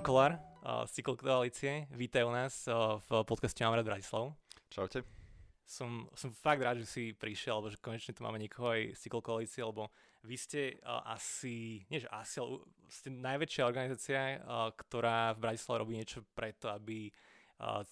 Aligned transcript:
Dan 0.00 0.08
Kolár 0.16 0.32
uh, 0.32 0.88
z 0.88 0.96
Cyklkoalície. 0.96 1.84
Vítaj 1.92 2.24
u 2.24 2.32
nás 2.32 2.64
uh, 2.64 3.04
v 3.04 3.20
podcaste 3.20 3.60
Mám 3.60 3.76
rád 3.76 3.84
Bratislavu. 3.84 4.32
Čaute. 4.72 5.04
Som, 5.68 6.08
som 6.16 6.32
fakt 6.32 6.64
rád, 6.64 6.80
že 6.80 6.88
si 6.88 7.02
prišiel, 7.12 7.60
alebo 7.60 7.68
že 7.68 7.76
konečne 7.76 8.16
tu 8.16 8.24
máme 8.24 8.40
niekoho 8.40 8.72
aj 8.72 8.96
z 8.96 8.98
Cyklkoalície, 9.04 9.60
lebo 9.60 9.92
vy 10.24 10.40
ste 10.40 10.80
uh, 10.88 11.04
asi, 11.04 11.84
nie 11.92 12.00
že 12.00 12.08
asi, 12.16 12.40
ale 12.40 12.64
ste 12.88 13.12
najväčšia 13.12 13.68
organizácia, 13.68 14.40
ktorá 14.72 15.36
v 15.36 15.42
Bratislave 15.44 15.84
robí 15.84 16.00
niečo 16.00 16.24
preto, 16.32 16.72
aby 16.72 17.12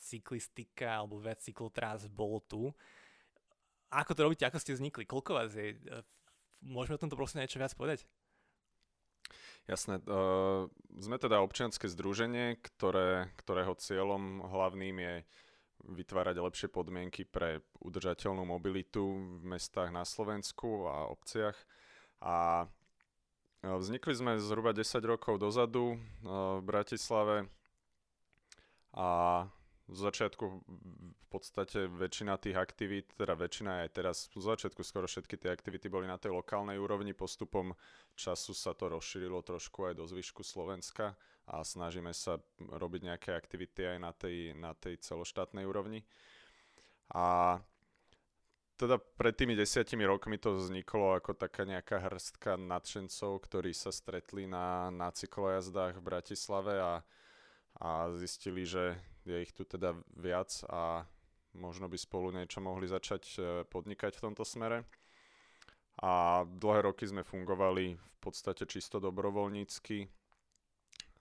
cyklistika 0.00 1.04
alebo 1.04 1.20
viac 1.20 1.44
cyklotrás 1.44 2.08
bolo 2.08 2.40
tu. 2.40 2.72
Ako 3.92 4.16
to 4.16 4.24
robíte, 4.24 4.48
ako 4.48 4.56
ste 4.56 4.72
vznikli, 4.72 5.04
koľko 5.04 5.36
vás 5.36 5.52
je? 5.52 5.76
Môžeme 6.64 6.96
o 6.96 7.02
tomto 7.04 7.20
prosím 7.20 7.44
niečo 7.44 7.60
viac 7.60 7.76
povedať? 7.76 8.08
Jasné. 9.68 10.00
Uh, 10.08 10.72
sme 10.96 11.20
teda 11.20 11.44
občianske 11.44 11.92
združenie, 11.92 12.56
ktoré, 12.64 13.28
ktorého 13.36 13.76
cieľom 13.76 14.40
hlavným 14.48 14.96
je 14.96 15.14
vytvárať 15.92 16.36
lepšie 16.40 16.68
podmienky 16.72 17.28
pre 17.28 17.60
udržateľnú 17.84 18.48
mobilitu 18.48 19.04
v 19.38 19.44
mestách 19.44 19.92
na 19.92 20.08
Slovensku 20.08 20.88
a 20.88 21.12
obciach. 21.12 21.54
A 22.24 22.66
vznikli 23.62 24.16
sme 24.16 24.40
zhruba 24.40 24.72
10 24.72 24.88
rokov 25.04 25.38
dozadu 25.38 26.00
v 26.24 26.62
Bratislave 26.64 27.46
a 28.96 29.44
z 29.88 29.98
začiatku 29.98 30.44
v 31.08 31.26
podstate 31.32 31.88
väčšina 31.88 32.36
tých 32.36 32.60
aktivít, 32.60 33.16
teda 33.16 33.32
väčšina 33.32 33.84
aj 33.84 33.88
teraz, 33.96 34.16
z 34.36 34.44
začiatku 34.44 34.84
skoro 34.84 35.08
všetky 35.08 35.40
tie 35.40 35.48
aktivity 35.48 35.88
boli 35.88 36.04
na 36.04 36.20
tej 36.20 36.36
lokálnej 36.36 36.76
úrovni, 36.76 37.16
postupom 37.16 37.72
času 38.12 38.52
sa 38.52 38.76
to 38.76 38.92
rozšírilo 38.92 39.40
trošku 39.40 39.88
aj 39.88 39.96
do 39.96 40.04
zvyšku 40.04 40.44
Slovenska 40.44 41.16
a 41.48 41.64
snažíme 41.64 42.12
sa 42.12 42.36
robiť 42.60 43.00
nejaké 43.08 43.30
aktivity 43.32 43.96
aj 43.96 43.98
na 43.98 44.12
tej, 44.12 44.52
na 44.52 44.72
tej 44.76 45.00
celoštátnej 45.00 45.64
úrovni. 45.64 46.04
A 47.16 47.56
teda 48.78 49.00
pred 49.00 49.34
tými 49.34 49.56
desiatimi 49.56 50.04
rokmi 50.04 50.38
to 50.38 50.54
vzniklo 50.54 51.18
ako 51.18 51.34
taká 51.34 51.64
nejaká 51.64 51.98
hrstka 51.98 52.60
nadšencov, 52.60 53.42
ktorí 53.42 53.72
sa 53.72 53.90
stretli 53.90 54.46
na, 54.46 54.92
na 54.92 55.08
cyklojazdách 55.10 55.98
v 55.98 56.06
Bratislave 56.06 56.74
a, 56.78 56.94
a 57.80 57.88
zistili, 58.14 58.62
že 58.62 58.94
je 59.28 59.42
ich 59.44 59.52
tu 59.52 59.68
teda 59.68 59.92
viac 60.16 60.50
a 60.72 61.04
možno 61.56 61.88
by 61.88 61.98
spolu 61.98 62.32
niečo 62.32 62.64
mohli 62.64 62.88
začať 62.88 63.22
e, 63.36 63.40
podnikať 63.68 64.16
v 64.16 64.24
tomto 64.30 64.44
smere. 64.44 64.84
A 65.98 66.44
dlhé 66.46 66.88
roky 66.88 67.04
sme 67.04 67.26
fungovali 67.26 67.98
v 67.98 68.18
podstate 68.22 68.64
čisto 68.64 69.02
dobrovoľnícky. 69.02 70.06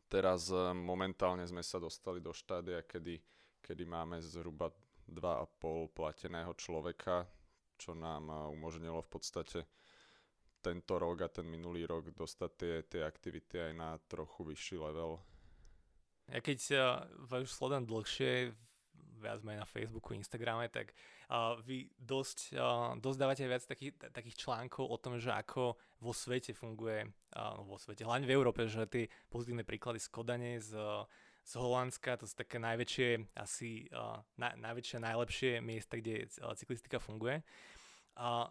Teraz 0.07 0.53
e, 0.53 0.71
momentálne 0.71 1.43
sme 1.43 1.65
sa 1.65 1.81
dostali 1.81 2.23
do 2.23 2.31
štádia, 2.31 2.85
kedy, 2.85 3.19
kedy 3.59 3.83
máme 3.83 4.21
zhruba 4.23 4.71
2,5 5.09 5.91
plateného 5.91 6.53
človeka, 6.55 7.27
čo 7.75 7.97
nám 7.97 8.29
e, 8.29 8.35
umožnilo 8.53 9.01
v 9.03 9.09
podstate 9.09 9.59
tento 10.61 10.99
rok 10.99 11.23
a 11.23 11.29
ten 11.31 11.47
minulý 11.47 11.87
rok 11.87 12.11
dostať 12.11 12.51
tie, 12.57 12.75
tie 12.83 13.01
aktivity 13.05 13.71
aj 13.71 13.73
na 13.77 13.89
trochu 14.09 14.43
vyšší 14.43 14.77
level. 14.77 15.21
Ja 16.27 16.43
keď 16.43 16.59
vás 17.31 17.47
už 17.47 17.51
sledujem 17.55 17.87
dlhšie, 17.87 18.51
viac 19.19 19.41
menej 19.41 19.65
na 19.65 19.67
Facebooku, 19.67 20.13
Instagrame, 20.13 20.69
tak 20.69 20.93
uh, 21.29 21.57
vy 21.65 21.89
dosť, 21.97 22.53
uh, 22.55 22.93
dosť 23.01 23.17
dávate 23.17 23.43
viac 23.49 23.63
takých, 23.65 23.97
takých 24.13 24.37
článkov 24.37 24.85
o 24.87 24.97
tom, 25.01 25.17
že 25.17 25.33
ako 25.33 25.75
vo 25.99 26.13
svete 26.13 26.53
funguje, 26.53 27.09
uh, 27.33 27.57
vo 27.65 27.81
svete, 27.81 28.05
hlavne 28.05 28.29
v 28.29 28.35
Európe, 28.37 28.69
že 28.69 28.85
tie 28.85 29.09
pozitívne 29.27 29.65
príklady 29.65 29.97
z 29.97 30.07
Kodane, 30.13 30.61
z, 30.61 30.77
z 31.43 31.53
Holandska, 31.57 32.21
to 32.21 32.29
sú 32.29 32.37
také 32.37 32.61
najväčšie, 32.61 33.33
asi 33.35 33.89
uh, 33.91 34.21
na, 34.37 34.53
najväčšie, 34.53 34.97
najlepšie 35.01 35.51
miesta, 35.65 35.97
kde 35.97 36.29
cyklistika 36.55 37.01
funguje. 37.01 37.41
Uh, 38.17 38.49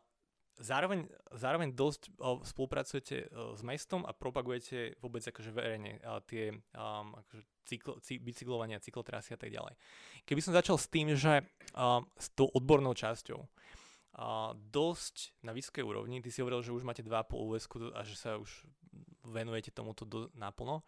Zároveň, 0.56 1.04
zároveň 1.36 1.76
dosť 1.76 2.16
spolupracujete 2.48 3.28
s 3.28 3.60
mestom 3.60 4.08
a 4.08 4.16
propagujete 4.16 4.96
vôbec 5.04 5.20
akože 5.20 5.52
verejne 5.52 6.00
tie 6.24 6.48
um, 6.72 7.12
akože 7.12 7.42
cyklo, 7.68 8.00
cy, 8.00 8.16
bicyklovania, 8.16 8.80
cyklotrasy 8.80 9.36
a 9.36 9.38
tak 9.40 9.52
ďalej. 9.52 9.76
Keby 10.24 10.40
som 10.40 10.56
začal 10.56 10.80
s 10.80 10.88
tým, 10.88 11.12
že 11.12 11.44
uh, 11.44 12.00
s 12.16 12.32
tou 12.32 12.48
odbornou 12.56 12.96
časťou, 12.96 13.36
uh, 13.36 14.56
dosť 14.56 15.36
na 15.44 15.52
vysokej 15.52 15.84
úrovni, 15.84 16.24
ty 16.24 16.32
si 16.32 16.40
hovoril, 16.40 16.64
že 16.64 16.72
už 16.72 16.88
máte 16.88 17.04
2,5 17.04 17.36
USK 17.36 17.72
a 17.92 18.00
že 18.06 18.16
sa 18.16 18.40
už 18.40 18.64
venujete 19.28 19.74
tomuto 19.74 20.08
do, 20.08 20.32
naplno. 20.32 20.80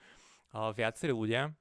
Uh, 0.48 0.72
viacerí 0.72 1.12
ľudia 1.12 1.52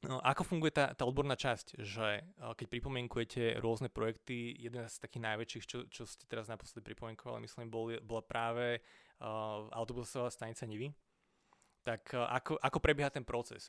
ako 0.00 0.42
funguje 0.48 0.72
tá, 0.72 0.96
tá 0.96 1.04
odborná 1.04 1.36
časť, 1.36 1.76
že 1.84 2.24
keď 2.56 2.66
pripomienkujete 2.72 3.60
rôzne 3.60 3.92
projekty, 3.92 4.56
jeden 4.56 4.88
z 4.88 4.96
takých 4.96 5.24
najväčších, 5.28 5.64
čo, 5.68 5.78
čo 5.92 6.08
ste 6.08 6.24
teraz 6.24 6.48
naposledy 6.48 6.80
pripomienkovali, 6.88 7.44
myslím, 7.44 7.68
bol, 7.68 7.92
bola 8.00 8.24
práve 8.24 8.80
uh, 8.80 9.68
autobusová 9.76 10.32
stanica 10.32 10.64
Nivy. 10.64 10.88
Tak 11.84 12.16
uh, 12.16 12.32
ako, 12.32 12.56
ako 12.56 12.78
prebieha 12.80 13.12
ten 13.12 13.28
proces? 13.28 13.68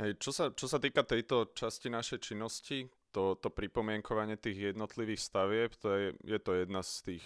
Hej, 0.00 0.16
čo 0.20 0.32
sa, 0.32 0.52
čo 0.52 0.68
sa 0.68 0.80
týka 0.80 1.04
tejto 1.04 1.52
časti 1.52 1.88
našej 1.92 2.20
činnosti, 2.20 2.88
to, 3.12 3.36
to 3.40 3.48
pripomienkovanie 3.48 4.36
tých 4.36 4.72
jednotlivých 4.72 5.20
stavieb, 5.20 5.72
to 5.80 5.88
je, 5.88 6.06
je 6.20 6.36
to 6.40 6.52
jedna 6.52 6.84
z 6.84 6.92
tých, 7.00 7.24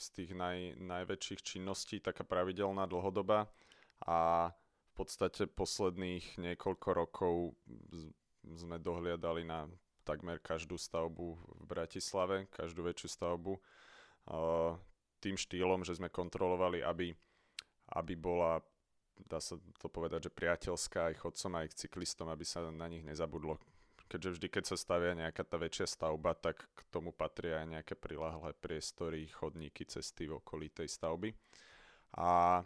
z 0.00 0.06
tých 0.16 0.30
naj, 0.32 0.80
najväčších 0.80 1.40
činností, 1.44 2.00
taká 2.00 2.24
pravidelná 2.24 2.88
dlhodoba 2.88 3.52
a 4.00 4.48
podstate 4.96 5.44
posledných 5.44 6.40
niekoľko 6.40 6.88
rokov 6.96 7.34
sme 8.42 8.80
dohliadali 8.80 9.44
na 9.44 9.68
takmer 10.06 10.38
každú 10.38 10.78
stavbu 10.78 11.34
v 11.34 11.64
Bratislave, 11.66 12.46
každú 12.54 12.86
väčšiu 12.86 13.08
stavbu. 13.10 13.58
Tým 15.18 15.36
štýlom, 15.36 15.82
že 15.82 15.98
sme 15.98 16.08
kontrolovali, 16.08 16.80
aby, 16.86 17.10
aby 17.98 18.14
bola, 18.14 18.62
dá 19.26 19.42
sa 19.42 19.58
to 19.82 19.90
povedať, 19.90 20.30
že 20.30 20.36
priateľská 20.36 21.10
aj 21.10 21.20
chodcom, 21.26 21.52
aj 21.58 21.66
k 21.74 21.78
cyklistom, 21.86 22.30
aby 22.30 22.46
sa 22.46 22.62
na 22.70 22.86
nich 22.86 23.02
nezabudlo. 23.02 23.58
Keďže 24.06 24.38
vždy, 24.38 24.46
keď 24.46 24.64
sa 24.70 24.76
stavia 24.78 25.18
nejaká 25.18 25.42
tá 25.42 25.58
väčšia 25.58 25.90
stavba, 25.90 26.38
tak 26.38 26.62
k 26.62 26.80
tomu 26.94 27.10
patria 27.10 27.66
aj 27.66 27.74
nejaké 27.74 27.94
prilahlé 27.98 28.54
priestory, 28.54 29.26
chodníky, 29.26 29.82
cesty 29.82 30.30
v 30.30 30.38
okolí 30.38 30.70
tej 30.70 30.86
stavby. 30.86 31.34
A 32.14 32.62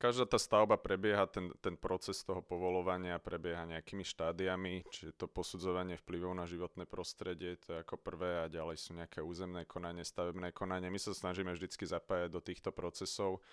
Každá 0.00 0.24
tá 0.24 0.40
stavba 0.40 0.80
prebieha, 0.80 1.28
ten, 1.28 1.52
ten 1.60 1.76
proces 1.76 2.24
toho 2.24 2.40
povolovania 2.40 3.20
prebieha 3.20 3.68
nejakými 3.68 4.00
štádiami, 4.00 4.88
čiže 4.88 5.12
to 5.12 5.28
posudzovanie 5.28 6.00
vplyvov 6.00 6.32
na 6.32 6.48
životné 6.48 6.88
prostredie, 6.88 7.60
to 7.60 7.76
je 7.76 7.84
ako 7.84 8.00
prvé 8.00 8.40
a 8.40 8.48
ďalej 8.48 8.80
sú 8.80 8.96
nejaké 8.96 9.20
územné 9.20 9.68
konanie, 9.68 10.00
stavebné 10.00 10.56
konanie. 10.56 10.88
My 10.88 10.96
sa 10.96 11.12
snažíme 11.12 11.52
vždycky 11.52 11.84
zapájať 11.84 12.32
do 12.32 12.40
týchto 12.40 12.72
procesov, 12.72 13.44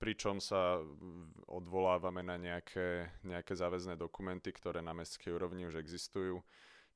pričom 0.00 0.40
sa 0.40 0.80
odvolávame 1.44 2.24
na 2.24 2.40
nejaké, 2.40 3.12
nejaké 3.20 3.52
záväzné 3.52 4.00
dokumenty, 4.00 4.48
ktoré 4.48 4.80
na 4.80 4.96
mestskej 4.96 5.36
úrovni 5.36 5.68
už 5.68 5.76
existujú. 5.76 6.40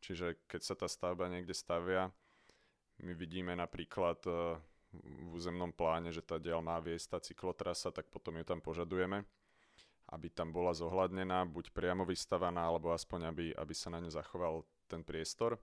Čiže 0.01 0.41
keď 0.49 0.61
sa 0.65 0.73
tá 0.73 0.89
stavba 0.89 1.29
niekde 1.29 1.53
stavia, 1.53 2.09
my 3.05 3.13
vidíme 3.13 3.53
napríklad 3.53 4.25
v 5.03 5.31
územnom 5.37 5.73
pláne, 5.73 6.13
že 6.13 6.25
tá 6.25 6.41
diel 6.41 6.61
má 6.65 6.81
viesť 6.81 7.07
tá 7.17 7.19
cyklotrasa, 7.21 7.93
tak 7.93 8.09
potom 8.09 8.37
ju 8.37 8.45
tam 8.45 8.61
požadujeme, 8.63 9.25
aby 10.13 10.29
tam 10.31 10.55
bola 10.55 10.73
zohľadnená, 10.73 11.45
buď 11.49 11.75
priamo 11.75 12.07
vystavaná, 12.07 12.69
alebo 12.69 12.95
aspoň 12.95 13.21
aby, 13.31 13.47
aby 13.55 13.75
sa 13.75 13.91
na 13.91 13.99
ňu 13.99 14.11
zachoval 14.11 14.63
ten 14.87 15.03
priestor. 15.03 15.59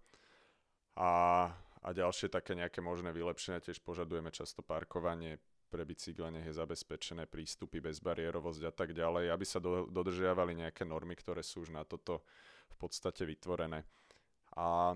A, 0.93 1.47
a 1.81 1.89
ďalšie 1.89 2.29
také 2.29 2.53
nejaké 2.53 2.83
možné 2.83 3.09
vylepšenia 3.09 3.63
tiež 3.63 3.81
požadujeme 3.81 4.29
často 4.29 4.61
parkovanie 4.61 5.41
pre 5.73 5.89
bicykle, 5.89 6.29
nech 6.29 6.45
je 6.45 6.53
zabezpečené 6.53 7.25
prístupy, 7.25 7.81
bezbariérovosť 7.81 8.61
a 8.69 8.73
tak 8.73 8.93
ďalej, 8.93 9.33
aby 9.33 9.45
sa 9.47 9.57
do, 9.57 9.89
dodržiavali 9.89 10.53
nejaké 10.53 10.85
normy, 10.85 11.17
ktoré 11.17 11.41
sú 11.41 11.65
už 11.65 11.73
na 11.73 11.81
toto 11.81 12.21
v 12.69 12.75
podstate 12.77 13.25
vytvorené. 13.25 13.81
A 14.53 14.93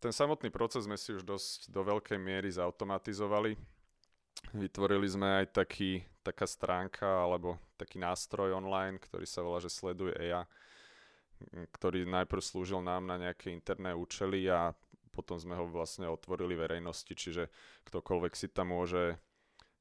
ten 0.00 0.12
samotný 0.12 0.52
proces 0.52 0.84
sme 0.84 1.00
si 1.00 1.16
už 1.16 1.24
dosť 1.24 1.72
do 1.72 1.80
veľkej 1.82 2.18
miery 2.20 2.52
zautomatizovali. 2.52 3.56
Vytvorili 4.52 5.08
sme 5.08 5.42
aj 5.42 5.64
taký, 5.64 6.04
taká 6.20 6.44
stránka 6.44 7.06
alebo 7.06 7.56
taký 7.80 7.98
nástroj 7.98 8.54
online, 8.54 9.00
ktorý 9.00 9.24
sa 9.24 9.40
volá, 9.42 9.58
že 9.58 9.72
sleduje 9.72 10.12
EA, 10.16 10.44
ktorý 11.72 12.04
najprv 12.06 12.42
slúžil 12.44 12.84
nám 12.84 13.08
na 13.08 13.16
nejaké 13.16 13.50
interné 13.50 13.96
účely 13.96 14.46
a 14.48 14.76
potom 15.10 15.40
sme 15.40 15.56
ho 15.56 15.64
vlastne 15.64 16.04
otvorili 16.04 16.52
verejnosti, 16.52 17.08
čiže 17.08 17.48
ktokoľvek 17.88 18.32
si 18.36 18.52
tam 18.52 18.76
môže 18.76 19.16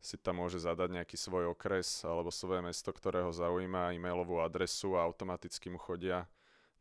si 0.06 0.22
tam 0.22 0.38
môže 0.38 0.62
zadať 0.62 1.02
nejaký 1.02 1.18
svoj 1.18 1.50
okres 1.58 2.06
alebo 2.06 2.30
svoje 2.30 2.62
mesto, 2.62 2.94
ktorého 2.94 3.34
zaujíma, 3.34 3.90
e-mailovú 3.98 4.38
adresu 4.38 4.94
a 4.94 5.02
automaticky 5.02 5.74
mu 5.74 5.82
chodia 5.82 6.30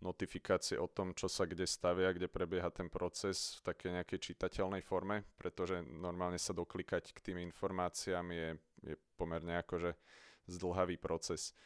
notifikácie 0.05 0.77
o 0.77 0.85
tom, 0.85 1.17
čo 1.17 1.33
sa 1.33 1.49
kde 1.49 1.65
stavia, 1.65 2.13
kde 2.13 2.29
prebieha 2.29 2.69
ten 2.69 2.93
proces 2.93 3.57
v 3.59 3.73
takej 3.73 3.91
nejakej 3.97 4.19
čitateľnej 4.21 4.85
forme, 4.85 5.25
pretože 5.41 5.81
normálne 5.81 6.37
sa 6.37 6.53
doklikať 6.53 7.17
k 7.17 7.33
tým 7.33 7.39
informáciám 7.41 8.29
je, 8.29 8.49
je 8.85 8.95
pomerne 9.17 9.57
akože 9.65 9.97
zdlhavý 10.45 11.01
proces. 11.01 11.57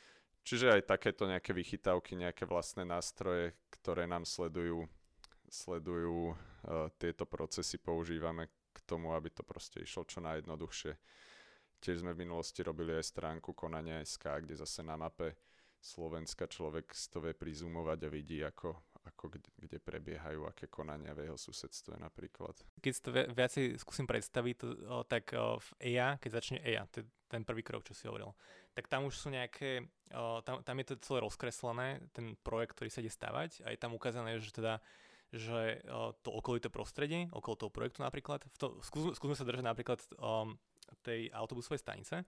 čiže 0.46 0.70
aj 0.70 0.86
takéto 0.86 1.26
nejaké 1.26 1.50
vychytávky, 1.50 2.14
nejaké 2.14 2.46
vlastné 2.46 2.86
nástroje, 2.86 3.58
ktoré 3.74 4.06
nám 4.06 4.22
sledujú, 4.22 4.86
sledujú 5.50 6.32
uh, 6.32 6.88
tieto 6.96 7.26
procesy, 7.26 7.76
používame 7.82 8.46
k 8.70 8.78
tomu, 8.86 9.12
aby 9.18 9.34
to 9.34 9.42
proste 9.42 9.82
išlo 9.82 10.06
čo 10.06 10.22
najjednoduchšie. 10.22 10.94
Tiež 11.78 12.06
sme 12.06 12.14
v 12.14 12.26
minulosti 12.26 12.62
robili 12.62 12.94
aj 12.94 13.10
stránku 13.10 13.54
konania 13.54 14.02
SK, 14.02 14.46
kde 14.46 14.54
zase 14.58 14.82
na 14.86 14.94
mape 14.94 15.47
Slovenska 15.78 16.50
človek 16.50 16.90
si 16.90 17.06
to 17.08 17.22
vie 17.22 17.32
prizumovať 17.32 17.98
a 18.02 18.08
vidí, 18.10 18.38
ako, 18.42 18.74
ako 19.06 19.24
kde, 19.38 19.50
kde 19.54 19.78
prebiehajú, 19.78 20.44
aké 20.44 20.66
konania 20.66 21.14
v 21.14 21.30
jeho 21.30 21.38
susedstve 21.38 21.96
napríklad. 22.02 22.58
Keď 22.82 22.92
si 22.92 23.02
to 23.02 23.10
viacej 23.14 23.64
skúsim 23.78 24.04
predstaviť, 24.04 24.54
to, 24.58 24.68
o, 24.90 25.06
tak 25.06 25.30
o, 25.38 25.62
v 25.62 25.68
EIA, 25.78 26.18
keď 26.18 26.30
začne 26.34 26.58
EIA, 26.66 26.84
to 26.90 27.02
je 27.02 27.06
ten 27.30 27.46
prvý 27.46 27.62
krok, 27.62 27.86
čo 27.86 27.94
si 27.94 28.10
hovoril, 28.10 28.34
tak 28.74 28.90
tam 28.90 29.06
už 29.06 29.14
sú 29.14 29.28
nejaké, 29.30 29.86
o, 30.10 30.42
tam, 30.42 30.66
tam 30.66 30.76
je 30.82 30.86
to 30.90 30.94
celé 31.04 31.18
rozkreslené, 31.22 32.02
ten 32.10 32.34
projekt, 32.42 32.74
ktorý 32.74 32.90
sa 32.90 33.02
ide 33.04 33.12
stavať 33.12 33.62
a 33.62 33.70
je 33.70 33.78
tam 33.78 33.94
ukázané, 33.94 34.42
že 34.42 34.50
teda 34.50 34.82
že 35.28 35.84
o, 35.92 36.16
to 36.24 36.32
okolité 36.32 36.72
prostredie, 36.72 37.28
okolo 37.36 37.52
toho 37.52 37.68
projektu 37.68 38.00
napríklad, 38.00 38.48
v 38.48 38.56
to, 38.56 38.80
skúsme, 38.80 39.12
skúsme 39.12 39.36
sa 39.36 39.44
držať 39.44 39.60
napríklad 39.60 40.00
o, 40.16 40.56
tej 41.04 41.28
autobusovej 41.36 41.84
stanice, 41.84 42.24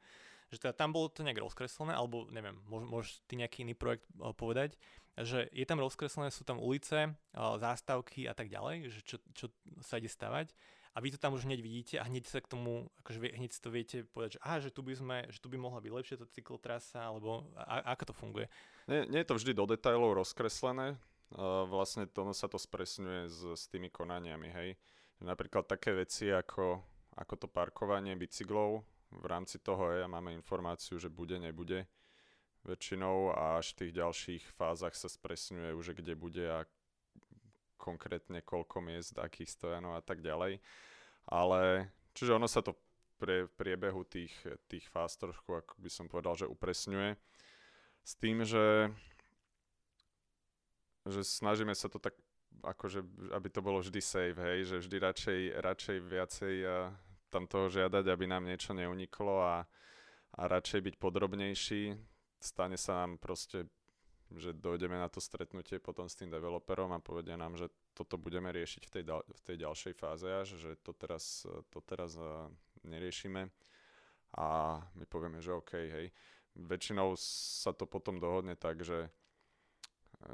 že 0.51 0.59
teda 0.59 0.75
tam 0.75 0.91
bolo 0.91 1.09
to 1.09 1.23
nejak 1.23 1.39
rozkreslené, 1.41 1.95
alebo 1.95 2.27
neviem, 2.35 2.59
môž, 2.67 2.83
môžeš 2.87 3.13
ty 3.31 3.39
nejaký 3.39 3.63
iný 3.63 3.79
projekt 3.79 4.05
uh, 4.19 4.35
povedať, 4.35 4.75
že 5.19 5.47
je 5.51 5.67
tam 5.67 5.79
rozkreslené, 5.83 6.35
sú 6.35 6.43
tam 6.43 6.59
ulice, 6.59 7.15
uh, 7.15 7.57
zástavky 7.57 8.27
a 8.27 8.35
tak 8.35 8.51
ďalej, 8.51 8.91
že 8.93 9.01
čo, 9.07 9.17
čo 9.35 9.47
sa 9.83 10.03
ide 10.03 10.11
stavať 10.11 10.53
a 10.95 10.99
vy 10.99 11.15
to 11.15 11.19
tam 11.23 11.39
už 11.39 11.47
hneď 11.47 11.61
vidíte 11.63 11.95
a 12.03 12.05
hneď 12.07 12.27
sa 12.27 12.43
k 12.43 12.51
tomu, 12.51 12.91
akože 13.03 13.31
hneď 13.39 13.51
si 13.55 13.61
to 13.63 13.71
viete 13.71 13.99
povedať, 14.11 14.39
že, 14.39 14.41
aha, 14.43 14.57
že 14.59 14.71
tu 14.75 14.83
by 14.83 14.95
sme, 14.99 15.17
že 15.31 15.39
tu 15.39 15.47
by 15.47 15.59
mohla 15.59 15.79
byť 15.79 15.93
lepšia 15.95 16.17
tá 16.19 16.27
cyklotrasa, 16.27 17.01
alebo 17.07 17.47
a, 17.55 17.95
ako 17.95 18.11
to 18.11 18.15
funguje? 18.15 18.47
Nie, 18.91 19.07
nie 19.07 19.23
je 19.23 19.29
to 19.31 19.39
vždy 19.39 19.53
do 19.55 19.71
detailov 19.71 20.19
rozkreslené, 20.19 20.99
uh, 20.99 21.63
vlastne 21.71 22.11
to 22.11 22.27
sa 22.35 22.51
to 22.51 22.59
spresňuje 22.59 23.31
s, 23.31 23.41
s 23.55 23.65
tými 23.71 23.87
konaniami, 23.87 24.51
hej. 24.51 24.71
Napríklad 25.23 25.69
také 25.69 25.95
veci 25.95 26.33
ako, 26.33 26.83
ako 27.15 27.35
to 27.39 27.47
parkovanie 27.47 28.17
bicyklov 28.19 28.83
v 29.11 29.27
rámci 29.27 29.59
toho 29.59 29.91
ja 29.91 30.07
máme 30.07 30.31
informáciu, 30.35 30.99
že 30.99 31.11
bude, 31.11 31.39
nebude 31.39 31.87
väčšinou 32.63 33.35
a 33.35 33.59
až 33.59 33.75
v 33.75 33.79
tých 33.85 33.93
ďalších 33.99 34.45
fázach 34.55 34.95
sa 34.95 35.09
spresňuje 35.09 35.75
už, 35.75 35.97
kde 35.97 36.15
bude 36.15 36.45
a 36.45 36.69
konkrétne 37.81 38.45
koľko 38.45 38.85
miest, 38.85 39.17
akých 39.17 39.51
stojanov 39.51 39.97
a 39.97 40.03
tak 40.05 40.21
ďalej. 40.21 40.61
Ale, 41.27 41.89
čiže 42.13 42.37
ono 42.37 42.45
sa 42.45 42.61
to 42.61 42.77
pre 43.17 43.49
priebehu 43.49 44.05
tých, 44.05 44.33
tých 44.69 44.89
fáz 44.89 45.17
trošku, 45.17 45.53
ako 45.53 45.77
by 45.81 45.91
som 45.93 46.09
povedal, 46.09 46.37
že 46.37 46.49
upresňuje. 46.49 47.17
S 48.01 48.13
tým, 48.17 48.45
že, 48.45 48.89
že 51.05 51.21
snažíme 51.21 51.73
sa 51.77 51.89
to 51.89 52.01
tak 52.01 52.17
akože, 52.61 53.05
aby 53.33 53.49
to 53.49 53.61
bolo 53.65 53.81
vždy 53.81 54.01
safe, 54.01 54.37
hej, 54.37 54.69
že 54.69 54.77
vždy 54.85 54.97
radšej, 55.01 55.41
radšej 55.61 55.97
viacej 56.01 56.55
tam 57.31 57.47
toho 57.47 57.71
žiadať, 57.71 58.05
aby 58.11 58.27
nám 58.27 58.45
niečo 58.45 58.75
neuniklo 58.75 59.41
a, 59.41 59.63
a 60.35 60.43
radšej 60.51 60.81
byť 60.91 60.95
podrobnejší. 60.99 61.95
Stane 62.43 62.75
sa 62.75 63.07
nám 63.07 63.23
proste, 63.23 63.71
že 64.35 64.55
dojdeme 64.55 64.99
na 64.99 65.07
to 65.07 65.23
stretnutie 65.23 65.79
potom 65.79 66.07
s 66.11 66.19
tým 66.19 66.31
developerom 66.31 66.91
a 66.95 67.03
povedia 67.03 67.39
nám, 67.39 67.55
že 67.55 67.71
toto 67.95 68.19
budeme 68.19 68.51
riešiť 68.51 68.83
v 68.87 68.91
tej, 68.91 69.05
v 69.11 69.41
tej 69.47 69.57
ďalšej 69.63 69.95
fáze 69.99 70.27
až, 70.27 70.59
že 70.59 70.79
to 70.83 70.95
teraz, 70.95 71.47
to 71.71 71.79
teraz 71.83 72.15
uh, 72.15 72.47
neriešime 72.87 73.51
a 74.39 74.79
my 74.95 75.05
povieme, 75.11 75.43
že 75.43 75.55
OK, 75.55 75.73
hej. 75.75 76.07
Väčšinou 76.55 77.15
sa 77.19 77.71
to 77.75 77.87
potom 77.87 78.19
dohodne 78.19 78.55
tak, 78.55 78.83
že, 78.83 79.11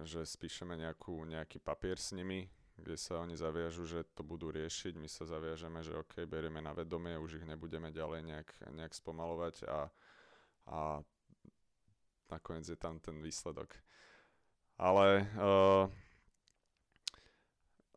že 0.05 0.25
spíšeme 0.25 0.77
nejakú, 0.77 1.25
nejaký 1.29 1.61
papier 1.61 1.97
s 2.01 2.13
nimi, 2.13 2.49
kde 2.77 2.97
sa 3.01 3.25
oni 3.25 3.37
zaviažu, 3.37 3.89
že 3.89 4.05
to 4.13 4.21
budú 4.21 4.53
riešiť, 4.53 5.01
my 5.01 5.09
sa 5.09 5.25
zaviažeme, 5.25 5.81
že 5.81 5.97
OK, 5.97 6.29
berieme 6.29 6.61
na 6.61 6.77
vedomie, 6.77 7.17
už 7.17 7.41
ich 7.41 7.49
nebudeme 7.49 7.89
ďalej 7.89 8.21
nejak, 8.23 8.49
nejak 8.77 8.93
spomalovať 8.93 9.65
a, 9.65 9.79
a 10.69 10.79
nakoniec 12.29 12.69
je 12.69 12.77
tam 12.77 13.01
ten 13.01 13.17
výsledok. 13.25 13.73
Ale 14.77 15.25
uh, 15.41 15.89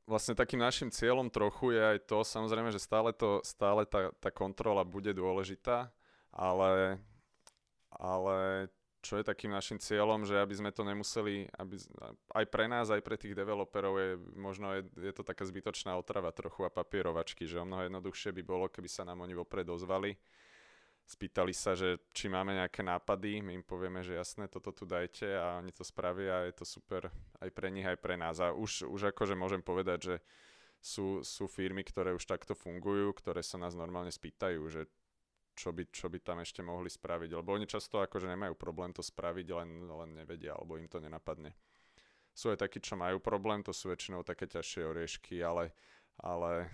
vlastne 0.08 0.34
takým 0.34 0.64
našim 0.64 0.88
cieľom 0.88 1.28
trochu 1.28 1.76
je 1.76 1.82
aj 1.84 2.00
to, 2.08 2.24
samozrejme, 2.24 2.72
že 2.72 2.80
stále, 2.80 3.12
to, 3.12 3.44
stále 3.44 3.84
tá, 3.84 4.16
tá 4.18 4.32
kontrola 4.32 4.88
bude 4.88 5.12
dôležitá, 5.12 5.92
ale, 6.32 6.98
ale 7.92 8.72
čo 9.00 9.16
je 9.16 9.24
takým 9.24 9.52
našim 9.52 9.80
cieľom, 9.80 10.28
že 10.28 10.36
aby 10.36 10.56
sme 10.56 10.72
to 10.76 10.84
nemuseli, 10.84 11.48
aby, 11.56 11.76
aj 12.36 12.46
pre 12.52 12.68
nás, 12.68 12.92
aj 12.92 13.00
pre 13.00 13.16
tých 13.16 13.32
developerov 13.32 13.94
je 13.96 14.10
možno 14.36 14.76
je, 14.76 14.84
je 15.00 15.14
to 15.16 15.24
taká 15.24 15.48
zbytočná 15.48 15.96
otrava 15.96 16.36
trochu 16.36 16.68
a 16.68 16.74
papierovačky, 16.74 17.48
že 17.48 17.64
o 17.64 17.68
mnoho 17.68 17.88
jednoduchšie 17.88 18.36
by 18.36 18.44
bolo, 18.44 18.68
keby 18.68 18.92
sa 18.92 19.08
nám 19.08 19.24
oni 19.24 19.32
vopred 19.40 19.64
ozvali, 19.72 20.20
spýtali 21.10 21.56
sa, 21.56 21.74
že 21.74 21.98
či 22.14 22.30
máme 22.30 22.54
nejaké 22.54 22.86
nápady, 22.86 23.42
my 23.42 23.58
im 23.58 23.66
povieme, 23.66 24.06
že 24.06 24.20
jasné, 24.20 24.46
toto 24.46 24.70
tu 24.70 24.86
dajte 24.86 25.26
a 25.26 25.58
oni 25.58 25.74
to 25.74 25.82
spravia 25.82 26.44
a 26.44 26.48
je 26.52 26.54
to 26.60 26.66
super 26.68 27.10
aj 27.42 27.50
pre 27.50 27.74
nich, 27.74 27.88
aj 27.88 27.98
pre 27.98 28.14
nás. 28.14 28.38
A 28.38 28.54
už, 28.54 28.86
už 28.86 29.16
akože 29.16 29.34
môžem 29.34 29.64
povedať, 29.66 30.00
že 30.06 30.16
sú, 30.80 31.26
sú 31.26 31.50
firmy, 31.50 31.82
ktoré 31.82 32.14
už 32.14 32.30
takto 32.30 32.54
fungujú, 32.54 33.12
ktoré 33.18 33.42
sa 33.42 33.58
nás 33.58 33.74
normálne 33.74 34.14
spýtajú, 34.14 34.62
že 34.70 34.86
čo 35.60 35.76
by, 35.76 35.84
čo 35.92 36.08
by 36.08 36.24
tam 36.24 36.40
ešte 36.40 36.64
mohli 36.64 36.88
spraviť, 36.88 37.36
lebo 37.36 37.52
oni 37.52 37.68
často 37.68 38.00
akože 38.00 38.32
nemajú 38.32 38.56
problém 38.56 38.96
to 38.96 39.04
spraviť, 39.04 39.48
len, 39.52 39.92
len 39.92 40.10
nevedia, 40.16 40.56
alebo 40.56 40.80
im 40.80 40.88
to 40.88 41.04
nenapadne. 41.04 41.52
Sú 42.32 42.48
aj 42.48 42.64
takí, 42.64 42.80
čo 42.80 42.96
majú 42.96 43.20
problém, 43.20 43.60
to 43.60 43.76
sú 43.76 43.92
väčšinou 43.92 44.24
také 44.24 44.48
ťažšie 44.48 44.88
oriešky, 44.88 45.44
ale, 45.44 45.76
ale 46.24 46.72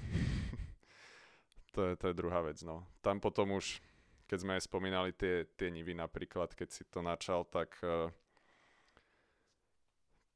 to, 1.73 1.81
je, 1.89 1.93
to 1.97 2.13
je 2.13 2.19
druhá 2.21 2.45
vec. 2.45 2.61
No. 2.61 2.85
Tam 3.01 3.17
potom 3.17 3.57
už, 3.57 3.81
keď 4.29 4.37
sme 4.37 4.53
aj 4.61 4.69
spomínali 4.69 5.09
tie, 5.17 5.49
tie 5.57 5.73
nivy 5.73 5.97
napríklad, 5.97 6.53
keď 6.53 6.69
si 6.69 6.85
to 6.85 7.01
načal, 7.01 7.41
tak 7.49 7.73
uh, 7.81 8.13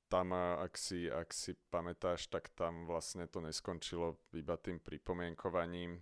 tam, 0.10 0.34
uh, 0.34 0.58
ak 0.65 0.74
si, 0.74 1.06
ak 1.06 1.29
si 1.29 1.53
pamätáš, 1.70 2.25
tak 2.34 2.50
tam 2.58 2.89
vlastne 2.89 3.29
to 3.29 3.46
neskončilo 3.46 4.18
iba 4.34 4.58
tým 4.58 4.82
pripomienkovaním 4.82 6.01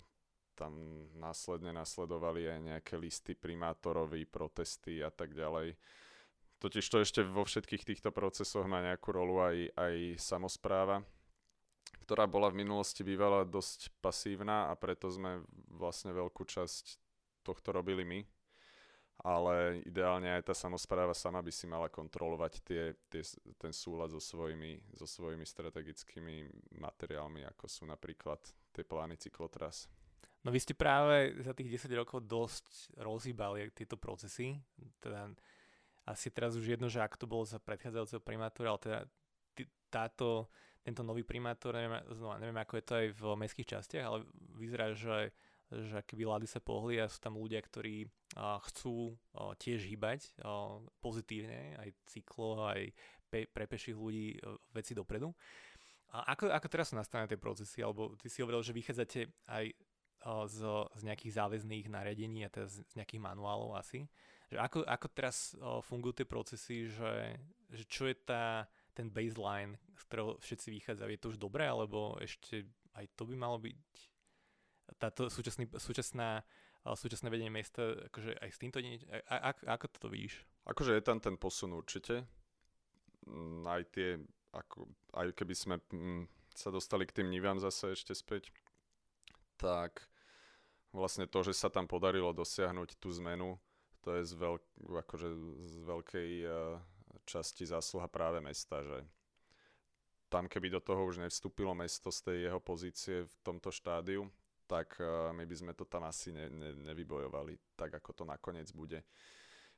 tam 0.57 0.73
následne 1.21 1.69
nasledovali 1.69 2.49
aj 2.49 2.59
nejaké 2.65 2.97
listy 2.97 3.37
primátorovi, 3.37 4.25
protesty 4.25 5.05
a 5.05 5.13
tak 5.13 5.37
ďalej. 5.37 5.77
Totiž 6.57 6.85
to 6.89 6.97
ešte 7.05 7.21
vo 7.21 7.45
všetkých 7.45 7.85
týchto 7.85 8.09
procesoch 8.09 8.65
má 8.65 8.81
nejakú 8.81 9.13
rolu 9.13 9.45
aj, 9.45 9.57
aj 9.77 9.93
samozpráva, 10.17 11.05
ktorá 12.01 12.25
bola 12.25 12.49
v 12.49 12.65
minulosti 12.65 13.05
bývala 13.05 13.45
dosť 13.45 13.93
pasívna 14.01 14.65
a 14.65 14.73
preto 14.73 15.05
sme 15.13 15.45
vlastne 15.69 16.09
veľkú 16.17 16.41
časť 16.49 16.97
tohto 17.45 17.69
robili 17.69 18.01
my. 18.01 18.21
Ale 19.17 19.81
ideálne 19.85 20.29
aj 20.29 20.49
tá 20.49 20.53
samozpráva 20.53 21.13
sama 21.17 21.41
by 21.41 21.49
si 21.49 21.65
mala 21.65 21.89
kontrolovať 21.89 22.53
tie, 22.61 22.83
tie, 23.09 23.25
ten 23.57 23.73
súlad 23.73 24.13
so 24.13 24.21
svojimi, 24.21 24.77
so 24.93 25.09
svojimi 25.09 25.41
strategickými 25.41 26.45
materiálmi, 26.77 27.41
ako 27.49 27.65
sú 27.65 27.89
napríklad 27.89 28.37
tie 28.69 28.85
plány 28.85 29.17
cyklotras. 29.17 29.89
No 30.47 30.55
vy 30.55 30.63
ste 30.63 30.71
práve 30.71 31.35
za 31.43 31.51
tých 31.51 31.75
10 31.75 31.91
rokov 31.99 32.23
dosť 32.23 32.95
rozhýbali 33.03 33.67
tieto 33.75 33.99
procesy. 33.99 34.55
Teda 35.03 35.27
asi 36.07 36.31
teraz 36.31 36.55
už 36.55 36.63
jedno, 36.63 36.87
že 36.87 37.03
ak 37.03 37.19
to 37.19 37.27
bolo 37.27 37.43
za 37.43 37.59
predchádzajúceho 37.59 38.23
primátora, 38.23 38.71
ale 38.71 38.79
teda 38.79 38.99
táto, 39.91 40.47
tento 40.87 41.03
nový 41.03 41.27
primátor, 41.27 41.75
neviem, 41.75 41.99
znova, 42.15 42.39
neviem 42.39 42.63
ako 42.63 42.79
je 42.79 42.85
to 42.87 42.93
aj 42.95 43.07
v 43.11 43.23
mestských 43.43 43.71
častiach, 43.75 44.05
ale 44.07 44.23
vyzerá, 44.55 44.95
že, 44.95 45.35
že 45.67 45.99
keby 46.07 46.23
vlády 46.23 46.47
sa 46.47 46.63
pohli 46.63 46.95
a 46.95 47.11
sú 47.11 47.19
tam 47.19 47.35
ľudia, 47.35 47.59
ktorí 47.59 48.07
uh, 48.07 48.55
chcú 48.71 49.19
uh, 49.35 49.51
tiež 49.59 49.83
hýbať 49.83 50.31
uh, 50.47 50.79
pozitívne, 51.03 51.75
aj 51.75 51.91
cyklo, 52.07 52.71
aj 52.71 52.95
pe- 53.27 53.51
pre 53.51 53.67
peších 53.67 53.99
ľudí 53.99 54.39
uh, 54.39 54.55
veci 54.71 54.95
dopredu. 54.95 55.27
A 56.15 56.31
ako, 56.31 56.55
ako 56.55 56.67
teraz 56.71 56.87
sú 56.87 56.95
nastavené 56.95 57.27
tie 57.27 57.35
procesy? 57.35 57.83
Alebo 57.83 58.15
ty 58.15 58.31
si 58.31 58.39
hovoril, 58.39 58.63
že 58.63 58.71
vychádzate 58.71 59.27
aj 59.51 59.75
z, 60.23 60.57
z 60.97 61.01
nejakých 61.05 61.33
záväzných 61.37 61.85
nariadení 61.87 62.45
a 62.45 62.51
teda 62.51 62.67
z, 62.67 62.83
nejakých 62.97 63.21
manuálov 63.21 63.77
asi. 63.77 64.09
Že 64.47 64.57
ako, 64.63 64.77
ako 64.87 65.07
teraz 65.11 65.37
fungujú 65.83 66.23
tie 66.23 66.27
procesy, 66.27 66.87
že, 66.87 67.35
že 67.67 67.83
čo 67.83 68.07
je 68.07 68.15
tá, 68.15 68.65
ten 68.95 69.11
baseline, 69.11 69.75
z 69.99 70.03
ktorého 70.07 70.39
všetci 70.39 70.67
vychádzajú, 70.71 71.09
je 71.11 71.21
to 71.21 71.31
už 71.35 71.37
dobré, 71.37 71.67
alebo 71.67 72.15
ešte 72.23 72.63
aj 72.95 73.05
to 73.13 73.27
by 73.27 73.35
malo 73.37 73.61
byť 73.61 73.77
táto 74.97 75.27
súčasný, 75.27 75.67
súčasná 75.77 76.41
súčasné 76.95 77.27
vedenie 77.27 77.51
mesta, 77.51 77.83
akože 78.07 78.39
aj 78.39 78.49
s 78.53 78.61
týmto 78.61 78.79
nie, 78.79 79.01
a, 79.27 79.51
a, 79.51 79.75
ako 79.75 79.91
to 79.99 80.07
vidíš? 80.07 80.39
Akože 80.63 80.95
je 80.95 81.03
tam 81.03 81.19
ten 81.19 81.35
posun 81.35 81.75
určite. 81.75 82.23
Mm, 83.27 83.67
aj 83.67 83.83
tie, 83.91 84.09
ako, 84.55 84.87
aj 85.17 85.35
keby 85.35 85.55
sme 85.57 85.75
mm, 85.91 86.23
sa 86.55 86.71
dostali 86.71 87.03
k 87.03 87.19
tým 87.19 87.27
nivám 87.27 87.59
zase 87.59 87.91
ešte 87.91 88.15
späť, 88.15 88.55
tak 89.57 90.05
vlastne 90.93 91.25
to, 91.27 91.43
že 91.43 91.57
sa 91.57 91.67
tam 91.67 91.89
podarilo 91.89 92.31
dosiahnuť 92.31 92.97
tú 93.01 93.11
zmenu, 93.17 93.57
to 94.05 94.15
je 94.15 94.23
z, 94.23 94.33
veľk, 94.39 94.63
akože 94.87 95.29
z 95.67 95.75
veľkej 95.83 96.31
uh, 96.47 96.79
časti 97.27 97.67
zásluha 97.67 98.07
práve 98.07 98.39
mesta, 98.39 98.79
že 98.85 99.03
tam 100.31 100.47
keby 100.47 100.71
do 100.71 100.81
toho 100.83 101.03
už 101.07 101.19
nevstúpilo 101.23 101.75
mesto 101.75 102.11
z 102.11 102.19
tej 102.23 102.37
jeho 102.51 102.59
pozície 102.63 103.27
v 103.27 103.35
tomto 103.43 103.73
štádiu, 103.73 104.27
tak 104.67 104.95
uh, 104.99 105.35
my 105.35 105.43
by 105.43 105.55
sme 105.55 105.73
to 105.75 105.83
tam 105.83 106.07
asi 106.07 106.31
ne, 106.31 106.47
ne, 106.47 106.71
nevybojovali 106.87 107.75
tak, 107.75 107.99
ako 107.99 108.11
to 108.13 108.23
nakoniec 108.23 108.71
bude. 108.71 109.03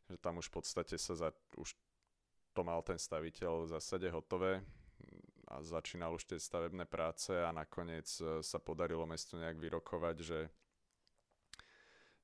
Že 0.09 0.17
tam 0.21 0.41
už 0.41 0.49
v 0.49 0.55
podstate 0.61 0.95
sa 0.97 1.13
za, 1.17 1.29
už 1.57 1.73
to 2.53 2.61
mal 2.65 2.81
ten 2.81 2.97
staviteľ 2.97 3.65
v 3.65 3.71
zásade 3.77 4.09
hotové 4.09 4.61
a 5.49 5.65
začínal 5.65 6.13
už 6.13 6.29
tie 6.29 6.39
stavebné 6.39 6.85
práce 6.85 7.33
a 7.33 7.49
nakoniec 7.49 8.05
uh, 8.21 8.45
sa 8.45 8.61
podarilo 8.61 9.09
mestu 9.09 9.41
nejak 9.41 9.57
vyrokovať, 9.57 10.17
že 10.21 10.39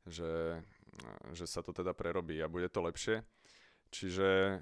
že, 0.05 0.61
že 1.33 1.45
sa 1.49 1.65
to 1.65 1.73
teda 1.73 1.97
prerobí 1.97 2.37
a 2.37 2.45
bude 2.45 2.69
to 2.69 2.85
lepšie. 2.85 3.25
Čiže 3.89 4.61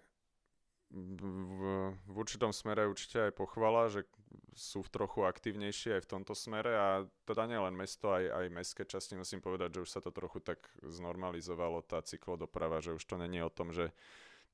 v, 0.94 1.62
v 2.00 2.16
určitom 2.16 2.54
smere 2.54 2.88
určite 2.88 3.28
aj 3.28 3.34
pochvala, 3.36 3.90
že 3.92 4.06
sú 4.54 4.86
v 4.86 4.94
trochu 4.94 5.26
aktívnejšie 5.26 5.98
aj 5.98 6.06
v 6.06 6.12
tomto 6.18 6.34
smere 6.38 6.74
a 6.74 6.88
teda 7.26 7.50
nielen 7.50 7.74
mesto, 7.74 8.14
aj, 8.14 8.30
aj 8.30 8.46
mestské 8.54 8.84
časti 8.86 9.18
musím 9.18 9.42
povedať, 9.42 9.78
že 9.78 9.84
už 9.86 9.90
sa 9.90 10.02
to 10.02 10.14
trochu 10.14 10.42
tak 10.42 10.62
znormalizovalo, 10.86 11.82
tá 11.86 12.02
cyklodoprava, 12.06 12.82
že 12.82 12.94
už 12.94 13.04
to 13.06 13.18
není 13.18 13.42
o 13.42 13.50
tom, 13.50 13.74
že 13.74 13.90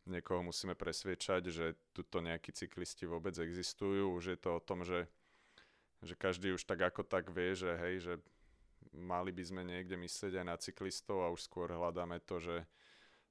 niekoho 0.06 0.46
musíme 0.46 0.78
presviečať, 0.78 1.42
že 1.52 1.66
tuto 1.92 2.24
nejakí 2.24 2.56
cyklisti 2.56 3.10
vôbec 3.10 3.36
existujú, 3.36 4.16
už 4.16 4.36
je 4.36 4.38
to 4.40 4.50
o 4.58 4.62
tom, 4.64 4.88
že, 4.88 5.10
že 6.06 6.16
každý 6.16 6.56
už 6.56 6.64
tak 6.64 6.80
ako 6.80 7.04
tak 7.04 7.34
vie, 7.34 7.56
že 7.56 7.72
hej, 7.76 7.96
že 8.00 8.14
mali 8.96 9.36
by 9.36 9.44
sme 9.44 9.62
niekde 9.66 10.00
myslieť 10.00 10.40
aj 10.40 10.46
na 10.46 10.56
cyklistov 10.58 11.22
a 11.22 11.32
už 11.34 11.46
skôr 11.46 11.70
hľadáme 11.70 12.24
to, 12.24 12.40
že 12.40 12.56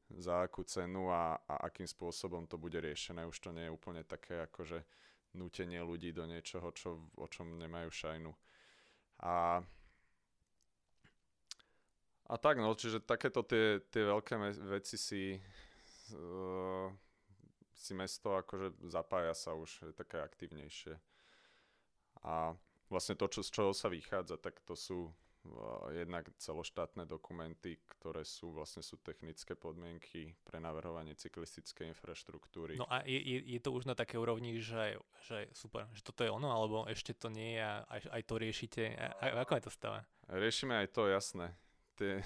za 0.09 0.49
akú 0.49 0.65
cenu 0.65 1.13
a, 1.13 1.37
a 1.45 1.69
akým 1.69 1.85
spôsobom 1.85 2.49
to 2.49 2.57
bude 2.57 2.81
riešené. 2.81 3.29
Už 3.29 3.37
to 3.45 3.53
nie 3.53 3.69
je 3.69 3.75
úplne 3.75 4.01
také 4.09 4.41
ako, 4.49 4.65
že 4.65 4.79
nutenie 5.37 5.85
ľudí 5.85 6.17
do 6.17 6.25
niečoho, 6.25 6.73
čo, 6.73 7.13
o 7.21 7.27
čom 7.29 7.61
nemajú 7.61 7.93
šajnu. 7.93 8.33
A, 9.21 9.61
a 12.25 12.35
tak 12.41 12.57
no, 12.57 12.73
čiže 12.73 13.05
takéto 13.05 13.45
tie, 13.45 13.85
tie 13.93 14.09
veľké 14.09 14.35
veci 14.73 14.97
si 14.97 15.37
uh, 16.15 16.89
si 17.75 17.95
mesto 17.95 18.35
akože 18.35 18.91
zapája 18.91 19.35
sa 19.35 19.55
už, 19.55 19.91
je 19.91 19.95
také 19.95 20.19
aktívnejšie. 20.19 20.99
A 22.27 22.53
vlastne 22.91 23.15
to, 23.15 23.31
čo, 23.31 23.41
z 23.47 23.51
čoho 23.55 23.71
sa 23.71 23.87
vychádza, 23.87 24.37
tak 24.41 24.59
to 24.67 24.75
sú 24.75 25.15
jednak 25.95 26.29
celoštátne 26.37 27.07
dokumenty, 27.07 27.79
ktoré 27.87 28.27
sú 28.27 28.53
vlastne 28.53 28.83
sú 28.83 28.99
technické 29.01 29.55
podmienky 29.55 30.35
pre 30.45 30.61
navrhovanie 30.61 31.15
cyklistickej 31.15 31.95
infraštruktúry. 31.95 32.77
No 32.77 32.85
a 32.91 33.01
je, 33.07 33.17
je, 33.17 33.39
je 33.57 33.61
to 33.63 33.73
už 33.73 33.89
na 33.89 33.95
také 33.95 34.19
úrovni, 34.19 34.59
že, 34.61 34.99
že 35.25 35.49
super, 35.55 35.89
že 35.95 36.03
toto 36.05 36.27
je 36.27 36.31
ono, 36.31 36.53
alebo 36.53 36.85
ešte 36.91 37.15
to 37.15 37.33
nie 37.33 37.57
je 37.57 37.63
a 37.65 37.75
aj, 37.87 38.01
aj 38.13 38.23
to 38.29 38.35
riešite. 38.37 38.83
A, 38.99 39.41
ako 39.47 39.53
je 39.57 39.65
to 39.65 39.73
stave? 39.73 40.01
Riešime 40.29 40.75
aj 40.85 40.89
to, 40.93 41.03
jasné. 41.09 41.47
Tie, 41.97 42.21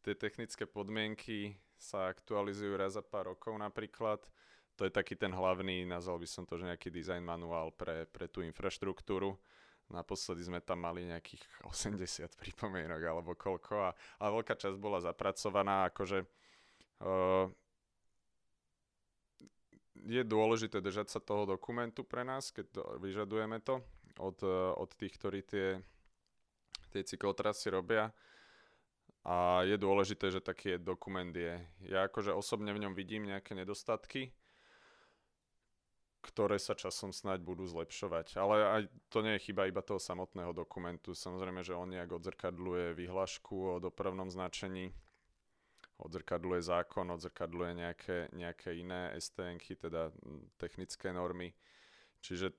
tie 0.00 0.14
technické 0.16 0.64
podmienky 0.64 1.56
sa 1.80 2.12
aktualizujú 2.12 2.76
raz 2.76 2.96
za 2.96 3.04
pár 3.04 3.32
rokov 3.32 3.56
napríklad. 3.56 4.20
To 4.76 4.88
je 4.88 4.92
taký 4.92 5.16
ten 5.16 5.32
hlavný, 5.32 5.84
nazval 5.84 6.20
by 6.20 6.28
som 6.28 6.44
to, 6.48 6.56
že 6.56 6.64
nejaký 6.64 6.88
design 6.88 7.20
manuál 7.20 7.68
pre, 7.72 8.08
pre 8.08 8.28
tú 8.28 8.40
infraštruktúru 8.40 9.36
Naposledy 9.90 10.46
sme 10.46 10.62
tam 10.62 10.86
mali 10.86 11.02
nejakých 11.02 11.42
80 11.66 12.30
pripomienok 12.38 13.02
alebo 13.02 13.34
koľko 13.34 13.74
a, 13.82 13.90
a 14.22 14.24
veľká 14.30 14.54
časť 14.54 14.78
bola 14.78 15.02
zapracovaná, 15.02 15.90
akože 15.90 16.22
uh, 17.02 17.46
je 20.00 20.22
dôležité 20.24 20.80
držať 20.80 21.12
sa 21.12 21.20
toho 21.20 21.44
dokumentu 21.44 22.06
pre 22.06 22.24
nás, 22.24 22.54
keď 22.54 22.66
to, 22.72 22.82
vyžadujeme 23.02 23.58
to 23.60 23.82
od, 24.22 24.38
uh, 24.46 24.72
od 24.78 24.90
tých, 24.94 25.12
ktorí 25.18 25.42
tie, 25.42 25.82
tie 26.94 27.02
cyklotrasy 27.02 27.74
robia. 27.74 28.14
A 29.20 29.68
je 29.68 29.76
dôležité, 29.76 30.32
že 30.32 30.40
taký 30.40 30.80
dokument 30.80 31.28
je. 31.28 31.60
Ja 31.84 32.08
akože 32.08 32.32
osobne 32.32 32.72
v 32.72 32.80
ňom 32.88 32.96
vidím 32.96 33.28
nejaké 33.28 33.52
nedostatky, 33.52 34.32
ktoré 36.24 36.56
sa 36.56 36.72
časom 36.72 37.12
snáď 37.12 37.44
budú 37.44 37.68
zlepšovať. 37.68 38.40
Ale 38.40 38.56
aj 38.64 38.82
to 39.12 39.20
nie 39.20 39.36
je 39.36 39.52
chyba 39.52 39.68
iba 39.68 39.84
toho 39.84 40.00
samotného 40.00 40.56
dokumentu. 40.56 41.12
Samozrejme, 41.12 41.60
že 41.60 41.76
on 41.76 41.92
nejak 41.92 42.16
odzrkadluje 42.16 42.96
vyhlášku 42.96 43.76
o 43.76 43.80
dopravnom 43.80 44.32
značení, 44.32 44.88
odzrkadluje 46.00 46.64
zákon, 46.64 47.12
odzrkadluje 47.12 47.72
nejaké, 47.76 48.18
nejaké 48.32 48.72
iné 48.72 49.12
STNky, 49.20 49.76
teda 49.76 50.08
technické 50.56 51.12
normy. 51.12 51.52
Čiže 52.24 52.56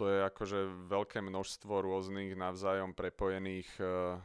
to 0.00 0.08
je 0.08 0.24
akože 0.24 0.88
veľké 0.88 1.20
množstvo 1.20 1.84
rôznych 1.84 2.32
navzájom 2.32 2.96
prepojených 2.96 3.68
uh, 3.84 4.16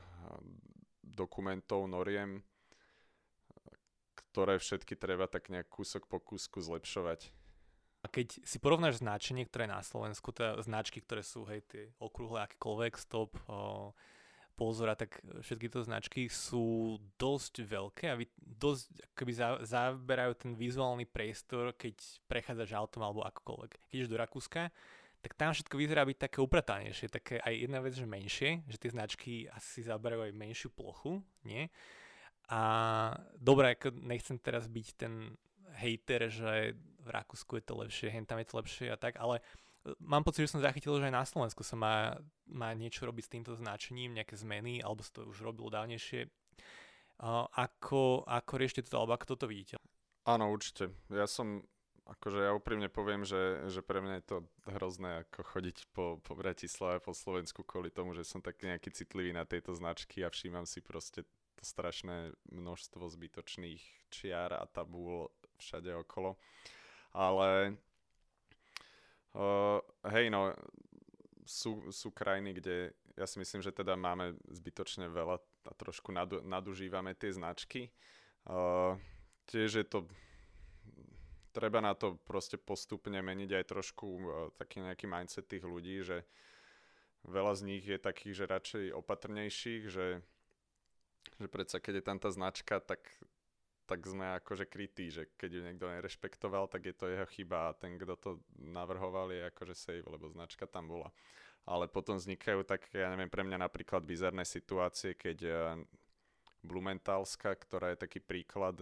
dokumentov, 1.05 1.85
noriem, 1.85 2.41
ktoré 4.33 4.57
všetky 4.57 4.97
treba 4.97 5.29
tak 5.29 5.53
nejak 5.53 5.69
kúsok 5.69 6.09
po 6.09 6.17
kúsku 6.19 6.59
zlepšovať. 6.59 7.31
A 8.03 8.11
keď 8.11 8.37
si 8.45 8.61
porovnáš 8.61 9.01
značenie, 9.01 9.49
ktoré 9.49 9.65
na 9.65 9.81
Slovensku, 9.81 10.29
teda 10.29 10.61
značky, 10.61 11.01
ktoré 11.01 11.25
sú, 11.25 11.41
hej, 11.49 11.65
tie 11.65 11.89
okrúhle, 11.97 12.45
akékoľvek, 12.45 12.93
stop, 13.01 13.33
o, 13.49 13.97
pozora, 14.53 14.93
tak 14.93 15.17
všetky 15.41 15.73
tie 15.73 15.81
značky 15.81 16.21
sú 16.29 16.97
dosť 17.17 17.65
veľké 17.65 18.05
a 18.13 18.19
vy 18.19 18.29
dosť 18.37 19.09
akoby 19.09 19.33
za, 19.33 19.47
zaberajú 19.65 20.33
ten 20.37 20.51
vizuálny 20.53 21.09
priestor, 21.09 21.73
keď 21.73 21.97
prechádzaš 22.29 22.77
autom 22.77 23.03
alebo 23.03 23.25
akokoľvek. 23.25 23.71
Keď 23.73 23.91
ideš 23.91 24.11
do 24.13 24.21
Rakúska, 24.21 24.69
tak 25.25 25.33
tam 25.33 25.57
všetko 25.57 25.73
vyzerá 25.81 26.05
byť 26.05 26.29
také 26.29 26.37
upratanejšie, 26.37 27.09
také 27.09 27.41
aj 27.41 27.53
jedna 27.57 27.81
vec, 27.81 27.97
že 27.97 28.05
menšie, 28.05 28.61
že 28.69 28.77
tie 28.77 28.93
značky 28.93 29.49
asi 29.49 29.81
zaberajú 29.81 30.29
aj 30.29 30.37
menšiu 30.37 30.69
plochu, 30.69 31.17
nie? 31.41 31.65
A 32.53 32.61
dobre, 33.33 33.73
ako 33.73 33.89
nechcem 34.05 34.37
teraz 34.37 34.69
byť 34.69 34.87
ten 34.93 35.33
hejter, 35.81 36.29
že 36.29 36.77
v 36.77 37.09
Rakúsku 37.09 37.57
je 37.57 37.65
to 37.65 37.73
lepšie, 37.73 38.13
hen 38.13 38.29
tam 38.29 38.37
je 38.37 38.45
to 38.45 38.61
lepšie 38.61 38.85
a 38.93 39.01
tak, 39.01 39.17
ale 39.17 39.41
e, 39.41 39.97
mám 39.97 40.21
pocit, 40.21 40.45
že 40.45 40.53
som 40.53 40.61
zachytil, 40.61 40.93
že 41.01 41.09
aj 41.09 41.17
na 41.17 41.25
Slovensku 41.25 41.65
sa 41.65 41.73
má, 41.73 42.21
má 42.45 42.69
niečo 42.77 43.09
robiť 43.09 43.25
s 43.25 43.33
týmto 43.33 43.57
značením, 43.57 44.13
nejaké 44.13 44.37
zmeny, 44.37 44.77
alebo 44.85 45.01
sa 45.01 45.09
to 45.09 45.25
už 45.25 45.41
robilo 45.41 45.73
dávnejšie. 45.73 46.29
Uh, 47.15 47.47
ako, 47.55 48.27
ako 48.29 48.53
riešte 48.61 48.85
to, 48.85 48.99
alebo 49.01 49.17
ako 49.17 49.33
toto 49.33 49.49
vidíte? 49.49 49.81
Áno, 50.27 50.51
určite. 50.51 50.91
Ja 51.07 51.25
som, 51.25 51.65
akože 52.05 52.39
ja 52.45 52.51
úprimne 52.53 52.85
poviem, 52.85 53.25
že, 53.25 53.65
že 53.69 53.81
pre 53.81 54.01
mňa 54.01 54.13
je 54.21 54.25
to 54.25 54.37
hrozné 54.69 55.25
ako 55.25 55.41
chodiť 55.41 55.77
po, 55.89 56.21
po 56.21 56.33
Bratislave, 56.37 57.01
po 57.01 57.17
Slovensku 57.17 57.65
kvôli 57.65 57.89
tomu, 57.89 58.13
že 58.13 58.21
som 58.21 58.45
tak 58.45 58.61
nejaký 58.61 58.93
citlivý 58.93 59.33
na 59.33 59.45
tejto 59.45 59.73
značky 59.73 60.21
a 60.21 60.29
všímam 60.29 60.69
si 60.69 60.85
proste 60.85 61.25
to 61.57 61.63
strašné 61.65 62.35
množstvo 62.53 63.09
zbytočných 63.09 63.81
čiar 64.13 64.53
a 64.53 64.69
tabúl 64.69 65.33
všade 65.57 65.97
okolo. 65.97 66.37
Ale 67.15 67.79
uh, 69.33 69.79
hej 70.13 70.29
no, 70.29 70.53
sú, 71.47 71.89
sú 71.89 72.13
krajiny, 72.13 72.59
kde 72.59 72.93
ja 73.15 73.25
si 73.25 73.39
myslím, 73.39 73.63
že 73.63 73.71
teda 73.71 73.95
máme 73.95 74.35
zbytočne 74.51 75.07
veľa 75.07 75.39
a 75.65 75.73
trošku 75.73 76.13
nadu, 76.13 76.43
nadužívame 76.45 77.17
tie 77.17 77.33
značky. 77.33 77.89
Uh, 78.45 78.99
tiež 79.49 79.81
je 79.81 79.85
to 79.87 80.05
treba 81.55 81.79
na 81.79 81.95
to 81.95 82.19
proste 82.27 82.59
postupne 82.59 83.15
meniť 83.15 83.63
aj 83.63 83.65
trošku 83.71 84.05
uh, 84.05 84.25
taký 84.59 84.83
nejaký 84.83 85.07
mindset 85.07 85.47
tých 85.47 85.63
ľudí, 85.63 86.03
že 86.03 86.27
veľa 87.23 87.55
z 87.55 87.61
nich 87.63 87.85
je 87.87 87.95
takých, 87.95 88.43
že 88.43 88.51
radšej 88.51 88.85
opatrnejších, 88.91 89.83
že, 89.87 90.19
že 91.39 91.47
predsa 91.47 91.79
keď 91.79 92.03
je 92.03 92.03
tam 92.03 92.17
tá 92.19 92.29
značka, 92.29 92.83
tak 92.83 93.07
tak 93.85 94.01
sme 94.01 94.41
akože 94.41 94.65
krytí, 94.65 95.13
že 95.13 95.29
keď 95.37 95.49
ju 95.53 95.61
niekto 95.61 95.85
nerešpektoval, 95.85 96.65
tak 96.65 96.89
je 96.89 96.95
to 96.97 97.05
jeho 97.05 97.27
chyba 97.29 97.69
a 97.69 97.77
ten, 97.77 98.01
kto 98.01 98.13
to 98.17 98.31
navrhoval, 98.57 99.29
je 99.29 99.45
akože 99.45 99.75
save, 99.77 100.09
lebo 100.09 100.25
značka 100.25 100.65
tam 100.65 100.89
bola. 100.89 101.13
Ale 101.69 101.85
potom 101.85 102.17
vznikajú 102.17 102.65
tak, 102.65 102.89
ja 102.93 103.09
neviem, 103.13 103.29
pre 103.29 103.45
mňa 103.45 103.61
napríklad 103.61 104.01
bizarné 104.01 104.41
situácie, 104.41 105.13
keď 105.13 105.37
Blumentálska, 106.65 107.53
ktorá 107.53 107.93
je 107.93 108.03
taký 108.03 108.19
príklad 108.19 108.81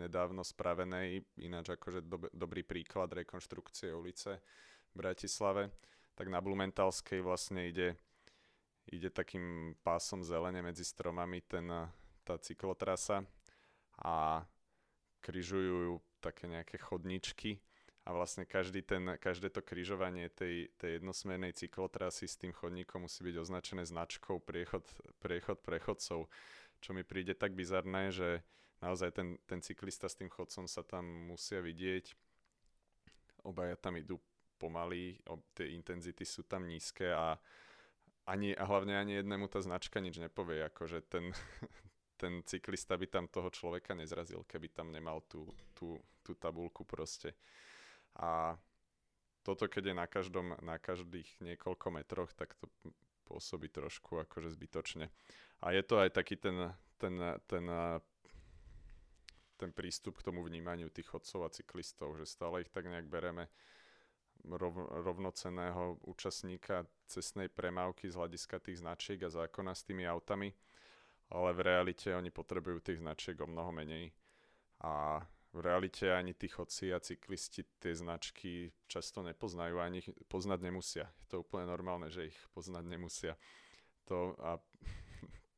nedávno 0.00 0.40
spravenej, 0.40 1.22
ináč 1.38 1.76
akože 1.76 2.00
do, 2.02 2.18
dobrý 2.32 2.64
príklad 2.64 3.12
rekonštrukcie 3.12 3.92
ulice 3.92 4.40
v 4.90 4.94
Bratislave, 4.96 5.70
tak 6.16 6.32
na 6.32 6.40
Blumentálskej 6.40 7.20
vlastne 7.20 7.68
ide, 7.68 7.94
ide 8.88 9.12
takým 9.12 9.76
pásom 9.84 10.24
zelene 10.24 10.64
medzi 10.64 10.82
stromami 10.82 11.44
ten, 11.44 11.68
tá 12.24 12.40
cyklotrasa 12.40 13.22
a 14.00 14.42
križujú 15.20 16.00
také 16.24 16.48
nejaké 16.48 16.80
chodničky 16.80 17.60
a 18.04 18.12
vlastne 18.12 18.44
každý 18.44 18.84
ten, 18.84 19.16
každé 19.16 19.48
to 19.48 19.64
križovanie 19.64 20.28
tej, 20.28 20.68
tej 20.76 21.00
jednosmernej 21.00 21.56
cyklotrasy 21.56 22.28
s 22.28 22.36
tým 22.36 22.52
chodníkom 22.52 23.08
musí 23.08 23.24
byť 23.24 23.36
označené 23.40 23.88
značkou 23.88 24.44
priechod, 24.44 24.84
priechod 25.24 25.64
prechodcov, 25.64 26.28
čo 26.84 26.92
mi 26.92 27.00
príde 27.00 27.32
tak 27.32 27.56
bizarné, 27.56 28.12
že 28.12 28.44
naozaj 28.84 29.16
ten, 29.16 29.40
ten 29.48 29.64
cyklista 29.64 30.04
s 30.04 30.20
tým 30.20 30.28
chodcom 30.28 30.68
sa 30.68 30.84
tam 30.84 31.32
musia 31.32 31.64
vidieť. 31.64 32.12
Obaja 33.48 33.80
tam 33.80 33.96
idú 33.96 34.20
pomaly, 34.60 35.16
tie 35.56 35.72
intenzity 35.72 36.28
sú 36.28 36.44
tam 36.44 36.68
nízke 36.68 37.08
a 37.08 37.40
ani, 38.28 38.52
a 38.52 38.64
hlavne 38.68 39.00
ani 39.00 39.16
jednému 39.16 39.48
tá 39.48 39.64
značka 39.64 39.96
nič 40.00 40.20
nepovie, 40.20 40.60
akože 40.68 41.08
ten, 41.08 41.32
ten 42.20 42.44
cyklista 42.44 43.00
by 43.00 43.08
tam 43.08 43.24
toho 43.32 43.48
človeka 43.48 43.96
nezrazil, 43.96 44.44
keby 44.44 44.68
tam 44.68 44.92
nemal 44.92 45.24
tú, 45.24 45.48
tú, 45.72 45.96
tú 46.20 46.36
tabulku 46.36 46.84
proste. 46.84 47.32
A 48.20 48.60
toto, 49.44 49.68
keď 49.68 49.92
je 49.92 49.94
na 49.96 50.06
každom, 50.08 50.56
na 50.60 50.76
každých 50.76 51.28
niekoľko 51.40 51.88
metroch, 51.92 52.32
tak 52.32 52.56
to 52.56 52.68
pôsobí 53.28 53.68
trošku 53.72 54.20
akože 54.24 54.52
zbytočne. 54.52 55.08
A 55.64 55.72
je 55.72 55.80
to 55.80 55.96
aj 55.96 56.12
taký 56.12 56.36
ten, 56.36 56.76
ten, 57.00 57.16
ten, 57.48 57.64
ten 59.56 59.70
prístup 59.72 60.20
k 60.20 60.26
tomu 60.28 60.44
vnímaniu 60.44 60.92
tých 60.92 61.08
chodcov 61.08 61.48
a 61.48 61.54
cyklistov, 61.56 62.20
že 62.20 62.28
stále 62.28 62.68
ich 62.68 62.70
tak 62.70 62.84
nejak 62.84 63.08
bereme 63.08 63.48
rov, 64.44 64.76
rovnoceného 65.08 66.04
účastníka 66.04 66.84
cestnej 67.08 67.48
premávky 67.48 68.12
z 68.12 68.18
hľadiska 68.20 68.60
tých 68.60 68.84
značiek 68.84 69.16
a 69.24 69.32
zákona 69.32 69.72
s 69.72 69.88
tými 69.88 70.04
autami, 70.04 70.52
ale 71.32 71.56
v 71.56 71.60
realite 71.64 72.12
oni 72.12 72.28
potrebujú 72.28 72.84
tých 72.84 73.00
značiek 73.00 73.40
o 73.40 73.48
mnoho 73.48 73.72
menej. 73.72 74.12
A 74.84 75.24
v 75.54 75.60
realite 75.62 76.12
ani 76.12 76.34
tí 76.34 76.50
chodci 76.50 76.92
a 76.92 77.00
cyklisti 77.00 77.64
tie 77.80 77.94
značky 77.94 78.74
často 78.90 79.22
nepoznajú, 79.22 79.80
ani 79.80 80.02
ich 80.02 80.10
poznať 80.28 80.60
nemusia. 80.60 81.06
Je 81.24 81.26
to 81.30 81.46
úplne 81.46 81.70
normálne, 81.70 82.10
že 82.10 82.34
ich 82.34 82.38
poznať 82.52 82.84
nemusia. 82.84 83.32
To 84.10 84.36
a 84.42 84.60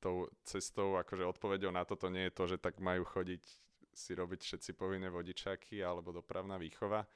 tou 0.06 0.30
cestou, 0.46 0.94
akože 1.02 1.26
odpovedou 1.26 1.74
na 1.74 1.82
toto 1.82 2.06
nie 2.06 2.30
je 2.30 2.36
to, 2.38 2.44
že 2.46 2.62
tak 2.62 2.78
majú 2.78 3.02
chodiť 3.02 3.42
si 3.96 4.12
robiť 4.14 4.40
všetci 4.44 4.70
povinné 4.78 5.10
vodičáky 5.10 5.82
alebo 5.82 6.14
dopravná 6.14 6.60
výchova, 6.60 7.08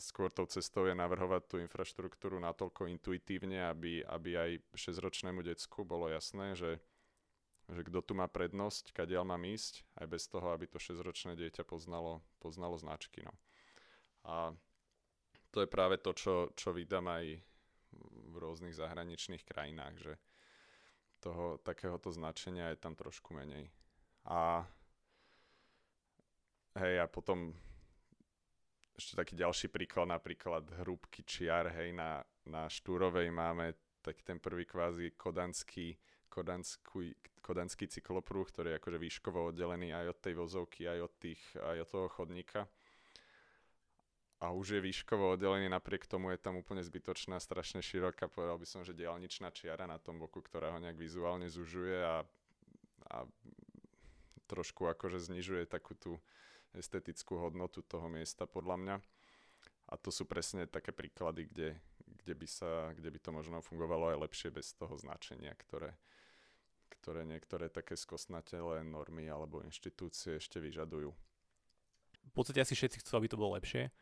skôr 0.00 0.32
tou 0.32 0.48
cestou 0.48 0.88
je 0.88 0.96
navrhovať 0.96 1.42
tú 1.46 1.56
infraštruktúru 1.60 2.40
natoľko 2.40 2.88
intuitívne, 2.90 3.62
aby, 3.68 4.02
aby 4.02 4.30
aj 4.34 4.50
6-ročnému 4.74 5.44
decku 5.44 5.84
bolo 5.84 6.08
jasné, 6.08 6.56
že, 6.56 6.80
že 7.68 7.80
kto 7.84 8.00
tu 8.02 8.12
má 8.16 8.26
prednosť, 8.26 8.96
kadiaľ 8.96 9.36
mám 9.36 9.44
ísť, 9.44 9.84
aj 10.00 10.06
bez 10.08 10.26
toho, 10.26 10.50
aby 10.50 10.66
to 10.66 10.80
6-ročné 10.80 11.36
dieťa 11.36 11.62
poznalo, 11.62 12.24
poznalo 12.40 12.74
značky. 12.80 13.22
No. 13.22 13.34
A 14.24 14.34
to 15.52 15.62
je 15.62 15.68
práve 15.68 16.00
to, 16.00 16.16
čo, 16.16 16.34
čo 16.56 16.72
vydám 16.72 17.06
aj 17.12 17.38
v 18.32 18.34
rôznych 18.40 18.74
zahraničných 18.74 19.46
krajinách, 19.46 19.94
že 20.02 20.12
toho 21.24 21.56
takéhoto 21.64 22.12
značenia 22.12 22.68
je 22.76 22.78
tam 22.84 22.92
trošku 22.92 23.32
menej. 23.32 23.72
A 24.28 24.68
hej, 26.76 27.00
a 27.00 27.08
potom 27.08 27.56
ešte 28.94 29.16
taký 29.16 29.34
ďalší 29.34 29.72
príklad, 29.72 30.12
napríklad 30.12 30.68
hrúbky 30.84 31.24
čiar, 31.24 31.72
hej, 31.72 31.96
na, 31.96 32.20
na 32.44 32.68
Štúrovej 32.68 33.32
máme 33.32 33.72
taký 34.04 34.20
ten 34.20 34.36
prvý 34.36 34.68
kvázi 34.68 35.16
kodanský, 35.16 35.96
kodanský, 36.28 37.16
kodanský 37.40 37.88
cykloprúh, 37.88 38.44
ktorý 38.52 38.76
je 38.76 38.78
akože 38.78 38.98
výškovo 39.00 39.50
oddelený 39.50 39.96
aj 39.96 40.06
od 40.12 40.18
tej 40.20 40.34
vozovky, 40.36 40.84
aj 40.84 41.00
od, 41.08 41.12
tých, 41.16 41.40
aj 41.56 41.76
od 41.84 41.88
toho 41.88 42.08
chodníka. 42.12 42.68
A 44.42 44.50
už 44.50 44.76
je 44.76 44.80
výškovo 44.82 45.38
oddelený, 45.38 45.70
napriek 45.70 46.04
tomu 46.10 46.34
je 46.34 46.38
tam 46.42 46.58
úplne 46.58 46.82
zbytočná, 46.82 47.38
strašne 47.38 47.80
široká, 47.80 48.26
povedal 48.26 48.58
by 48.58 48.66
som, 48.66 48.82
že 48.82 48.92
diálničná 48.92 49.54
čiara 49.54 49.86
na 49.86 49.96
tom 49.96 50.18
boku, 50.18 50.42
ktorá 50.42 50.74
ho 50.74 50.82
nejak 50.82 50.98
vizuálne 50.98 51.46
zužuje 51.46 52.02
a, 52.02 52.26
a 53.08 53.16
trošku 54.50 54.90
akože 54.90 55.22
znižuje 55.22 55.64
takú 55.64 55.96
tú 55.96 56.18
estetickú 56.74 57.38
hodnotu 57.38 57.80
toho 57.86 58.10
miesta 58.10 58.44
podľa 58.44 58.76
mňa. 58.76 58.96
A 59.88 59.94
to 60.00 60.10
sú 60.10 60.26
presne 60.26 60.66
také 60.66 60.90
príklady, 60.90 61.46
kde, 61.46 61.68
kde, 62.24 62.34
by, 62.34 62.46
sa, 62.48 62.90
kde 62.96 63.08
by 63.14 63.18
to 63.20 63.30
možno 63.30 63.60
fungovalo 63.60 64.12
aj 64.12 64.20
lepšie 64.28 64.48
bez 64.50 64.72
toho 64.74 64.96
značenia, 64.96 65.52
ktoré, 65.54 65.94
ktoré 67.00 67.22
niektoré 67.28 67.68
také 67.68 67.94
skosnatelé 67.94 68.80
normy 68.82 69.28
alebo 69.28 69.60
inštitúcie 69.62 70.40
ešte 70.40 70.58
vyžadujú. 70.58 71.12
V 72.24 72.32
podstate 72.32 72.64
asi 72.64 72.72
všetci 72.72 73.04
chcú, 73.04 73.12
aby 73.20 73.28
to 73.28 73.36
bolo 73.36 73.54
lepšie. 73.60 73.92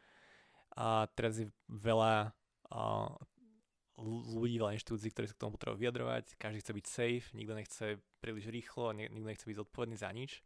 A 0.76 1.04
teraz 1.12 1.36
je 1.36 1.46
veľa 1.68 2.32
uh, 2.72 3.12
ľudí, 4.36 4.56
veľa 4.56 4.76
inštitúcií, 4.80 5.12
ktorí 5.12 5.26
sa 5.28 5.36
k 5.36 5.42
tomu 5.44 5.54
potrebujú 5.54 5.84
vyjadrovať. 5.84 6.40
Každý 6.40 6.58
chce 6.64 6.72
byť 6.72 6.86
safe, 6.88 7.26
nikto 7.36 7.52
nechce 7.52 7.86
príliš 8.24 8.48
rýchlo, 8.48 8.96
nikto 8.96 9.28
nechce 9.28 9.44
byť 9.44 9.56
zodpovedný 9.60 9.96
za 10.00 10.10
nič 10.10 10.40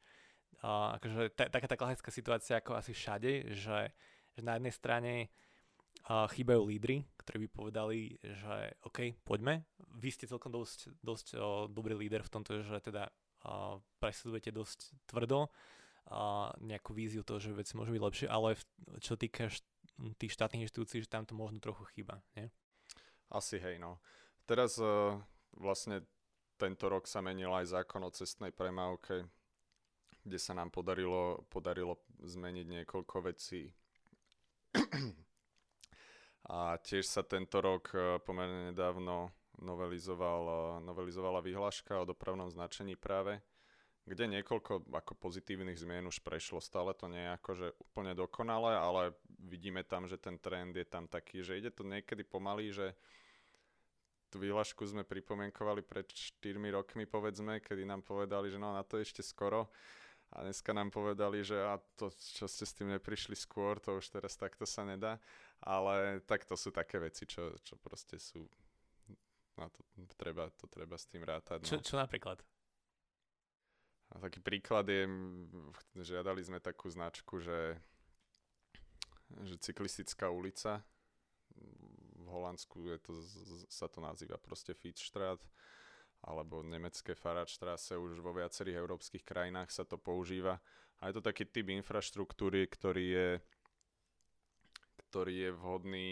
uh, 0.62 0.96
akože 0.96 1.34
t- 1.34 1.50
taká 1.50 1.66
tá 1.68 1.76
klasická 1.76 2.10
situácia 2.12 2.54
ako 2.60 2.78
asi 2.78 2.92
všade, 2.96 3.52
že, 3.52 3.92
že 4.36 4.40
na 4.40 4.56
jednej 4.56 4.72
strane 4.72 5.12
uh, 6.08 6.24
chýbajú 6.30 6.62
lídry, 6.64 7.04
ktorí 7.20 7.46
by 7.46 7.48
povedali, 7.52 7.98
že 8.22 8.72
OK, 8.86 9.16
poďme. 9.26 9.66
Vy 9.96 10.08
ste 10.12 10.30
celkom 10.30 10.52
dosť, 10.52 10.96
dosť 11.02 11.26
uh, 11.36 11.68
dobrý 11.68 11.96
líder 11.98 12.24
v 12.24 12.32
tomto, 12.32 12.62
že 12.64 12.78
teda 12.80 13.10
uh, 13.10 13.80
presledujete 14.00 14.52
dosť 14.54 14.78
tvrdo 15.08 15.48
uh, 15.48 16.52
nejakú 16.62 16.96
víziu 16.96 17.20
toho, 17.26 17.42
že 17.42 17.52
veci 17.52 17.76
môžu 17.76 17.92
byť 17.92 18.02
lepšie, 18.04 18.26
ale 18.30 18.56
v, 18.56 18.62
čo 19.00 19.18
týka 19.18 19.52
št- 19.52 19.68
tých 20.18 20.32
štátnych 20.36 20.68
inštitúcií, 20.68 21.04
že 21.04 21.12
tam 21.12 21.24
to 21.24 21.32
možno 21.32 21.60
trochu 21.60 21.84
chýba, 21.96 22.20
nie? 22.36 22.52
Asi 23.32 23.58
hej, 23.58 23.80
no. 23.80 23.98
Teraz 24.46 24.78
uh, 24.78 25.18
vlastne 25.56 26.06
tento 26.56 26.88
rok 26.88 27.04
sa 27.04 27.20
menil 27.20 27.52
aj 27.52 27.76
zákon 27.76 28.00
o 28.04 28.10
cestnej 28.12 28.52
premávke, 28.52 29.28
kde 30.24 30.38
sa 30.40 30.56
nám 30.56 30.72
podarilo, 30.72 31.44
podarilo 31.52 32.00
zmeniť 32.24 32.66
niekoľko 32.82 33.16
vecí. 33.28 33.70
A 36.46 36.78
tiež 36.78 37.06
sa 37.06 37.26
tento 37.26 37.58
rok 37.58 37.90
e, 37.90 38.22
pomerne 38.22 38.70
nedávno 38.70 39.34
novelizoval, 39.58 40.42
e, 40.46 40.56
novelizovala 40.86 41.42
vyhláška 41.42 41.98
o 41.98 42.06
dopravnom 42.06 42.46
značení 42.46 42.94
práve, 42.94 43.42
kde 44.06 44.30
niekoľko 44.30 44.86
ako 44.94 45.12
pozitívnych 45.18 45.74
zmien 45.74 46.06
už 46.06 46.22
prešlo. 46.22 46.62
Stále 46.62 46.94
to 46.94 47.10
nie 47.10 47.18
je 47.18 47.34
akože 47.34 47.66
úplne 47.82 48.14
dokonalé, 48.14 48.78
ale 48.78 49.18
vidíme 49.38 49.84
tam, 49.84 50.08
že 50.08 50.16
ten 50.16 50.38
trend 50.38 50.76
je 50.76 50.86
tam 50.86 51.04
taký, 51.08 51.44
že 51.44 51.58
ide 51.58 51.70
to 51.70 51.84
niekedy 51.84 52.24
pomaly, 52.24 52.72
že 52.72 52.96
tú 54.30 54.42
vyhlášku 54.42 54.82
sme 54.84 55.06
pripomienkovali 55.06 55.86
pred 55.86 56.08
4 56.10 56.58
rokmi, 56.74 57.06
povedzme, 57.06 57.62
kedy 57.62 57.86
nám 57.86 58.02
povedali, 58.02 58.50
že 58.50 58.58
no 58.58 58.74
na 58.74 58.82
to 58.82 58.98
ešte 58.98 59.22
skoro 59.22 59.70
a 60.34 60.42
dneska 60.42 60.74
nám 60.74 60.90
povedali, 60.90 61.46
že 61.46 61.54
a 61.54 61.78
to, 61.94 62.10
čo 62.10 62.50
ste 62.50 62.66
s 62.66 62.74
tým 62.74 62.90
neprišli 62.90 63.38
skôr, 63.38 63.78
to 63.78 64.02
už 64.02 64.10
teraz 64.10 64.34
takto 64.34 64.66
sa 64.66 64.82
nedá, 64.82 65.22
ale 65.62 66.20
tak 66.26 66.42
to 66.44 66.58
sú 66.58 66.74
také 66.74 66.98
veci, 66.98 67.24
čo, 67.24 67.54
čo 67.62 67.78
proste 67.78 68.18
sú, 68.18 68.42
na 69.54 69.70
to 69.70 69.80
treba, 70.18 70.50
to 70.58 70.66
treba 70.66 70.98
s 70.98 71.06
tým 71.06 71.22
rátať. 71.22 71.62
No. 71.62 71.68
Čo, 71.70 71.76
čo 71.80 71.94
napríklad? 71.94 72.42
A 74.14 74.22
taký 74.22 74.38
príklad 74.42 74.86
je, 74.86 75.06
žiadali 75.98 76.42
sme 76.42 76.58
takú 76.62 76.90
značku, 76.90 77.42
že, 77.42 77.78
že 79.42 79.58
cyklistická 79.58 80.30
ulica, 80.30 80.84
v 82.16 82.28
Holandsku 82.28 82.90
je 82.90 82.98
to, 82.98 83.12
sa 83.70 83.86
to 83.86 84.02
nazýva 84.02 84.36
proste 84.38 84.74
Fitzstraat, 84.74 85.40
alebo 86.26 86.64
nemecké 86.64 87.14
Fahrradstrasse 87.14 87.94
už 87.94 88.18
vo 88.18 88.34
viacerých 88.34 88.82
európskych 88.82 89.22
krajinách 89.22 89.70
sa 89.70 89.86
to 89.86 89.94
používa. 89.94 90.58
A 90.98 91.12
je 91.12 91.20
to 91.20 91.22
taký 91.22 91.44
typ 91.46 91.68
infraštruktúry, 91.70 92.66
ktorý 92.66 93.06
je, 93.06 93.30
ktorý 95.06 95.34
je 95.48 95.50
vhodný 95.52 96.08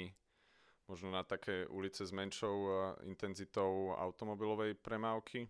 možno 0.85 1.09
na 1.09 1.25
také 1.25 1.65
ulice 1.73 2.05
s 2.05 2.13
menšou 2.13 2.57
eh, 2.69 2.75
intenzitou 3.09 3.97
automobilovej 3.97 4.77
premávky, 4.77 5.49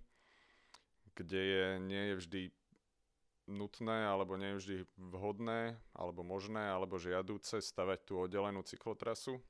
kde 1.15 1.43
je, 1.43 1.67
nie 1.83 2.03
je 2.11 2.15
vždy 2.17 2.41
nutné 3.47 4.09
alebo 4.09 4.41
nie 4.41 4.57
vždy 4.57 4.89
vhodné 4.97 5.77
alebo 5.93 6.25
možné 6.25 6.73
alebo 6.73 6.97
žiadúce 6.97 7.61
stavať 7.61 7.99
tú 8.09 8.25
oddelenú 8.25 8.65
cyklotrasu. 8.65 9.41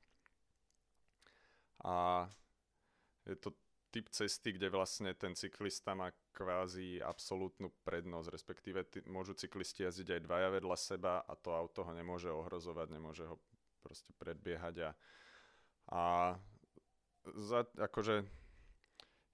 A 1.85 2.25
je 3.23 3.35
to 3.39 3.55
typ 3.95 4.11
cesty, 4.11 4.51
kde 4.51 4.67
vlastne 4.67 5.15
ten 5.15 5.31
cyklista 5.39 5.95
má 5.95 6.11
kvázi 6.35 6.99
absolútnu 6.99 7.71
prednosť, 7.87 8.27
respektíve 8.27 8.83
t- 8.83 9.05
môžu 9.07 9.31
cyklisti 9.31 9.87
jazdiť 9.87 10.19
aj 10.19 10.25
dvaja 10.27 10.49
vedľa 10.59 10.77
seba 10.77 11.23
a 11.23 11.33
to 11.39 11.55
auto 11.55 11.87
ho 11.87 11.95
nemôže 11.95 12.27
ohrozovať, 12.27 12.87
nemôže 12.91 13.23
ho 13.23 13.39
proste 13.79 14.11
predbiehať 14.19 14.75
a, 14.83 14.89
a 15.95 16.01
za, 17.39 17.63
akože 17.79 18.27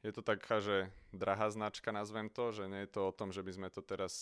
je 0.02 0.12
to 0.14 0.22
taká, 0.22 0.62
že 0.62 0.90
drahá 1.14 1.50
značka, 1.50 1.94
nazvem 1.94 2.30
to, 2.30 2.54
že 2.54 2.66
nie 2.70 2.86
je 2.86 2.92
to 2.94 3.10
o 3.10 3.16
tom, 3.16 3.30
že 3.30 3.46
by 3.46 3.52
sme 3.54 3.70
to 3.70 3.82
teraz 3.86 4.14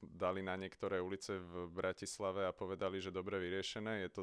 dali 0.00 0.40
na 0.40 0.56
niektoré 0.56 1.00
ulice 1.00 1.38
v 1.38 1.68
Bratislave 1.70 2.48
a 2.48 2.56
povedali, 2.56 3.00
že 3.00 3.14
dobre 3.14 3.36
vyriešené. 3.38 4.04
Je 4.04 4.10
to 4.10 4.22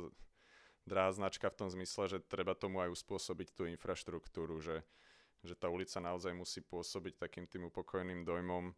drahá 0.85 1.13
značka 1.13 1.49
v 1.49 1.59
tom 1.65 1.69
zmysle, 1.69 2.09
že 2.09 2.19
treba 2.25 2.57
tomu 2.57 2.81
aj 2.81 2.93
uspôsobiť 2.93 3.53
tú 3.53 3.63
infraštruktúru, 3.69 4.59
že 4.61 4.81
že 5.45 5.55
tá 5.55 5.69
ulica 5.69 6.01
naozaj 6.01 6.33
musí 6.33 6.59
pôsobiť 6.65 7.21
takým 7.21 7.45
tým 7.45 7.69
upokojným 7.69 8.25
dojmom, 8.25 8.73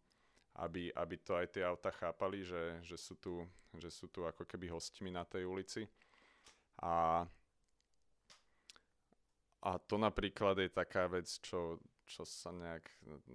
aby, 0.60 0.92
aby 0.92 1.16
to 1.18 1.38
aj 1.38 1.46
tie 1.56 1.62
auta 1.64 1.90
chápali, 1.94 2.44
že, 2.44 2.82
že, 2.84 2.96
sú 2.98 3.16
tu, 3.16 3.46
že 3.78 3.88
sú 3.88 4.10
tu 4.10 4.26
ako 4.26 4.44
keby 4.44 4.68
hostmi 4.68 5.08
na 5.08 5.24
tej 5.24 5.48
ulici. 5.48 5.88
A, 6.82 7.24
a 9.64 9.70
to 9.88 9.96
napríklad 9.96 10.60
je 10.60 10.68
taká 10.68 11.08
vec, 11.08 11.28
čo, 11.40 11.80
čo 12.04 12.22
sa 12.28 12.52
nejak 12.52 12.84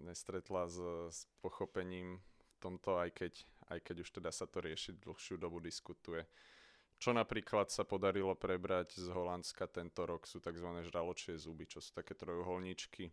nestretla 0.06 0.70
s, 0.70 0.78
s 1.10 1.20
pochopením 1.42 2.22
v 2.22 2.56
tomto, 2.62 2.98
aj 2.98 3.10
keď, 3.14 3.34
aj 3.70 3.80
keď 3.82 3.96
už 4.06 4.10
teda 4.22 4.30
sa 4.30 4.46
to 4.46 4.62
rieši 4.62 4.98
dlhšiu 5.02 5.36
dobu, 5.42 5.58
diskutuje. 5.60 6.26
Čo 6.96 7.12
napríklad 7.12 7.68
sa 7.68 7.84
podarilo 7.84 8.34
prebrať 8.40 8.96
z 8.96 9.12
Holandska 9.12 9.68
tento 9.68 10.08
rok 10.08 10.24
sú 10.24 10.40
tzv. 10.40 10.70
žraločie 10.88 11.36
zuby, 11.36 11.68
čo 11.68 11.84
sú 11.84 11.92
také 11.92 12.16
trojuholníčky, 12.16 13.12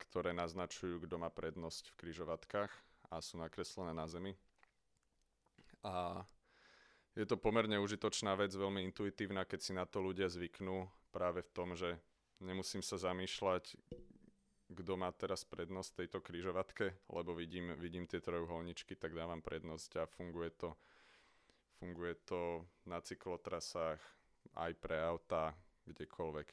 ktoré 0.00 0.30
naznačujú, 0.32 1.04
kto 1.04 1.20
má 1.20 1.28
prednosť 1.28 1.92
v 1.92 1.96
kryžovatkách 2.00 2.72
a 3.12 3.20
sú 3.20 3.36
nakreslené 3.36 3.92
na 3.92 4.08
zemi. 4.08 4.32
A 5.84 6.24
je 7.14 7.28
to 7.28 7.36
pomerne 7.36 7.76
užitočná 7.78 8.32
vec, 8.34 8.50
veľmi 8.50 8.80
intuitívna, 8.90 9.44
keď 9.44 9.60
si 9.60 9.72
na 9.76 9.84
to 9.84 10.00
ľudia 10.00 10.26
zvyknú 10.26 10.88
práve 11.12 11.44
v 11.44 11.52
tom, 11.52 11.76
že 11.76 12.00
nemusím 12.40 12.80
sa 12.80 12.96
zamýšľať, 12.96 13.76
kto 14.72 14.96
má 14.96 15.12
teraz 15.12 15.44
prednosť 15.44 15.88
v 15.92 15.98
tejto 16.04 16.18
kryžovatke, 16.24 16.96
lebo 17.12 17.36
vidím, 17.36 17.76
vidím 17.76 18.08
tie 18.08 18.22
trojuholničky, 18.22 18.96
tak 18.96 19.12
dávam 19.12 19.44
prednosť 19.44 19.90
a 20.00 20.08
funguje 20.08 20.50
to 20.56 20.72
Funguje 21.84 22.14
to 22.24 22.64
na 22.86 22.96
cyklotrasách, 23.02 24.00
aj 24.56 24.72
pre 24.78 24.96
auta, 25.04 25.52
kdekoľvek. 25.84 26.48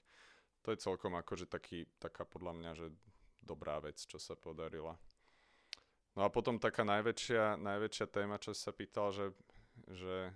To 0.66 0.76
je 0.76 0.84
celkom 0.84 1.16
akože 1.16 1.48
taký, 1.48 1.88
taká 2.04 2.28
podľa 2.28 2.54
mňa, 2.58 2.72
že 2.76 2.88
dobrá 3.40 3.80
vec, 3.80 3.96
čo 4.02 4.20
sa 4.20 4.36
podarila. 4.36 4.98
No 6.20 6.28
a 6.28 6.30
potom 6.30 6.60
taká 6.60 6.84
najväčšia, 6.84 7.56
najväčšia 7.64 8.08
téma, 8.12 8.44
čo 8.44 8.52
sa 8.52 8.76
pýtal, 8.76 9.16
že, 9.16 9.32
že 9.88 10.36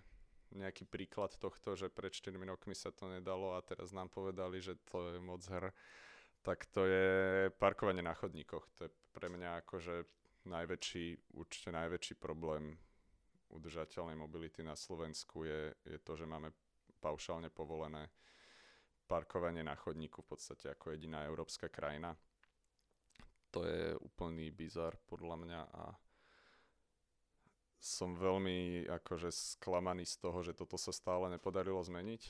nejaký 0.55 0.87
príklad 0.87 1.35
tohto, 1.35 1.75
že 1.75 1.91
pred 1.91 2.15
4 2.15 2.31
rokmi 2.31 2.71
sa 2.71 2.93
to 2.95 3.11
nedalo 3.11 3.57
a 3.57 3.59
teraz 3.59 3.91
nám 3.91 4.07
povedali, 4.07 4.63
že 4.63 4.79
to 4.87 5.11
je 5.11 5.19
moc 5.19 5.43
her, 5.51 5.75
tak 6.45 6.69
to 6.69 6.85
je 6.85 7.07
parkovanie 7.57 8.05
na 8.05 8.13
chodníkoch. 8.13 8.69
To 8.77 8.85
je 8.85 8.91
pre 9.17 9.33
mňa 9.33 9.65
akože 9.65 10.05
najväčší, 10.45 11.33
určite 11.33 11.73
najväčší 11.73 12.21
problém 12.21 12.77
udržateľnej 13.49 14.13
mobility 14.13 14.61
na 14.61 14.77
Slovensku 14.77 15.41
je, 15.49 15.73
je 15.81 15.97
to, 16.05 16.13
že 16.13 16.29
máme 16.29 16.53
paušálne 17.01 17.49
povolené 17.49 18.13
parkovanie 19.09 19.65
na 19.65 19.73
chodníku 19.73 20.21
v 20.21 20.37
podstate 20.37 20.69
ako 20.69 20.93
jediná 20.93 21.25
európska 21.25 21.69
krajina. 21.69 22.13
To 23.49 23.65
je 23.65 23.97
úplný 23.97 24.53
bizar 24.53 24.97
podľa 25.09 25.35
mňa 25.41 25.61
a 25.65 25.83
som 27.81 28.17
veľmi 28.17 28.89
akože 28.89 29.29
sklamaný 29.29 30.09
z 30.09 30.15
toho, 30.17 30.41
že 30.41 30.57
toto 30.57 30.77
sa 30.77 30.89
stále 30.89 31.29
nepodarilo 31.29 31.81
zmeniť. 31.85 32.21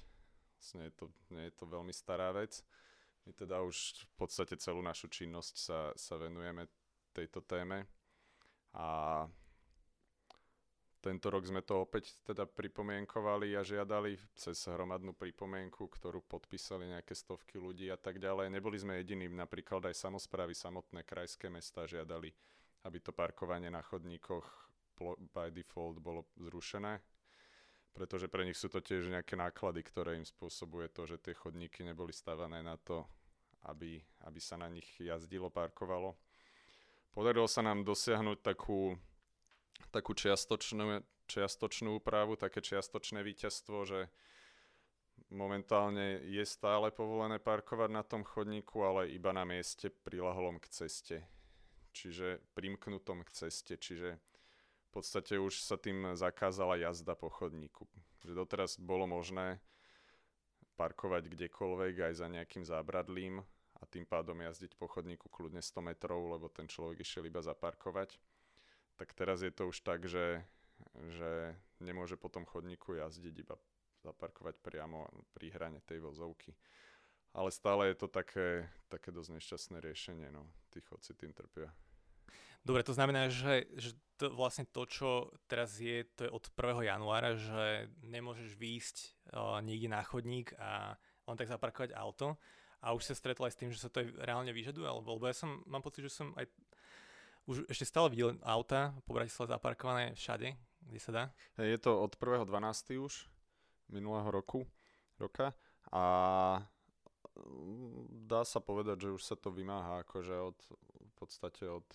Vlastne 0.60 0.92
je 0.92 0.94
to, 0.94 1.06
nie 1.32 1.48
je 1.48 1.56
to 1.56 1.66
veľmi 1.68 1.96
stará 1.96 2.36
vec. 2.36 2.60
My 3.26 3.34
teda 3.34 3.66
už 3.66 4.06
v 4.06 4.14
podstate 4.22 4.54
celú 4.62 4.86
našu 4.86 5.10
činnosť 5.10 5.56
sa, 5.58 5.80
sa 5.98 6.16
venujeme 6.22 6.70
tejto 7.10 7.42
téme 7.42 7.90
a 8.78 9.26
tento 11.06 11.30
rok 11.30 11.46
sme 11.46 11.62
to 11.62 11.86
opäť 11.86 12.18
teda 12.26 12.50
pripomienkovali 12.50 13.54
a 13.54 13.62
žiadali 13.62 14.18
cez 14.34 14.58
hromadnú 14.66 15.14
pripomienku, 15.14 15.86
ktorú 15.86 16.26
podpísali 16.26 16.90
nejaké 16.90 17.14
stovky 17.14 17.62
ľudí 17.62 17.94
a 17.94 17.98
tak 17.98 18.18
ďalej. 18.18 18.50
Neboli 18.50 18.74
sme 18.82 18.98
jediní, 18.98 19.30
napríklad 19.30 19.86
aj 19.86 20.02
samozprávy, 20.02 20.58
samotné 20.58 21.06
krajské 21.06 21.46
mesta 21.46 21.86
žiadali, 21.86 22.34
aby 22.90 22.98
to 22.98 23.14
parkovanie 23.14 23.70
na 23.70 23.86
chodníkoch 23.86 24.50
by 25.30 25.54
default 25.54 26.02
bolo 26.02 26.26
zrušené, 26.42 26.98
pretože 27.94 28.26
pre 28.26 28.42
nich 28.42 28.58
sú 28.58 28.74
to 28.74 28.82
tiež 28.82 29.06
nejaké 29.06 29.38
náklady, 29.38 29.86
ktoré 29.86 30.18
im 30.18 30.26
spôsobuje 30.26 30.90
to, 30.90 31.06
že 31.06 31.22
tie 31.22 31.38
chodníky 31.38 31.86
neboli 31.86 32.18
stavané 32.18 32.66
na 32.66 32.82
to, 32.82 33.06
aby, 33.66 34.02
aby 34.26 34.40
sa 34.40 34.58
na 34.58 34.70
nich 34.70 34.88
jazdilo, 34.98 35.50
parkovalo. 35.50 36.14
Podarilo 37.12 37.48
sa 37.48 37.64
nám 37.64 37.88
dosiahnuť 37.88 38.40
takú 38.44 38.98
takú 39.92 40.12
čiastočnú, 40.16 41.04
čiastočnú 41.28 42.00
úpravu, 42.00 42.36
také 42.40 42.60
čiastočné 42.60 43.24
víťazstvo, 43.24 43.78
že 43.88 44.00
momentálne 45.32 46.22
je 46.28 46.44
stále 46.44 46.92
povolené 46.92 47.40
parkovať 47.40 47.90
na 47.92 48.04
tom 48.04 48.28
chodníku, 48.28 48.84
ale 48.84 49.12
iba 49.12 49.32
na 49.32 49.48
mieste 49.48 49.90
prilahlom 49.92 50.60
k 50.60 50.68
ceste. 50.72 51.18
Čiže 51.96 52.44
primknutom 52.54 53.24
k 53.24 53.32
ceste, 53.32 53.80
čiže 53.80 54.20
v 54.20 54.90
podstate 54.92 55.40
už 55.40 55.64
sa 55.64 55.80
tým 55.80 56.16
zakázala 56.16 56.76
jazda 56.80 57.16
po 57.16 57.32
chodníku. 57.32 57.88
Že 58.28 58.36
doteraz 58.36 58.76
bolo 58.80 59.08
možné 59.08 59.64
parkovať 60.76 61.32
kdekoľvek 61.32 62.12
aj 62.12 62.14
za 62.20 62.28
nejakým 62.28 62.68
zábradlím 62.68 63.48
a 63.76 63.84
tým 63.86 64.08
pádom 64.08 64.40
jazdiť 64.40 64.80
po 64.80 64.88
chodníku 64.88 65.28
kľudne 65.28 65.60
100 65.60 65.82
metrov, 65.84 66.32
lebo 66.32 66.48
ten 66.48 66.66
človek 66.66 67.04
išiel 67.04 67.28
iba 67.28 67.44
zaparkovať 67.44 68.18
tak 68.96 69.12
teraz 69.14 69.44
je 69.44 69.52
to 69.52 69.68
už 69.68 69.84
tak, 69.84 70.08
že, 70.08 70.44
že 71.12 71.56
nemôže 71.84 72.16
po 72.16 72.32
tom 72.32 72.48
chodníku 72.48 72.96
jazdiť, 72.96 73.36
iba 73.36 73.56
zaparkovať 74.08 74.56
priamo 74.64 75.08
pri 75.36 75.52
hrane 75.52 75.84
tej 75.84 76.00
vozovky. 76.00 76.56
Ale 77.36 77.52
stále 77.52 77.92
je 77.92 78.00
to 78.00 78.08
také, 78.08 78.72
také 78.88 79.12
dosť 79.12 79.36
nešťastné 79.36 79.78
riešenie, 79.84 80.32
no. 80.32 80.48
Tí 80.72 80.80
chodci 80.80 81.12
tým 81.12 81.36
trpia. 81.36 81.68
Dobre, 82.64 82.82
to 82.88 82.96
znamená, 82.96 83.28
že, 83.28 83.68
že 83.76 83.92
to 84.16 84.32
vlastne 84.32 84.64
to, 84.64 84.88
čo 84.88 85.30
teraz 85.52 85.76
je, 85.78 86.08
to 86.16 86.26
je 86.26 86.32
od 86.32 86.48
1. 86.56 86.88
januára, 86.88 87.36
že 87.36 87.92
nemôžeš 88.08 88.56
výjsť 88.56 88.98
uh, 89.36 89.60
niekde 89.60 89.92
na 89.92 90.02
chodník 90.02 90.56
a 90.56 90.96
len 91.28 91.36
tak 91.36 91.52
zaparkovať 91.52 91.92
auto. 91.92 92.40
A 92.86 92.94
už 92.94 93.02
sa 93.02 93.18
stretla 93.18 93.50
aj 93.50 93.54
s 93.58 93.60
tým, 93.60 93.74
že 93.74 93.82
sa 93.82 93.90
to 93.90 94.06
aj 94.06 94.14
reálne 94.22 94.54
vyžaduje, 94.54 94.86
alebo 94.86 95.18
lebo 95.18 95.26
ja 95.26 95.34
som, 95.34 95.66
mám 95.66 95.82
pocit, 95.82 96.06
že 96.06 96.14
som 96.14 96.30
aj 96.38 96.46
už 97.50 97.66
ešte 97.70 97.86
stále 97.86 98.14
videl 98.14 98.38
auta 98.46 98.94
po 99.06 99.18
Bratislave 99.18 99.54
zaparkované 99.54 100.14
všade, 100.14 100.54
kde 100.86 101.00
sa 101.02 101.12
dá. 101.14 101.24
Je 101.58 101.78
to 101.82 101.98
od 101.98 102.14
1.12. 102.18 102.46
už 103.02 103.30
minulého 103.90 104.30
roku, 104.30 104.66
roka 105.22 105.54
a 105.94 106.04
mm, 107.38 108.26
dá 108.26 108.42
sa 108.42 108.60
povedať, 108.60 109.10
že 109.10 109.16
už 109.16 109.22
sa 109.22 109.36
to 109.38 109.54
vymáha 109.54 110.02
akože 110.02 110.36
od, 110.42 110.58
v 110.82 111.14
podstate 111.14 111.70
od, 111.70 111.86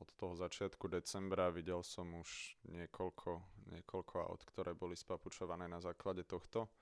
od 0.00 0.08
toho 0.16 0.34
začiatku 0.34 0.88
decembra 0.88 1.52
videl 1.52 1.84
som 1.84 2.08
už 2.16 2.56
niekoľko, 2.72 3.44
niekoľko 3.76 4.14
aut, 4.24 4.40
ktoré 4.48 4.72
boli 4.72 4.96
spapučované 4.96 5.68
na 5.68 5.84
základe 5.84 6.24
tohto 6.24 6.72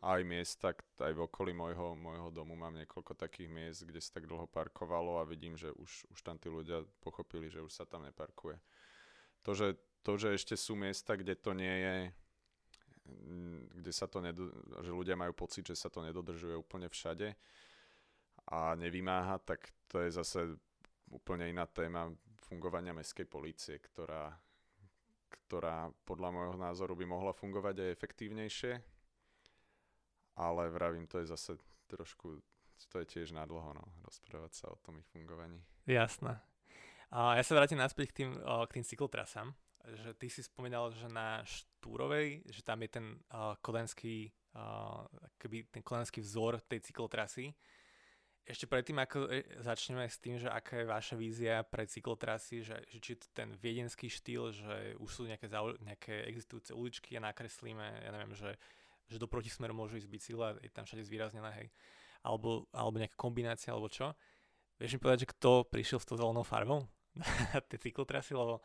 aj 0.00 0.20
miesta, 0.24 0.72
aj 0.96 1.12
v 1.12 1.24
okolí 1.28 1.52
môjho, 1.52 1.92
môjho 1.92 2.32
domu 2.32 2.56
mám 2.56 2.72
niekoľko 2.72 3.12
takých 3.12 3.52
miest, 3.52 3.84
kde 3.84 4.00
sa 4.00 4.16
tak 4.16 4.24
dlho 4.24 4.48
parkovalo 4.48 5.20
a 5.20 5.28
vidím, 5.28 5.60
že 5.60 5.68
už, 5.76 6.08
už 6.08 6.18
tam 6.24 6.40
tí 6.40 6.48
ľudia 6.48 6.88
pochopili, 7.04 7.52
že 7.52 7.60
už 7.60 7.68
sa 7.68 7.84
tam 7.84 8.08
neparkuje. 8.08 8.56
To, 9.44 9.52
že, 9.52 9.76
to, 10.00 10.16
že 10.16 10.40
ešte 10.40 10.56
sú 10.56 10.72
miesta, 10.72 11.20
kde 11.20 11.36
to 11.36 11.52
nie 11.52 11.76
je, 11.84 11.96
kde 13.76 13.92
sa 13.92 14.08
to 14.08 14.24
nedo, 14.24 14.48
že 14.80 14.88
ľudia 14.88 15.20
majú 15.20 15.36
pocit, 15.36 15.68
že 15.68 15.76
sa 15.76 15.92
to 15.92 16.00
nedodržuje 16.00 16.56
úplne 16.56 16.88
všade 16.88 17.36
a 18.48 18.72
nevymáha, 18.80 19.36
tak 19.44 19.68
to 19.84 20.00
je 20.00 20.16
zase 20.16 20.56
úplne 21.12 21.44
iná 21.52 21.68
téma 21.68 22.08
fungovania 22.48 22.96
mestskej 22.96 23.28
policie, 23.28 23.76
ktorá, 23.84 24.32
ktorá 25.44 25.92
podľa 26.08 26.28
môjho 26.32 26.56
názoru 26.56 26.96
by 26.96 27.04
mohla 27.04 27.36
fungovať 27.36 27.84
aj 27.84 27.94
efektívnejšie 28.00 28.99
ale 30.36 30.70
vravím, 30.70 31.06
to 31.06 31.18
je 31.18 31.26
zase 31.26 31.56
trošku, 31.86 32.38
to 32.88 32.96
je 33.02 33.06
tiež 33.06 33.34
nadlho, 33.34 33.74
no, 33.74 33.84
rozprávať 34.06 34.52
sa 34.54 34.66
o 34.70 34.76
tom 34.80 34.98
ich 34.98 35.08
fungovaní. 35.10 35.60
Jasné. 35.86 36.38
A 37.10 37.34
ja 37.34 37.42
sa 37.42 37.58
vrátim 37.58 37.78
naspäť 37.78 38.14
k 38.14 38.16
tým, 38.22 38.30
k 38.38 38.74
tým 38.78 38.86
cyklotrasám. 38.86 39.50
Že 39.80 40.10
ty 40.14 40.26
si 40.30 40.46
spomínal, 40.46 40.94
že 40.94 41.10
na 41.10 41.42
Štúrovej, 41.42 42.46
že 42.46 42.62
tam 42.62 42.84
je 42.86 42.90
ten 42.92 43.06
uh, 43.34 43.58
kodenský, 43.58 44.30
uh, 44.54 45.02
keby 45.40 45.72
ten 45.74 45.82
kodenský 45.82 46.22
vzor 46.22 46.62
tej 46.62 46.86
cyklotrasy. 46.86 47.50
Ešte 48.50 48.66
predtým, 48.66 48.98
ako 48.98 49.30
e, 49.30 49.46
začneme 49.62 50.10
s 50.10 50.18
tým, 50.18 50.34
že 50.40 50.50
aká 50.50 50.82
je 50.82 50.90
vaša 50.90 51.14
vízia 51.14 51.62
pre 51.62 51.86
cyklotrasy, 51.86 52.66
že, 52.66 52.82
že 52.88 52.98
či 52.98 53.12
ten 53.30 53.54
viedenský 53.54 54.10
štýl, 54.10 54.50
že 54.50 54.98
už 54.98 55.10
sú 55.12 55.22
nejaké, 55.28 55.46
nejaké 55.86 56.26
existujúce 56.26 56.74
uličky 56.74 57.14
a 57.14 57.22
nakreslíme, 57.22 57.86
ja 58.00 58.10
neviem, 58.10 58.34
že 58.34 58.58
že 59.10 59.18
do 59.18 59.26
protismeru 59.26 59.74
môžu 59.74 59.98
ísť 59.98 60.08
bicykla, 60.08 60.62
je 60.62 60.70
tam 60.70 60.86
všade 60.86 61.02
zvýraznená, 61.02 61.50
hej. 61.58 61.68
Alebo, 62.22 62.70
alebo 62.70 63.02
nejaká 63.02 63.18
kombinácia, 63.18 63.74
alebo 63.74 63.90
čo. 63.90 64.14
Vieš 64.78 64.96
mi 64.96 65.02
povedať, 65.02 65.26
že 65.26 65.32
kto 65.36 65.66
prišiel 65.66 65.98
s 65.98 66.08
tou 66.08 66.16
zelenou 66.16 66.46
farbou 66.46 66.86
na 67.18 67.26
tie 67.68 67.76
cyklotrasy, 67.76 68.32
lebo, 68.32 68.62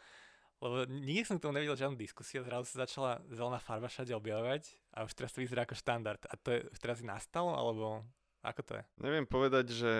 lebo 0.62 0.86
nikdy 0.88 1.26
som 1.26 1.36
k 1.36 1.44
tomu 1.44 1.58
nevidel 1.58 1.76
žiadnu 1.76 1.98
diskusiu, 1.98 2.46
zrazu 2.46 2.70
sa 2.70 2.86
začala 2.86 3.26
zelená 3.34 3.58
farba 3.58 3.90
všade 3.90 4.14
objavovať 4.14 4.70
a 4.96 5.04
už 5.04 5.12
teraz 5.18 5.34
to 5.34 5.42
vyzerá 5.42 5.66
ako 5.66 5.76
štandard. 5.76 6.22
A 6.30 6.38
to 6.38 6.54
je, 6.54 6.60
teraz 6.78 7.02
nastalo, 7.02 7.52
alebo 7.52 8.06
ako 8.46 8.62
to 8.62 8.74
je? 8.78 8.84
Neviem 9.02 9.26
povedať, 9.26 9.66
že 9.74 9.92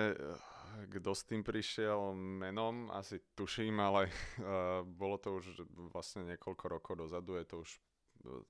kto 0.84 1.10
s 1.16 1.24
tým 1.24 1.40
prišiel 1.40 2.12
menom, 2.14 2.92
asi 2.92 3.18
tuším, 3.32 3.80
ale 3.80 4.12
uh, 4.12 4.84
bolo 4.84 5.16
to 5.16 5.40
už 5.40 5.64
vlastne 5.90 6.28
niekoľko 6.28 6.64
rokov 6.68 6.94
dozadu, 7.00 7.40
je 7.40 7.46
to 7.48 7.56
už 7.64 7.70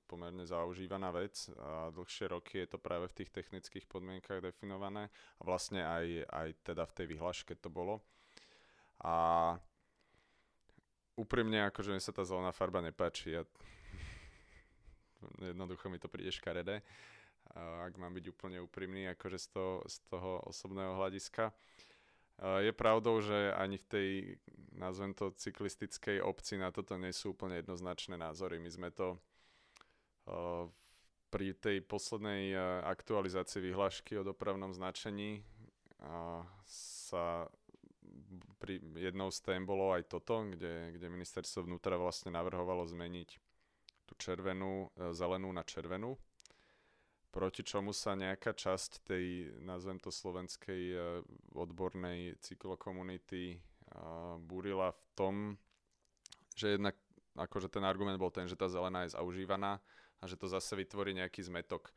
pomerne 0.09 0.43
zaužívaná 0.43 1.11
vec 1.13 1.49
a 1.57 1.93
dlhšie 1.93 2.27
roky 2.31 2.65
je 2.65 2.67
to 2.73 2.79
práve 2.81 3.07
v 3.07 3.17
tých 3.23 3.29
technických 3.29 3.85
podmienkach 3.85 4.41
definované 4.41 5.13
a 5.37 5.41
vlastne 5.45 5.85
aj, 5.85 6.25
aj 6.27 6.47
teda 6.65 6.83
v 6.85 6.95
tej 6.97 7.05
vyhláške 7.13 7.53
to 7.57 7.69
bolo. 7.69 8.01
A 9.05 9.53
úprimne, 11.17 11.69
akože 11.69 11.93
mi 11.93 12.01
sa 12.01 12.09
tá 12.09 12.25
zelená 12.25 12.49
farba 12.49 12.81
nepáči. 12.81 13.37
Ja... 13.37 13.45
Jednoducho 15.41 15.89
mi 15.89 15.97
to 15.97 16.05
príde 16.05 16.29
škaredé, 16.29 16.85
ak 17.57 17.97
mám 17.97 18.13
byť 18.13 18.25
úplne 18.29 18.61
úprimný, 18.61 19.09
akože 19.17 19.41
z 19.41 19.47
toho, 19.49 19.73
z 19.89 19.97
toho 20.13 20.45
osobného 20.45 20.93
hľadiska. 20.93 21.49
Je 22.37 22.69
pravdou, 22.69 23.17
že 23.17 23.49
ani 23.57 23.81
v 23.81 23.85
tej, 23.89 24.09
nazvem 24.77 25.17
to, 25.17 25.33
cyklistickej 25.33 26.21
obci 26.21 26.61
na 26.61 26.69
toto 26.69 26.93
nie 27.01 27.09
sú 27.09 27.33
úplne 27.33 27.57
jednoznačné 27.57 28.13
názory. 28.13 28.61
My 28.61 28.69
sme 28.69 28.89
to 28.93 29.17
pri 31.27 31.47
tej 31.59 31.83
poslednej 31.83 32.55
aktualizácii 32.83 33.63
vyhlášky 33.63 34.15
o 34.19 34.27
dopravnom 34.27 34.71
značení 34.71 35.43
sa 36.67 37.47
pri 38.57 38.81
jednou 38.97 39.29
z 39.29 39.39
tém 39.41 39.61
bolo 39.63 39.93
aj 39.93 40.09
toto, 40.09 40.49
kde, 40.49 40.97
kde 40.97 41.13
ministerstvo 41.13 41.65
vnútra 41.65 41.95
vlastne 41.95 42.33
navrhovalo 42.33 42.85
zmeniť 42.89 43.29
tú 44.09 44.13
červenú, 44.17 44.89
e, 44.97 45.13
zelenú 45.13 45.51
na 45.53 45.61
červenú, 45.61 46.17
proti 47.29 47.61
čomu 47.61 47.93
sa 47.93 48.17
nejaká 48.17 48.55
časť 48.57 49.05
tej, 49.05 49.25
nazvem 49.61 50.01
to 50.01 50.09
slovenskej 50.09 50.81
e, 50.93 50.97
odbornej 51.53 52.39
cyklokomunity 52.41 53.61
búrila 54.43 54.91
v 54.91 55.01
tom, 55.15 55.35
že 56.59 56.75
jednak 56.75 56.99
akože 57.39 57.71
ten 57.71 57.87
argument 57.87 58.19
bol 58.19 58.27
ten, 58.27 58.43
že 58.43 58.59
tá 58.59 58.67
zelená 58.67 59.07
je 59.07 59.15
zaužívaná 59.15 59.79
a 60.21 60.23
že 60.25 60.39
to 60.39 60.49
zase 60.49 60.73
vytvorí 60.73 61.13
nejaký 61.13 61.45
zmetok 61.45 61.93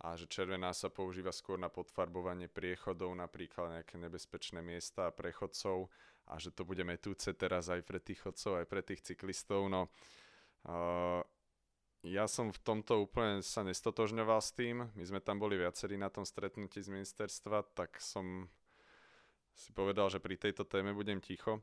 a 0.00 0.16
že 0.16 0.24
červená 0.24 0.72
sa 0.72 0.88
používa 0.88 1.28
skôr 1.28 1.60
na 1.60 1.68
podfarbovanie 1.68 2.48
priechodov, 2.48 3.12
napríklad 3.12 3.80
nejaké 3.80 4.00
nebezpečné 4.00 4.64
miesta 4.64 5.12
a 5.12 5.14
prechodcov 5.14 5.92
a 6.32 6.40
že 6.40 6.54
to 6.56 6.64
bude 6.64 6.80
metúce 6.88 7.28
teraz 7.36 7.68
aj 7.68 7.84
pre 7.84 8.00
tých 8.00 8.24
chodcov, 8.24 8.64
aj 8.64 8.66
pre 8.70 8.80
tých 8.80 9.04
cyklistov. 9.04 9.68
No, 9.68 9.92
uh, 10.64 11.20
ja 12.00 12.24
som 12.24 12.48
v 12.48 12.60
tomto 12.64 13.04
úplne 13.04 13.44
sa 13.44 13.60
nestotožňoval 13.60 14.40
s 14.40 14.56
tým. 14.56 14.88
My 14.96 15.04
sme 15.04 15.20
tam 15.20 15.36
boli 15.36 15.60
viacerí 15.60 16.00
na 16.00 16.08
tom 16.08 16.24
stretnutí 16.24 16.80
z 16.80 16.88
ministerstva, 16.88 17.76
tak 17.76 18.00
som 18.00 18.48
si 19.52 19.68
povedal, 19.76 20.08
že 20.08 20.16
pri 20.16 20.40
tejto 20.40 20.64
téme 20.64 20.96
budem 20.96 21.20
ticho 21.20 21.60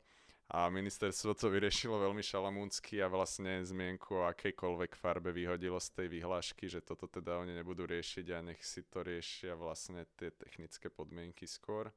a 0.48 0.72
ministerstvo 0.72 1.36
to 1.36 1.52
vyriešilo 1.52 2.00
veľmi 2.00 2.24
šalamúnsky 2.24 3.04
a 3.04 3.12
vlastne 3.12 3.68
zmienku 3.68 4.16
o 4.16 4.28
akejkoľvek 4.32 4.96
farbe 4.96 5.36
vyhodilo 5.36 5.76
z 5.76 5.92
tej 5.92 6.08
vyhlášky, 6.08 6.72
že 6.72 6.80
toto 6.80 7.12
teda 7.12 7.44
oni 7.44 7.52
nebudú 7.52 7.84
riešiť 7.84 8.26
a 8.32 8.40
nech 8.40 8.64
si 8.64 8.88
to 8.88 9.04
riešia 9.04 9.60
vlastne 9.60 10.08
tie 10.16 10.32
technické 10.32 10.88
podmienky 10.88 11.44
skôr. 11.44 11.92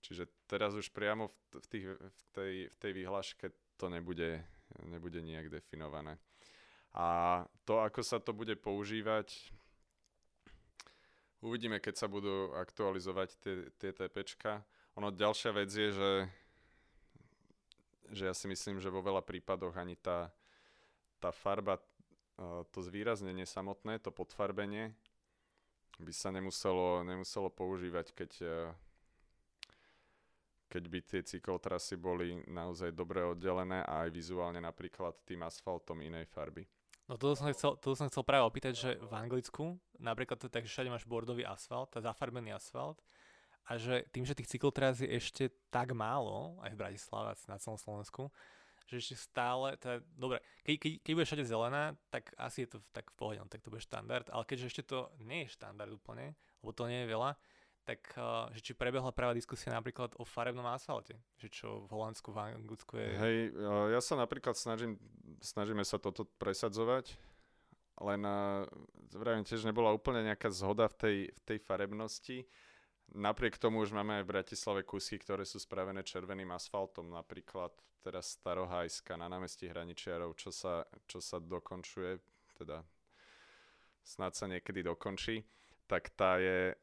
Čiže 0.00 0.32
teraz 0.48 0.72
už 0.72 0.88
priamo 0.96 1.28
v, 1.28 1.36
v, 1.60 1.66
tých, 1.68 1.86
v, 1.92 2.20
tej, 2.32 2.54
v 2.72 2.76
tej 2.80 2.92
vyhláške 3.04 3.46
to 3.76 3.92
nebude, 3.92 4.40
nebude 4.88 5.20
nejak 5.20 5.52
definované. 5.52 6.16
A 6.96 7.44
to, 7.68 7.84
ako 7.84 8.00
sa 8.00 8.16
to 8.16 8.32
bude 8.32 8.56
používať, 8.64 9.52
uvidíme, 11.44 11.84
keď 11.84 11.94
sa 12.00 12.08
budú 12.08 12.56
aktualizovať 12.56 13.28
tie, 13.44 13.54
tie 13.76 13.90
TPčka. 13.92 14.64
Ono 14.96 15.12
ďalšia 15.12 15.52
vec 15.52 15.68
je, 15.68 15.92
že 15.92 16.10
že 18.12 18.28
ja 18.28 18.34
si 18.34 18.46
myslím, 18.48 18.80
že 18.80 18.92
vo 18.92 19.04
veľa 19.04 19.24
prípadoch 19.24 19.76
ani 19.76 19.96
tá, 19.96 20.32
tá 21.20 21.32
farba, 21.32 21.80
to 22.70 22.78
zvýraznenie 22.86 23.42
samotné, 23.42 23.98
to 23.98 24.14
podfarbenie 24.14 24.94
by 25.98 26.12
sa 26.14 26.30
nemuselo, 26.30 27.02
nemuselo 27.02 27.50
používať, 27.50 28.14
keď, 28.14 28.32
e, 28.38 28.58
keď 30.70 30.82
by 30.86 30.98
tie 31.02 31.20
cyklotrasy 31.26 31.98
boli 31.98 32.38
naozaj 32.46 32.94
dobre 32.94 33.26
oddelené 33.26 33.82
a 33.82 34.06
aj 34.06 34.14
vizuálne 34.14 34.62
napríklad 34.62 35.18
tým 35.26 35.42
asfaltom 35.42 35.98
inej 35.98 36.30
farby. 36.30 36.62
No 37.10 37.18
to 37.18 37.34
som 37.34 37.50
chcel, 37.50 37.74
to 37.80 37.96
som 37.98 38.06
chcel 38.06 38.22
práve 38.22 38.46
opýtať, 38.46 38.74
že 38.76 38.90
v 39.00 39.12
Anglicku 39.16 39.74
napríklad 39.98 40.38
tak, 40.38 40.68
že 40.68 40.70
všade 40.70 40.92
máš 40.92 41.08
bordový 41.08 41.42
asfalt, 41.42 41.98
zafarbený 41.98 42.54
asfalt 42.54 43.02
a 43.66 43.76
že 43.76 44.06
tým, 44.14 44.24
že 44.24 44.36
tých 44.36 44.50
cyklotras 44.54 45.02
je 45.02 45.08
ešte 45.10 45.50
tak 45.68 45.92
málo, 45.96 46.60
aj 46.62 46.72
v 46.72 46.80
Bratislave, 46.80 47.34
na 47.50 47.58
celom 47.58 47.76
Slovensku, 47.80 48.30
že 48.88 49.04
ešte 49.04 49.16
stále, 49.20 49.76
teda, 49.76 50.00
dobre, 50.16 50.40
keď, 50.64 50.74
keď, 50.80 50.92
keď 51.04 51.12
bude 51.12 51.28
všade 51.28 51.44
zelená, 51.44 51.82
tak 52.08 52.32
asi 52.40 52.64
je 52.64 52.72
to 52.72 52.78
tak 52.88 53.12
v 53.12 53.16
pohode, 53.20 53.36
no, 53.36 53.44
tak 53.44 53.60
to 53.60 53.68
bude 53.68 53.84
štandard, 53.84 54.24
ale 54.32 54.48
keďže 54.48 54.68
ešte 54.72 54.82
to 54.88 55.12
nie 55.20 55.44
je 55.44 55.52
štandard 55.52 55.92
úplne, 55.92 56.32
lebo 56.64 56.72
to 56.72 56.88
nie 56.88 57.04
je 57.04 57.12
veľa, 57.12 57.36
tak 57.84 58.00
uh, 58.16 58.52
že 58.52 58.60
či 58.60 58.72
prebehla 58.76 59.12
práva 59.12 59.36
diskusia 59.36 59.72
napríklad 59.72 60.16
o 60.20 60.24
farebnom 60.24 60.64
asfalte, 60.68 61.16
že 61.40 61.48
čo 61.48 61.84
v 61.84 61.92
Holandsku, 61.92 62.32
v 62.32 62.56
Anglicku 62.56 63.00
je... 63.00 63.08
Hej, 63.16 63.36
uh, 63.56 63.92
ja 63.92 64.00
sa 64.00 64.16
napríklad 64.16 64.56
snažím, 64.56 64.96
snažíme 65.40 65.84
sa 65.84 66.00
toto 66.00 66.24
presadzovať, 66.40 67.16
len 68.00 68.20
uh, 68.24 68.64
vravím 69.16 69.44
tiež 69.44 69.68
nebola 69.68 69.92
úplne 69.92 70.24
nejaká 70.24 70.48
zhoda 70.48 70.88
v 70.88 70.96
tej, 70.96 71.16
v 71.32 71.40
tej 71.44 71.58
farebnosti, 71.60 72.44
Napriek 73.16 73.56
tomu 73.56 73.80
už 73.80 73.96
máme 73.96 74.20
aj 74.20 74.24
v 74.28 74.32
Bratislave 74.36 74.82
kusy, 74.84 75.16
ktoré 75.16 75.48
sú 75.48 75.56
spravené 75.56 76.04
červeným 76.04 76.52
asfaltom, 76.52 77.08
napríklad 77.08 77.72
teraz 78.04 78.36
Starohajska 78.36 79.16
na 79.16 79.32
námestí 79.32 79.64
Hraničiarov, 79.64 80.36
čo 80.36 80.52
sa, 80.52 80.84
čo 81.08 81.24
sa 81.24 81.40
dokončuje, 81.40 82.20
teda 82.60 82.84
snad 84.04 84.36
sa 84.36 84.44
niekedy 84.44 84.84
dokončí, 84.84 85.40
tak 85.88 86.12
tá 86.12 86.36
je, 86.36 86.76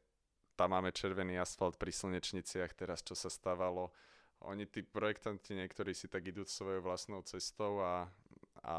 tam 0.58 0.74
máme 0.74 0.90
červený 0.90 1.38
asfalt 1.38 1.78
pri 1.78 1.94
slnečniciach 1.94 2.74
teraz, 2.74 3.06
čo 3.06 3.14
sa 3.14 3.30
stávalo. 3.30 3.94
Oni, 4.46 4.66
tí 4.66 4.82
projektanti, 4.82 5.54
niektorí 5.54 5.94
si 5.94 6.10
tak 6.10 6.26
idú 6.26 6.42
svojou 6.42 6.84
vlastnou 6.84 7.22
cestou 7.22 7.80
a, 7.80 8.10
a 8.66 8.76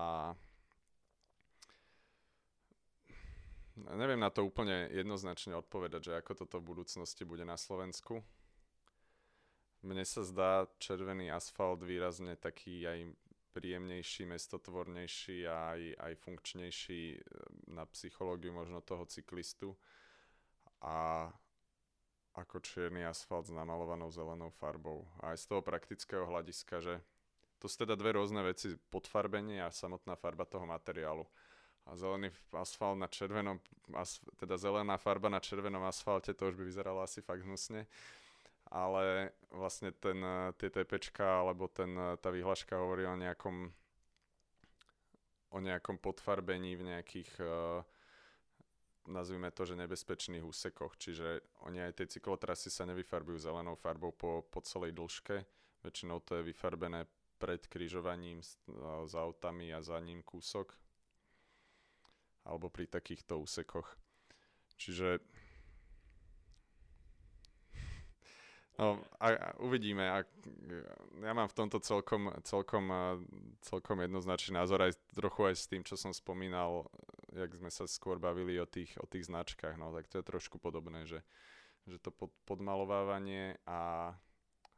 neviem 3.94 4.18
na 4.18 4.34
to 4.34 4.42
úplne 4.42 4.90
jednoznačne 4.90 5.54
odpovedať, 5.58 6.02
že 6.12 6.14
ako 6.18 6.46
toto 6.46 6.58
v 6.58 6.70
budúcnosti 6.74 7.24
bude 7.24 7.46
na 7.46 7.60
Slovensku. 7.60 8.26
Mne 9.86 10.04
sa 10.04 10.26
zdá 10.26 10.66
červený 10.82 11.30
asfalt 11.30 11.86
výrazne 11.86 12.34
taký 12.34 12.90
aj 12.90 13.14
príjemnejší, 13.54 14.30
mestotvornejší 14.30 15.50
a 15.50 15.74
aj, 15.74 15.82
aj 15.98 16.14
funkčnejší 16.22 17.02
e, 17.18 17.20
na 17.74 17.90
psychológiu 17.90 18.54
možno 18.54 18.86
toho 18.86 19.06
cyklistu. 19.10 19.74
A 20.82 21.30
ako 22.38 22.62
čierny 22.62 23.02
asfalt 23.02 23.50
s 23.50 23.54
namalovanou 23.54 24.14
zelenou 24.14 24.54
farbou. 24.54 25.10
A 25.22 25.34
aj 25.34 25.42
z 25.42 25.46
toho 25.50 25.62
praktického 25.66 26.30
hľadiska, 26.30 26.86
že 26.86 27.02
to 27.58 27.66
sú 27.66 27.82
teda 27.82 27.98
dve 27.98 28.14
rôzne 28.14 28.46
veci, 28.46 28.78
podfarbenie 28.94 29.58
a 29.66 29.74
samotná 29.74 30.14
farba 30.14 30.46
toho 30.46 30.70
materiálu 30.70 31.26
a 31.88 31.96
zelený 31.96 32.36
asfalt 32.52 33.00
na 33.00 33.08
červenom, 33.08 33.64
as, 33.96 34.20
teda 34.36 34.60
zelená 34.60 35.00
farba 35.00 35.32
na 35.32 35.40
červenom 35.40 35.84
asfalte, 35.88 36.36
to 36.36 36.52
už 36.52 36.56
by 36.60 36.64
vyzeralo 36.68 37.00
asi 37.00 37.24
fakt 37.24 37.48
hnusne. 37.48 37.88
Ale 38.68 39.32
vlastne 39.48 39.96
ten, 39.96 40.20
tie 40.60 40.68
TPčka 40.68 41.24
alebo 41.24 41.72
ten, 41.72 41.96
tá 42.20 42.28
vyhláška 42.28 42.76
hovorí 42.76 43.08
o 43.08 43.16
nejakom 43.16 43.72
o 45.48 45.64
nejakom 45.64 45.96
podfarbení 45.96 46.76
v 46.76 46.92
nejakých 46.92 47.32
uh, 47.40 47.80
nazvime 49.08 49.48
to, 49.56 49.64
že 49.64 49.80
nebezpečných 49.80 50.44
úsekoch. 50.44 51.00
Čiže 51.00 51.40
oni 51.64 51.80
aj 51.80 52.04
tie 52.04 52.20
cyklotrasy 52.20 52.68
sa 52.68 52.84
nevyfarbujú 52.84 53.40
zelenou 53.40 53.80
farbou 53.80 54.12
po, 54.12 54.44
po 54.52 54.60
celej 54.60 54.92
dĺžke. 54.92 55.48
Väčšinou 55.88 56.20
to 56.20 56.36
je 56.36 56.52
vyfarbené 56.52 57.08
pred 57.40 57.64
križovaním 57.72 58.44
s, 58.44 58.60
s 59.08 59.14
autami 59.16 59.72
a 59.72 59.80
za 59.80 59.96
ním 60.04 60.20
kúsok 60.20 60.76
alebo 62.48 62.72
pri 62.72 62.88
takýchto 62.88 63.44
úsekoch. 63.44 64.00
Čiže 64.80 65.20
No, 68.78 69.02
a, 69.18 69.34
a 69.34 69.48
uvidíme. 69.58 70.06
A, 70.06 70.22
ja 71.18 71.34
mám 71.34 71.50
v 71.50 71.58
tomto 71.58 71.82
celkom, 71.82 72.30
celkom, 72.46 72.86
celkom 73.66 73.98
jednoznačný 74.06 74.54
názor 74.54 74.86
aj 74.86 74.94
trochu 75.18 75.50
aj 75.50 75.56
s 75.58 75.66
tým, 75.66 75.82
čo 75.82 75.98
som 75.98 76.14
spomínal, 76.14 76.86
jak 77.34 77.58
sme 77.58 77.74
sa 77.74 77.90
skôr 77.90 78.22
bavili 78.22 78.62
o 78.62 78.70
tých, 78.70 78.94
o 79.02 79.10
tých 79.10 79.34
značkách. 79.34 79.82
No, 79.82 79.90
tak 79.98 80.06
to 80.06 80.22
je 80.22 80.30
trošku 80.30 80.62
podobné, 80.62 81.10
že, 81.10 81.26
že 81.90 81.98
to 81.98 82.14
pod, 82.14 82.30
podmalovávanie 82.46 83.58
a, 83.66 84.14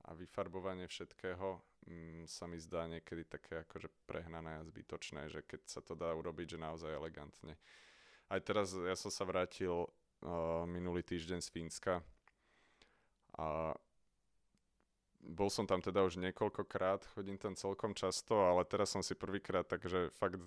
a 0.05 0.15
vyfarbovanie 0.15 0.87
všetkého 0.87 1.59
mm, 1.87 2.23
sa 2.29 2.47
mi 2.47 2.59
zdá 2.61 2.87
niekedy 2.87 3.27
také 3.27 3.67
akože 3.67 3.91
prehnané 4.07 4.59
a 4.59 4.67
zbytočné, 4.67 5.27
že 5.27 5.43
keď 5.43 5.61
sa 5.67 5.81
to 5.83 5.97
dá 5.97 6.13
urobiť, 6.15 6.55
že 6.55 6.63
naozaj 6.63 6.91
elegantne. 6.95 7.59
Aj 8.29 8.39
teraz 8.39 8.71
ja 8.77 8.95
som 8.95 9.09
sa 9.09 9.25
vrátil 9.25 9.73
uh, 9.73 10.63
minulý 10.69 11.01
týždeň 11.01 11.39
z 11.41 11.49
Fínska 11.49 11.93
a 13.35 13.73
bol 15.19 15.51
som 15.51 15.67
tam 15.67 15.83
teda 15.83 16.05
už 16.07 16.15
niekoľkokrát, 16.15 17.03
chodím 17.11 17.35
tam 17.35 17.53
celkom 17.53 17.91
často, 17.91 18.39
ale 18.39 18.63
teraz 18.63 18.95
som 18.95 19.03
si 19.03 19.19
prvýkrát, 19.19 19.67
takže 19.67 20.15
fakt 20.15 20.39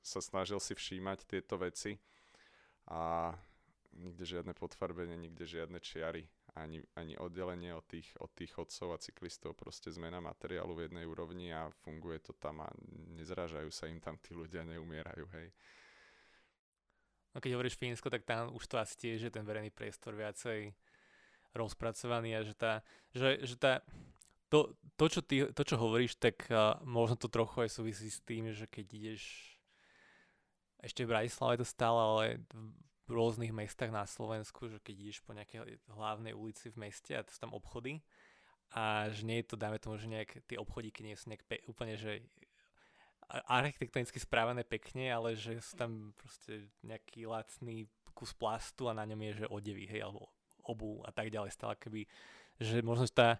sa 0.00 0.22
snažil 0.22 0.62
si 0.62 0.72
všímať 0.72 1.26
tieto 1.26 1.58
veci 1.58 1.98
a 2.86 3.34
nikde 3.92 4.24
žiadne 4.24 4.54
podfarbenie, 4.54 5.18
nikde 5.18 5.44
žiadne 5.44 5.82
čiary, 5.82 6.24
ani, 6.54 6.82
ani 6.96 7.14
oddelenie 7.18 7.74
od 7.74 7.84
tých, 7.86 8.10
od 8.18 8.30
tých 8.34 8.50
chodcov 8.54 8.94
a 8.94 9.02
cyklistov, 9.02 9.58
proste 9.58 9.92
zmena 9.92 10.18
materiálu 10.18 10.74
v 10.74 10.90
jednej 10.90 11.04
úrovni 11.06 11.54
a 11.54 11.70
funguje 11.84 12.18
to 12.22 12.32
tam 12.38 12.64
a 12.64 12.68
nezrážajú 13.18 13.70
sa 13.70 13.86
im 13.86 14.02
tam 14.02 14.18
tí 14.18 14.34
ľudia, 14.34 14.66
neumierajú, 14.66 15.26
hej. 15.36 15.48
No 17.30 17.38
keď 17.38 17.54
hovoríš 17.54 17.78
Fínsko, 17.78 18.10
tak 18.10 18.26
tam 18.26 18.50
už 18.54 18.66
to 18.66 18.76
asi 18.78 18.98
tiež 18.98 19.30
je 19.30 19.32
ten 19.32 19.46
verejný 19.46 19.70
priestor 19.70 20.18
viacej 20.18 20.74
rozpracovaný 21.54 22.38
a 22.38 22.40
že 22.42 22.54
tá, 22.54 22.82
že, 23.14 23.42
že 23.42 23.54
tá 23.54 23.82
to, 24.50 24.74
to, 24.98 25.06
čo 25.06 25.20
ty, 25.22 25.46
to, 25.54 25.62
čo 25.62 25.78
hovoríš, 25.78 26.18
tak 26.18 26.42
uh, 26.50 26.74
možno 26.82 27.14
to 27.14 27.30
trochu 27.30 27.62
aj 27.62 27.70
súvisí 27.70 28.10
s 28.10 28.18
tým, 28.26 28.50
že 28.50 28.66
keď 28.66 28.86
ideš 28.90 29.22
ešte 30.82 31.06
v 31.06 31.12
Bratislave 31.14 31.62
to 31.62 31.66
stále, 31.66 31.98
ale 31.98 32.24
rôznych 33.12 33.52
mestách 33.54 33.90
na 33.90 34.06
Slovensku, 34.06 34.70
že 34.70 34.78
keď 34.82 34.94
ideš 34.96 35.18
po 35.22 35.34
nejakej 35.34 35.78
hlavnej 35.90 36.34
ulici 36.34 36.70
v 36.70 36.88
meste 36.88 37.12
a 37.14 37.24
to 37.24 37.30
sú 37.30 37.38
tam 37.42 37.52
obchody 37.52 38.02
a 38.70 39.10
že 39.10 39.26
nie 39.26 39.42
je 39.42 39.50
to, 39.50 39.56
dáme 39.58 39.82
tomu, 39.82 39.98
že 39.98 40.06
nejak 40.06 40.46
tie 40.46 40.58
obchodíky 40.58 41.02
nie 41.02 41.18
sú 41.18 41.30
nejak 41.30 41.42
pe- 41.46 41.64
úplne, 41.66 41.98
že 41.98 42.22
architektonicky 43.46 44.18
správané 44.18 44.66
pekne, 44.66 45.10
ale 45.10 45.38
že 45.38 45.58
sú 45.62 45.78
tam 45.78 46.14
proste 46.18 46.66
nejaký 46.82 47.30
lacný 47.30 47.86
kus 48.14 48.34
plastu 48.34 48.90
a 48.90 48.94
na 48.94 49.06
ňom 49.06 49.20
je, 49.30 49.32
že 49.42 49.50
odevy, 49.50 49.86
hej, 49.86 50.02
alebo 50.02 50.26
obu 50.66 51.02
a 51.06 51.10
tak 51.14 51.30
ďalej, 51.30 51.54
stále 51.54 51.74
keby, 51.78 52.06
že 52.58 52.82
možno 52.82 53.06
tá, 53.10 53.38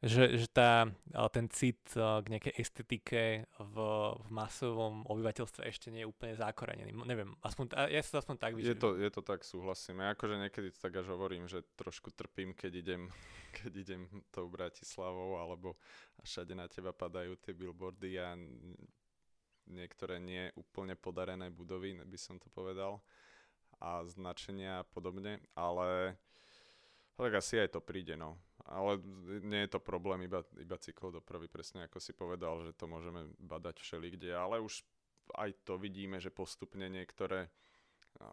že, 0.00 0.40
že 0.40 0.48
tá, 0.48 0.88
ten 1.28 1.44
cit 1.52 1.76
k 1.92 2.24
nejakej 2.24 2.56
estetike 2.56 3.44
v, 3.60 3.76
v 4.16 4.28
masovom 4.32 5.04
obyvateľstve 5.04 5.60
ešte 5.68 5.92
nie 5.92 6.02
je 6.04 6.08
úplne 6.08 6.32
zakorenený. 6.32 6.96
Neviem, 7.04 7.36
aspoň, 7.44 7.76
ja 7.92 8.00
sa 8.00 8.24
aspoň 8.24 8.36
tak 8.40 8.56
vidím. 8.56 8.72
Je 8.72 8.80
to, 8.80 8.96
je 8.96 9.10
to 9.12 9.20
tak, 9.20 9.44
súhlasím. 9.44 10.00
Ja 10.00 10.16
akože 10.16 10.40
niekedy 10.40 10.72
to 10.72 10.80
tak 10.80 10.96
až 10.96 11.12
hovorím, 11.12 11.52
že 11.52 11.60
trošku 11.76 12.16
trpím, 12.16 12.56
keď 12.56 12.72
idem, 12.80 13.02
keď 13.60 13.72
idem 13.76 14.02
tou 14.32 14.48
Bratislavou, 14.48 15.36
alebo 15.36 15.76
všade 16.24 16.56
na 16.56 16.64
teba 16.64 16.96
padajú 16.96 17.36
tie 17.36 17.52
billboardy 17.52 18.16
a 18.16 18.40
niektoré 19.68 20.16
nie 20.16 20.48
úplne 20.56 20.96
podarené 20.96 21.52
budovy, 21.52 22.00
by 22.00 22.16
som 22.16 22.40
to 22.40 22.48
povedal, 22.48 23.04
a 23.80 24.00
značenia 24.08 24.80
a 24.80 24.88
podobne, 24.88 25.44
ale 25.52 26.16
tak 27.20 27.38
asi 27.38 27.60
aj 27.60 27.76
to 27.76 27.80
príde, 27.84 28.16
no 28.16 28.40
ale 28.70 29.02
nie 29.42 29.66
je 29.66 29.74
to 29.74 29.80
problém 29.82 30.30
iba, 30.30 30.46
iba 30.54 30.78
cyklodopravy, 30.78 31.50
presne 31.50 31.90
ako 31.90 31.98
si 31.98 32.14
povedal, 32.14 32.62
že 32.62 32.72
to 32.78 32.86
môžeme 32.86 33.26
badať 33.42 33.82
všelikde, 33.82 34.30
ale 34.30 34.62
už 34.62 34.86
aj 35.34 35.50
to 35.66 35.74
vidíme, 35.74 36.22
že 36.22 36.30
postupne 36.30 36.86
niektoré 36.86 37.50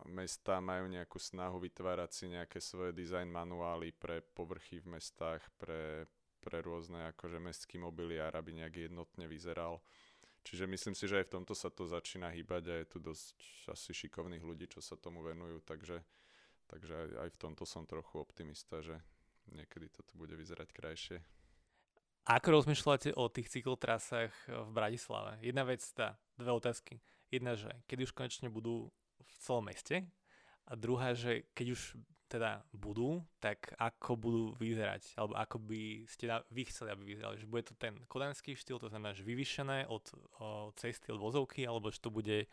mesta 0.10 0.62
majú 0.62 0.89
nejakú 0.89 1.17
snahu 1.17 1.58
vytvárať 1.62 2.10
si 2.13 2.26
nejaké 2.30 2.62
svoje 2.62 2.93
design 2.93 3.34
manuály 3.34 3.93
pre 3.93 4.21
povrchy 4.21 4.82
v 4.82 4.97
mestách, 4.97 5.41
pre, 5.58 6.06
pre 6.41 6.62
rôzne 6.62 7.10
akože 7.13 7.41
mestský 7.41 7.82
mobiliár, 7.82 8.38
aby 8.38 8.62
nejak 8.62 8.89
jednotne 8.89 9.26
vyzeral. 9.26 9.82
Čiže 10.45 10.63
myslím 10.69 10.95
si, 10.95 11.10
že 11.10 11.19
aj 11.19 11.28
v 11.28 11.34
tomto 11.39 11.54
sa 11.58 11.67
to 11.67 11.84
začína 11.84 12.32
hýbať 12.32 12.63
a 12.71 12.73
je 12.80 12.86
tu 12.88 12.97
dosť 13.04 13.36
asi 13.67 13.91
šikovných 13.91 14.43
ľudí, 14.45 14.69
čo 14.71 14.80
sa 14.80 14.95
tomu 14.95 15.19
venujú, 15.19 15.60
takže, 15.65 16.00
takže 16.67 16.93
aj, 16.93 17.10
aj 17.27 17.30
v 17.34 17.41
tomto 17.41 17.63
som 17.65 17.88
trochu 17.88 18.19
optimista, 18.19 18.80
že 18.84 18.99
niekedy 19.51 19.88
to 19.91 20.03
tu 20.03 20.13
bude 20.19 20.36
vyzerať 20.36 20.69
krajšie. 20.71 21.17
Ako 22.27 22.60
rozmýšľate 22.60 23.15
o 23.15 23.32
tých 23.32 23.47
cyklotrasách 23.47 24.36
v 24.51 24.69
Bratislave? 24.75 25.39
Jedna 25.39 25.63
vec, 25.63 25.80
tá, 25.95 26.19
dve 26.36 26.51
otázky. 26.51 26.99
Jedna, 27.32 27.56
že 27.56 27.71
keď 27.88 28.03
už 28.03 28.12
konečne 28.12 28.51
budú 28.51 28.91
v 29.23 29.36
celom 29.39 29.71
meste 29.71 30.03
a 30.67 30.75
druhá, 30.75 31.15
že 31.15 31.47
keď 31.56 31.80
už 31.80 31.82
teda 32.27 32.60
budú, 32.75 33.23
tak 33.39 33.71
ako 33.80 34.19
budú 34.19 34.43
vyzerať, 34.60 35.15
alebo 35.15 35.39
ako 35.39 35.58
by 35.63 36.03
ste 36.12 36.27
na, 36.27 36.43
vy 36.51 36.67
chceli, 36.67 36.91
aby 36.91 37.15
vyzerali. 37.15 37.39
Že 37.39 37.47
bude 37.47 37.63
to 37.63 37.73
ten 37.80 37.95
kodanský 38.12 38.51
štýl, 38.60 38.84
to 38.84 38.91
znamená, 38.91 39.15
že 39.15 39.23
vyvyšené 39.23 39.88
od, 39.88 40.12
od 40.43 40.75
cesty, 40.75 41.15
od 41.15 41.23
vozovky, 41.23 41.63
alebo 41.63 41.88
že 41.88 42.03
to 42.03 42.12
bude, 42.12 42.43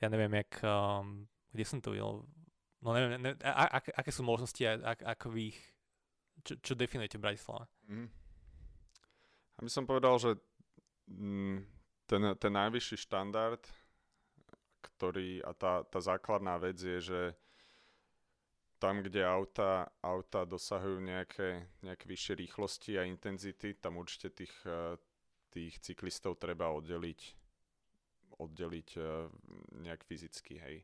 ja 0.00 0.08
neviem, 0.08 0.32
jak, 0.40 0.64
um, 0.64 1.28
kde 1.52 1.64
som 1.68 1.84
to 1.84 1.92
videl, 1.92 2.24
no 2.82 2.92
neviem, 2.92 3.18
neviem 3.22 3.38
a, 3.46 3.64
a, 3.66 3.78
aké 3.78 4.10
sú 4.10 4.26
možnosti 4.26 4.60
a, 4.66 4.74
a, 4.82 4.92
ako 5.14 5.32
vy 5.32 5.54
ich 5.54 5.60
čo, 6.42 6.58
čo 6.58 6.72
definujete 6.74 7.22
Bratislava? 7.22 7.70
Mm. 7.86 8.10
A 9.56 9.58
by 9.62 9.70
som 9.70 9.86
povedal, 9.86 10.18
že 10.18 10.30
mm, 11.06 11.58
ten, 12.10 12.22
ten 12.34 12.52
najvyšší 12.52 12.96
štandard, 13.06 13.62
ktorý, 14.82 15.38
a 15.46 15.54
tá, 15.54 15.86
tá 15.86 16.02
základná 16.02 16.58
vec 16.58 16.82
je, 16.82 16.98
že 16.98 17.20
tam, 18.82 18.98
kde 18.98 19.22
auta, 19.22 19.86
auta 20.02 20.42
dosahujú 20.42 20.98
nejaké, 20.98 21.62
nejaké 21.86 22.04
vyššie 22.10 22.34
rýchlosti 22.42 22.98
a 22.98 23.06
intenzity, 23.06 23.78
tam 23.78 24.02
určite 24.02 24.34
tých, 24.34 24.54
eh, 24.66 24.98
tých 25.54 25.78
cyklistov 25.78 26.42
treba 26.42 26.74
oddeliť, 26.74 27.20
oddeliť 28.42 28.88
eh, 28.98 29.06
nejak 29.86 30.02
fyzicky, 30.02 30.58
hej 30.58 30.76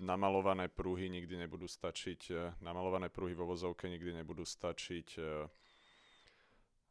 namalované 0.00 0.72
pruhy 0.72 1.12
nikdy 1.12 1.36
nebudú 1.36 1.68
stačiť, 1.68 2.20
e, 2.32 2.34
namalované 2.64 3.12
pruhy 3.12 3.36
vo 3.36 3.44
vozovke 3.46 3.86
nikdy 3.86 4.24
nebudú 4.24 4.42
stačiť 4.48 5.08
e, 5.16 5.22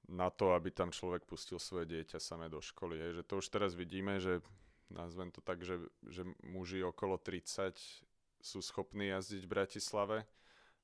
na 0.09 0.29
to, 0.29 0.53
aby 0.53 0.69
tam 0.73 0.93
človek 0.93 1.25
pustil 1.25 1.57
svoje 1.57 1.89
dieťa 1.89 2.21
samé 2.21 2.49
do 2.49 2.61
školy. 2.61 2.97
Hej. 2.97 3.11
Že 3.21 3.23
to 3.25 3.33
už 3.41 3.47
teraz 3.49 3.71
vidíme, 3.73 4.17
že 4.21 4.41
nazvem 4.89 5.29
to 5.29 5.41
tak, 5.41 5.61
že, 5.61 5.77
že 6.09 6.25
muži 6.45 6.81
okolo 6.81 7.17
30 7.17 7.77
sú 8.41 8.59
schopní 8.63 9.13
jazdiť 9.13 9.45
v 9.45 9.51
Bratislave, 9.51 10.17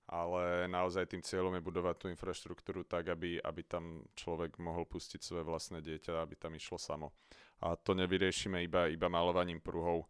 ale 0.05 0.69
naozaj 0.69 1.09
tým 1.09 1.25
cieľom 1.25 1.57
je 1.57 1.65
budovať 1.65 1.95
tú 1.97 2.05
infraštruktúru 2.13 2.85
tak, 2.85 3.09
aby, 3.09 3.41
aby 3.41 3.61
tam 3.65 4.05
človek 4.13 4.61
mohol 4.61 4.85
pustiť 4.85 5.17
svoje 5.17 5.41
vlastné 5.41 5.81
dieťa, 5.81 6.21
aby 6.21 6.37
tam 6.37 6.53
išlo 6.53 6.77
samo. 6.77 7.09
A 7.65 7.73
to 7.73 7.97
nevyriešime 7.97 8.61
iba, 8.61 8.85
iba 8.91 9.07
malovaním 9.09 9.57
pruhov. 9.57 10.05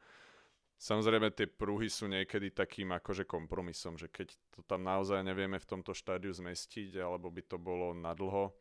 Samozrejme, 0.75 1.31
tie 1.31 1.47
pruhy 1.47 1.87
sú 1.87 2.11
niekedy 2.11 2.51
takým 2.51 2.91
akože 2.91 3.23
kompromisom, 3.23 3.95
že 3.95 4.11
keď 4.11 4.35
to 4.51 4.59
tam 4.67 4.83
naozaj 4.83 5.23
nevieme 5.23 5.55
v 5.55 5.69
tomto 5.69 5.95
štádiu 5.95 6.35
zmestiť, 6.35 6.99
alebo 6.99 7.31
by 7.31 7.41
to 7.47 7.55
bolo 7.55 7.95
na 7.95 8.11
dlho, 8.11 8.51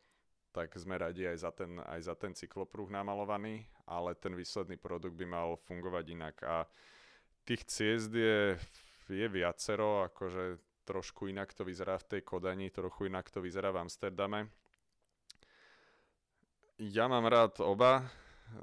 tak 0.55 0.71
sme 0.79 0.95
radi 0.95 1.27
aj 1.27 1.37
za 1.43 1.51
ten, 1.51 1.75
aj 1.83 1.99
za 2.07 2.15
ten 2.15 2.31
cyklopruh 2.31 2.87
namalovaný, 2.87 3.67
ale 3.83 4.15
ten 4.15 4.31
výsledný 4.31 4.79
produkt 4.79 5.19
by 5.19 5.27
mal 5.27 5.59
fungovať 5.67 6.05
inak. 6.15 6.35
A 6.47 6.63
tých 7.43 7.67
ciest 7.67 8.15
je, 8.15 8.55
je 9.11 9.27
viacero, 9.27 10.07
akože 10.07 10.63
trošku 10.87 11.27
inak 11.27 11.51
to 11.51 11.67
vyzerá 11.67 11.99
v 11.99 12.07
tej 12.15 12.21
Kodani, 12.23 12.71
trochu 12.71 13.11
inak 13.11 13.27
to 13.27 13.43
vyzerá 13.43 13.75
v 13.75 13.83
Amsterdame. 13.83 14.47
Ja 16.79 17.11
mám 17.11 17.27
rád 17.27 17.59
oba, 17.59 18.07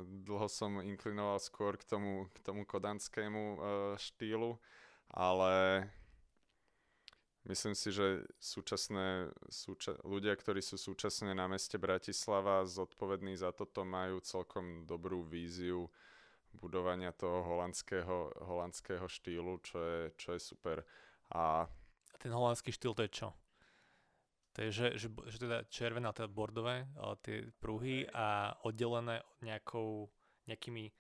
dlho 0.01 0.49
som 0.49 0.81
inklinoval 0.81 1.38
skôr 1.42 1.77
k 1.77 1.85
tomu, 1.85 2.31
k 2.33 2.38
tomu 2.40 2.62
kodanskému 2.64 3.42
uh, 3.42 3.61
štýlu, 3.99 4.59
ale 5.12 5.87
myslím 7.45 7.75
si, 7.75 7.92
že 7.92 8.25
súčasné, 8.38 9.31
súča- 9.51 9.99
ľudia, 10.07 10.33
ktorí 10.35 10.62
sú 10.62 10.78
súčasne 10.78 11.35
na 11.35 11.51
meste 11.51 11.76
Bratislava 11.76 12.64
zodpovední 12.64 13.35
za 13.37 13.51
toto, 13.51 13.83
majú 13.85 14.22
celkom 14.22 14.87
dobrú 14.87 15.26
víziu 15.26 15.91
budovania 16.53 17.12
toho 17.16 17.43
holandského, 17.43 18.33
holandského 18.45 19.09
štýlu, 19.09 19.59
čo 19.64 19.78
je, 19.80 20.01
čo 20.20 20.28
je 20.37 20.41
super. 20.41 20.85
A 21.33 21.64
ten 22.20 22.30
holandský 22.30 22.70
štýl 22.70 22.93
to 22.95 23.03
je 23.09 23.11
čo? 23.11 23.28
To 24.53 24.59
je, 24.62 24.68
že, 24.68 24.88
že, 25.00 25.09
že 25.09 25.38
teda 25.40 25.64
červené, 25.72 26.05
teda 26.12 26.28
bordové, 26.28 26.84
tie 27.24 27.48
pruhy 27.57 28.05
a 28.12 28.53
oddelené 28.68 29.24
nejakou, 29.40 30.12
nejakými 30.44 30.92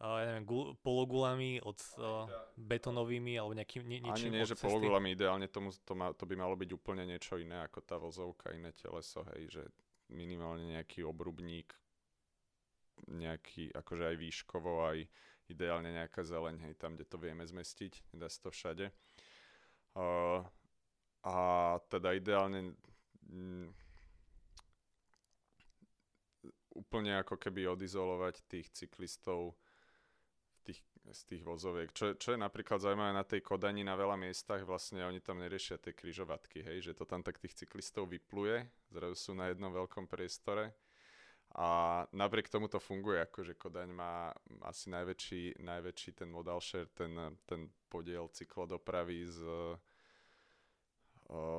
ja 0.00 0.24
neviem, 0.32 0.48
gul, 0.48 0.72
pologulami 0.80 1.60
od 1.60 1.76
uh, 2.00 2.24
betonovými 2.56 3.36
alebo 3.36 3.52
nejakým 3.52 3.84
nie, 3.84 4.00
niečím 4.00 4.32
Ani 4.32 4.40
nie, 4.40 4.48
že 4.48 4.56
cesty. 4.56 4.64
pologulami, 4.64 5.12
ideálne 5.12 5.44
tomu, 5.44 5.76
to, 5.76 5.92
má, 5.92 6.16
to 6.16 6.24
by 6.24 6.40
malo 6.40 6.56
byť 6.56 6.70
úplne 6.72 7.04
niečo 7.04 7.36
iné 7.36 7.60
ako 7.68 7.84
tá 7.84 8.00
vozovka, 8.00 8.56
iné 8.56 8.72
teleso, 8.72 9.28
hej, 9.36 9.60
že 9.60 9.62
minimálne 10.08 10.72
nejaký 10.72 11.04
obrubník, 11.04 11.76
nejaký, 13.12 13.76
akože 13.76 14.08
aj 14.08 14.16
výškovo, 14.16 14.88
aj 14.88 15.04
ideálne 15.52 15.92
nejaká 15.92 16.24
zeleň, 16.24 16.64
hej, 16.64 16.72
tam, 16.80 16.96
kde 16.96 17.04
to 17.04 17.20
vieme 17.20 17.44
zmestiť, 17.44 18.16
dá 18.16 18.32
sa 18.32 18.48
to 18.48 18.50
všade. 18.56 18.88
Uh, 19.92 20.48
a 21.24 21.36
teda 21.92 22.16
ideálne 22.16 22.72
mm, 23.28 23.68
úplne 26.80 27.20
ako 27.20 27.36
keby 27.36 27.68
odizolovať 27.68 28.40
tých 28.48 28.72
cyklistov 28.72 29.58
tých 30.64 30.80
z 31.10 31.20
tých 31.26 31.42
vozoviek. 31.42 31.90
Čo, 31.90 32.14
čo 32.14 32.36
je 32.36 32.38
napríklad 32.38 32.78
zaujímavé 32.78 33.12
na 33.16 33.26
tej 33.26 33.42
Kodani 33.42 33.82
na 33.82 33.98
veľa 33.98 34.20
miestach, 34.20 34.62
vlastne 34.62 35.02
oni 35.02 35.18
tam 35.18 35.42
neriešia 35.42 35.80
tie 35.80 35.96
kryžovatky, 35.96 36.62
hej, 36.62 36.92
že 36.92 36.96
to 36.96 37.08
tam 37.08 37.24
tak 37.24 37.40
tých 37.40 37.56
cyklistov 37.56 38.12
vypluje, 38.12 38.68
zrazu 38.92 39.16
sú 39.16 39.32
na 39.34 39.50
jednom 39.50 39.72
veľkom 39.72 40.06
priestore 40.06 40.76
a 41.56 42.04
napriek 42.14 42.46
tomu 42.46 42.70
to 42.70 42.78
funguje, 42.78 43.26
akože 43.26 43.58
Kodaň 43.58 43.90
má 43.90 44.30
asi 44.62 44.86
najväčší, 44.94 45.58
najväčší 45.58 46.10
ten 46.14 46.30
modal 46.30 46.62
share, 46.62 46.86
ten, 46.94 47.16
ten 47.42 47.66
podiel 47.90 48.30
cyklodopravy 48.30 49.26
z, 49.26 49.38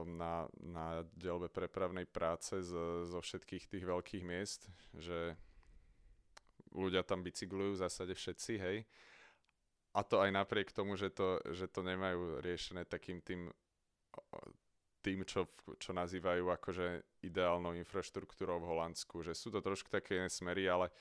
na, 0.03 0.51
na 0.59 1.07
dielbe 1.15 1.47
prepravnej 1.47 2.03
práce 2.03 2.59
z, 2.59 2.71
zo 3.07 3.19
všetkých 3.23 3.71
tých 3.71 3.83
veľkých 3.87 4.23
miest, 4.23 4.67
že 4.95 5.39
ľudia 6.75 7.03
tam 7.03 7.23
bicyklujú 7.23 7.75
v 7.75 7.81
zásade 7.81 8.11
všetci, 8.15 8.53
hej. 8.59 8.77
A 9.91 10.07
to 10.07 10.23
aj 10.23 10.31
napriek 10.31 10.71
tomu, 10.71 10.95
že 10.95 11.11
to, 11.11 11.39
že 11.51 11.67
to 11.67 11.83
nemajú 11.83 12.39
riešené 12.39 12.87
takým 12.87 13.19
tým 13.19 13.51
tým, 15.01 15.25
čo, 15.25 15.49
čo 15.81 15.91
nazývajú 15.97 16.45
akože 16.45 17.01
ideálnou 17.25 17.73
infraštruktúrou 17.73 18.61
v 18.61 18.69
Holandsku, 18.69 19.25
že 19.25 19.33
sú 19.33 19.49
to 19.49 19.59
trošku 19.59 19.89
také 19.89 20.29
smery, 20.29 20.69
ale, 20.69 20.93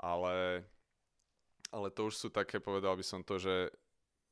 ale, 0.00 0.64
ale 1.68 1.88
to 1.92 2.08
už 2.08 2.16
sú 2.16 2.28
také, 2.32 2.56
povedal 2.56 2.96
by 2.96 3.04
som 3.04 3.20
to, 3.20 3.36
že, 3.36 3.68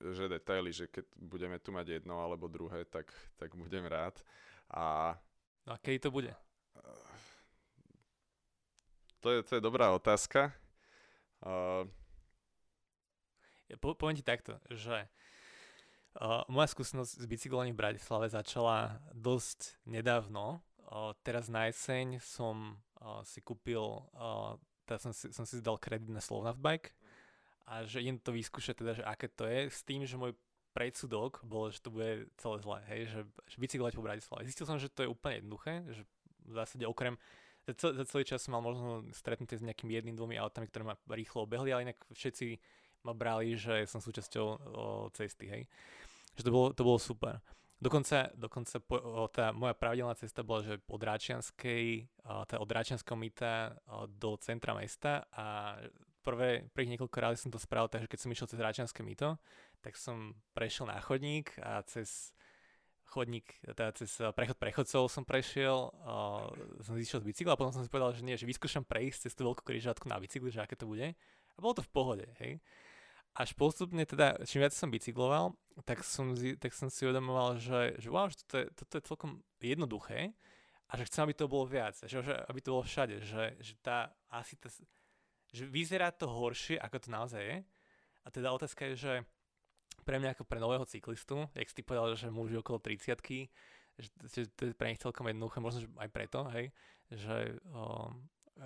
že 0.00 0.28
detaily, 0.28 0.72
že 0.72 0.86
keď 0.86 1.04
budeme 1.16 1.56
tu 1.58 1.72
mať 1.72 2.00
jedno 2.00 2.20
alebo 2.20 2.48
druhé, 2.48 2.84
tak, 2.84 3.08
tak 3.40 3.56
budem 3.56 3.84
rád. 3.88 4.20
A, 4.68 5.16
no 5.64 5.74
a 5.74 5.78
kedy 5.80 5.98
to 5.98 6.10
bude? 6.10 6.32
To 9.24 9.32
je, 9.32 9.42
to 9.42 9.52
je 9.58 9.62
dobrá 9.64 9.90
otázka. 9.90 10.52
Uh, 11.42 11.88
ja 13.66 13.76
po, 13.80 13.96
poviem 13.96 14.20
ti 14.20 14.26
takto, 14.26 14.60
že 14.70 15.08
Uh, 16.16 16.40
moja 16.48 16.72
skúsenosť 16.72 17.12
s 17.20 17.26
bicyklovaním 17.28 17.76
v 17.76 17.82
Bratislave 17.84 18.32
začala 18.32 19.04
dosť 19.12 19.76
nedávno. 19.84 20.64
Uh, 20.88 21.12
teraz 21.20 21.52
na 21.52 21.68
jeseň 21.68 22.24
som 22.24 22.80
uh, 23.04 23.20
si 23.20 23.44
kúpil, 23.44 24.00
uh, 24.16 24.56
teraz 24.88 25.04
som 25.04 25.12
si, 25.12 25.28
som 25.28 25.44
si 25.44 25.60
zdal 25.60 25.76
kredit 25.76 26.08
na 26.08 26.24
Slovnaft 26.24 26.56
Bike 26.56 26.96
a 27.66 27.82
že 27.84 28.00
idem 28.00 28.22
to 28.22 28.30
vyskúšať 28.30 28.74
teda, 28.78 28.92
že 28.96 29.02
aké 29.02 29.26
to 29.26 29.44
je, 29.46 29.66
s 29.66 29.82
tým, 29.82 30.06
že 30.06 30.14
môj 30.14 30.32
predsudok 30.70 31.42
bol, 31.42 31.72
že 31.72 31.82
to 31.82 31.90
bude 31.90 32.30
celé 32.38 32.56
zlé, 32.62 32.78
hej, 32.92 33.00
že, 33.10 33.20
že 33.48 33.56
bicyklovať 33.58 33.92
po 33.96 34.06
Bratislave. 34.06 34.46
Zistil 34.46 34.68
som, 34.68 34.78
že 34.78 34.92
to 34.92 35.02
je 35.02 35.12
úplne 35.12 35.40
jednoduché, 35.40 35.82
že 35.88 36.02
v 36.46 36.52
zásade 36.54 36.84
okrem 36.86 37.18
za, 37.66 37.90
za 37.90 38.04
celý 38.06 38.22
čas 38.22 38.46
som 38.46 38.54
mal 38.54 38.62
možno 38.62 39.02
stretnutie 39.10 39.58
s 39.58 39.66
nejakými 39.66 39.90
jedným, 39.98 40.14
dvomi 40.14 40.38
autami, 40.38 40.70
ktoré 40.70 40.86
ma 40.86 40.94
rýchlo 41.10 41.42
obehli, 41.42 41.74
ale 41.74 41.90
inak 41.90 41.98
všetci 42.14 42.62
ma 43.02 43.10
brali, 43.10 43.58
že 43.58 43.90
som 43.90 43.98
súčasťou 43.98 44.46
o, 44.46 44.56
cesty, 45.10 45.50
hej. 45.50 45.62
Že 46.38 46.42
to 46.46 46.50
bolo, 46.54 46.66
to 46.70 46.82
bolo 46.86 46.98
super. 47.02 47.42
Dokonca, 47.82 48.30
dokonca 48.38 48.78
po, 48.78 48.96
o, 49.02 49.26
tá 49.26 49.50
moja 49.50 49.74
pravidelná 49.74 50.14
cesta 50.14 50.46
bola, 50.46 50.62
že 50.62 50.78
od 50.86 51.02
Ráčianskej, 51.02 52.06
tá 52.22 52.56
od 52.62 52.70
Ráčianského 52.70 53.18
mýta 53.18 53.74
do 54.14 54.38
centra 54.38 54.70
mesta 54.70 55.26
a 55.34 55.74
prvé, 56.26 56.66
prvých 56.74 56.98
niekoľko 56.98 57.16
rád 57.22 57.38
som 57.38 57.54
to 57.54 57.62
spravil, 57.62 57.86
takže 57.86 58.10
keď 58.10 58.18
som 58.18 58.32
išiel 58.34 58.50
cez 58.50 58.58
Ráčianské 58.58 59.00
mýto, 59.06 59.38
tak 59.78 59.94
som 59.94 60.34
prešiel 60.50 60.90
na 60.90 60.98
chodník 60.98 61.54
a 61.62 61.86
cez 61.86 62.34
chodník, 63.06 63.46
teda 63.62 63.94
cez 63.94 64.18
prechod 64.34 64.58
prechodcov 64.58 65.06
som 65.06 65.22
prešiel, 65.22 65.94
uh, 66.02 66.50
som 66.82 66.98
zišiel 66.98 67.22
z 67.22 67.26
bicykla 67.30 67.54
a 67.54 67.58
potom 67.62 67.70
som 67.70 67.86
si 67.86 67.90
povedal, 67.90 68.10
že 68.10 68.26
nie, 68.26 68.34
že 68.34 68.50
vyskúšam 68.50 68.82
prejsť 68.82 69.30
cez 69.30 69.32
tú 69.38 69.46
veľkú 69.46 69.62
križovatku 69.62 70.10
na 70.10 70.18
bicykli, 70.18 70.50
že 70.50 70.66
aké 70.66 70.74
to 70.74 70.90
bude. 70.90 71.14
A 71.54 71.58
bolo 71.62 71.78
to 71.78 71.86
v 71.86 71.94
pohode, 71.94 72.26
hej 72.42 72.58
až 73.36 73.52
postupne 73.52 74.00
teda, 74.08 74.40
čím 74.48 74.64
viac 74.64 74.72
som 74.72 74.88
bicykloval, 74.88 75.52
tak 75.84 76.00
som, 76.00 76.32
tak 76.56 76.72
som 76.72 76.88
si 76.88 77.04
uvedomoval, 77.04 77.60
že, 77.60 78.00
že 78.00 78.08
wow, 78.08 78.32
že 78.32 78.40
toto 78.40 78.56
je, 78.56 78.66
toto 78.72 78.92
je 78.96 79.02
celkom 79.04 79.30
jednoduché 79.60 80.32
a 80.88 80.92
že 80.96 81.04
chcem, 81.04 81.28
aby 81.28 81.34
to 81.36 81.44
bolo 81.44 81.68
viac, 81.68 81.92
že, 82.00 82.24
že 82.24 82.32
aby 82.32 82.60
to 82.64 82.72
bolo 82.72 82.84
všade, 82.88 83.20
že, 83.20 83.44
že 83.60 83.74
tá, 83.84 84.08
asi 84.32 84.56
tá, 84.56 84.72
že 85.52 85.64
vyzerá 85.66 86.10
to 86.10 86.26
horšie, 86.26 86.78
ako 86.78 86.96
to 87.02 87.08
naozaj 87.10 87.42
je. 87.42 87.58
A 88.22 88.28
teda 88.30 88.50
otázka 88.50 88.90
je, 88.92 88.94
že 88.96 89.14
pre 90.02 90.18
mňa 90.18 90.34
ako 90.34 90.44
pre 90.46 90.58
nového 90.58 90.86
cyklistu, 90.86 91.46
jak 91.54 91.68
si 91.70 91.76
ty 91.78 91.82
povedal, 91.82 92.14
že 92.14 92.30
muži 92.30 92.58
okolo 92.58 92.78
30 92.78 93.18
že, 93.96 94.12
že 94.28 94.44
to 94.52 94.68
je 94.68 94.76
pre 94.76 94.92
nich 94.92 95.00
celkom 95.00 95.24
jednoduché, 95.24 95.56
možno 95.56 95.80
že 95.80 95.88
aj 95.96 96.10
preto, 96.12 96.44
hej, 96.52 96.68
že 97.08 97.56
um, 97.72 98.12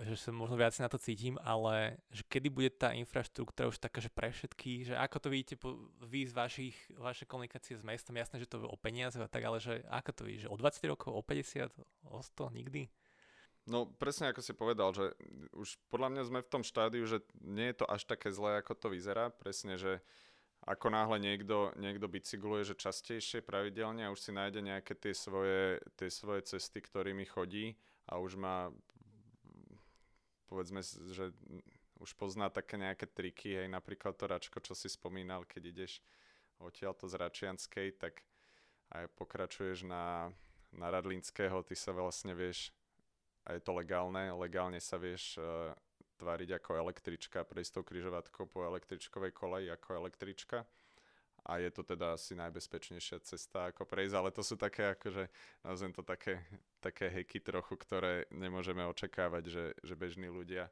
že 0.07 0.15
sa 0.15 0.31
možno 0.31 0.55
viac 0.55 0.71
na 0.79 0.87
to 0.87 1.03
cítim, 1.03 1.35
ale 1.43 1.99
že 2.15 2.23
kedy 2.31 2.47
bude 2.47 2.71
tá 2.71 2.95
infraštruktúra 2.95 3.75
už 3.75 3.83
taká, 3.83 3.99
že 3.99 4.07
pre 4.07 4.31
všetky, 4.31 4.87
že 4.87 4.95
ako 4.95 5.17
to 5.19 5.29
vidíte 5.35 5.55
po, 5.59 5.91
vy 6.07 6.31
z 6.31 6.35
vašich, 6.35 6.77
vašej 6.95 7.27
komunikácie 7.27 7.75
s 7.75 7.83
mestom, 7.83 8.15
jasné, 8.15 8.39
že 8.39 8.47
to 8.47 8.63
je 8.63 8.71
o 8.71 8.79
peniaze 8.79 9.19
a 9.19 9.27
tak, 9.27 9.43
ale 9.43 9.59
že 9.59 9.83
ako 9.91 10.11
to 10.15 10.23
vidíš, 10.23 10.43
že 10.47 10.53
o 10.55 10.57
20 10.57 10.93
rokov, 10.95 11.11
o 11.11 11.23
50, 11.27 11.75
o 12.07 12.23
100, 12.23 12.55
nikdy? 12.55 12.87
No 13.71 13.87
presne 13.87 14.35
ako 14.35 14.43
si 14.43 14.51
povedal, 14.51 14.91
že 14.91 15.15
už 15.55 15.79
podľa 15.95 16.11
mňa 16.11 16.23
sme 16.27 16.41
v 16.43 16.51
tom 16.51 16.67
štádiu, 16.67 17.07
že 17.07 17.23
nie 17.39 17.71
je 17.71 17.79
to 17.79 17.87
až 17.87 18.03
také 18.03 18.35
zlé, 18.35 18.59
ako 18.59 18.75
to 18.75 18.91
vyzerá. 18.91 19.31
Presne, 19.31 19.79
že 19.79 20.03
ako 20.67 20.91
náhle 20.91 21.23
niekto, 21.23 21.71
niekto 21.79 22.11
bicykluje, 22.11 22.67
že 22.67 22.75
častejšie, 22.75 23.47
pravidelne 23.47 24.03
a 24.05 24.13
už 24.13 24.19
si 24.19 24.35
nájde 24.35 24.61
nejaké 24.67 24.99
tie 24.99 25.15
svoje, 25.15 25.79
tie 25.95 26.11
svoje 26.11 26.51
cesty, 26.51 26.83
ktorými 26.83 27.25
chodí 27.31 27.79
a 28.11 28.19
už 28.19 28.35
má 28.35 28.75
povedzme, 30.51 30.83
že 31.15 31.31
už 32.03 32.11
pozná 32.19 32.51
také 32.51 32.75
nejaké 32.75 33.07
triky, 33.07 33.55
aj 33.55 33.69
napríklad 33.71 34.19
to 34.19 34.27
račko, 34.27 34.59
čo 34.59 34.75
si 34.75 34.91
spomínal, 34.91 35.47
keď 35.47 35.63
ideš 35.71 36.03
odtiaľto 36.59 37.07
z 37.07 37.15
Račianskej, 37.15 37.89
tak 38.03 38.27
aj 38.91 39.07
pokračuješ 39.15 39.87
na, 39.87 40.35
na 40.75 40.91
Radlinského, 40.91 41.63
ty 41.63 41.79
sa 41.79 41.95
vlastne 41.95 42.35
vieš, 42.35 42.75
a 43.47 43.57
je 43.57 43.61
to 43.63 43.73
legálne, 43.73 44.33
legálne 44.37 44.81
sa 44.81 45.01
vieš 45.01 45.41
uh, 45.41 45.73
tváriť 46.21 46.61
ako 46.61 46.77
električka, 46.77 47.49
prejsť 47.49 47.81
tou 47.81 47.85
križovatkou 47.85 48.45
po 48.45 48.65
električkovej 48.69 49.33
koleji 49.33 49.73
ako 49.73 50.05
električka 50.05 50.69
a 51.45 51.59
je 51.59 51.71
to 51.71 51.83
teda 51.83 52.15
asi 52.15 52.37
najbezpečnejšia 52.37 53.19
cesta 53.25 53.73
ako 53.73 53.89
prejsť, 53.89 54.15
ale 54.17 54.31
to 54.31 54.45
sú 54.45 54.61
také 54.61 54.93
akože, 54.93 55.29
nazvem 55.65 55.93
to 55.93 56.03
také, 56.05 56.45
také 56.85 57.09
heky 57.09 57.41
trochu, 57.41 57.77
ktoré 57.81 58.29
nemôžeme 58.29 58.85
očakávať, 58.85 59.45
že, 59.49 59.65
že 59.81 59.95
bežní 59.97 60.29
ľudia 60.29 60.69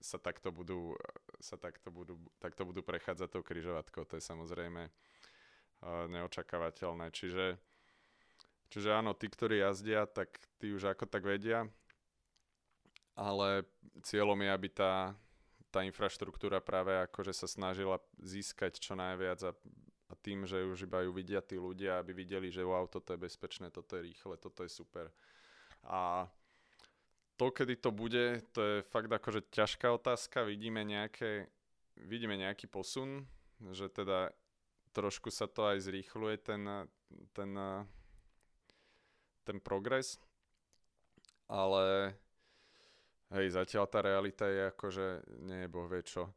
sa 0.00 0.16
takto 0.16 0.50
budú, 0.50 0.96
sa 1.38 1.60
takto 1.60 1.92
budú, 1.92 2.16
takto 2.40 2.64
budú 2.64 2.80
prechádzať 2.82 3.28
tou 3.28 3.44
križovatkou, 3.44 4.08
to 4.08 4.16
je 4.16 4.24
samozrejme 4.24 4.88
uh, 4.88 6.08
neočakávateľné. 6.08 7.12
Čiže, 7.12 7.60
čiže 8.72 8.88
áno, 8.90 9.12
tí, 9.12 9.28
ktorí 9.28 9.60
jazdia, 9.60 10.08
tak 10.08 10.40
tí 10.58 10.72
už 10.72 10.96
ako 10.96 11.06
tak 11.06 11.22
vedia, 11.22 11.68
ale 13.16 13.68
cieľom 14.00 14.38
je, 14.40 14.50
aby 14.50 14.68
tá, 14.72 15.12
tá 15.68 15.84
infraštruktúra 15.84 16.60
práve 16.60 16.96
akože 17.08 17.32
sa 17.32 17.48
snažila 17.48 18.00
získať 18.20 18.80
čo 18.80 18.96
najviac 18.96 19.40
a, 19.44 19.52
a 20.08 20.14
tým, 20.20 20.44
že 20.44 20.64
už 20.64 20.88
iba 20.88 21.04
ju 21.04 21.10
vidia 21.12 21.40
tí 21.44 21.56
ľudia, 21.56 22.00
aby 22.00 22.12
videli, 22.12 22.48
že 22.52 22.64
wow, 22.64 22.88
toto 22.88 23.12
je 23.12 23.20
bezpečné, 23.20 23.72
toto 23.72 23.96
je 23.96 24.08
rýchle, 24.08 24.36
toto 24.36 24.64
je 24.64 24.70
super. 24.72 25.08
A 25.84 26.28
to, 27.36 27.50
kedy 27.50 27.74
to 27.80 27.90
bude, 27.90 28.44
to 28.52 28.60
je 28.60 28.76
fakt 28.86 29.10
akože 29.10 29.50
ťažká 29.50 29.90
otázka. 29.90 30.46
Vidíme, 30.46 30.84
nejaké, 30.84 31.50
vidíme 31.96 32.36
nejaký 32.38 32.70
posun, 32.70 33.26
že 33.72 33.88
teda 33.88 34.30
trošku 34.92 35.32
sa 35.32 35.48
to 35.48 35.66
aj 35.66 35.80
zrýchluje 35.82 36.36
ten, 36.38 36.62
ten, 37.32 37.50
ten 39.42 39.58
progres, 39.58 40.20
ale 41.48 42.14
Hej, 43.32 43.56
zatiaľ 43.56 43.88
tá 43.88 44.04
realita 44.04 44.44
je 44.44 44.60
ako, 44.68 44.86
že 44.92 45.24
nie 45.40 45.64
je 45.64 45.72
boh 45.72 45.88
vie 45.88 46.04
čo. 46.04 46.28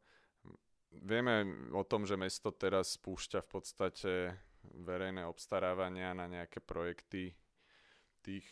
Vieme 0.96 1.44
o 1.76 1.84
tom, 1.84 2.08
že 2.08 2.16
mesto 2.16 2.48
teraz 2.48 2.96
spúšťa 2.96 3.44
v 3.44 3.48
podstate 3.52 4.12
verejné 4.80 5.28
obstarávania 5.28 6.16
na 6.16 6.24
nejaké 6.24 6.64
projekty 6.64 7.36
tých, 8.24 8.48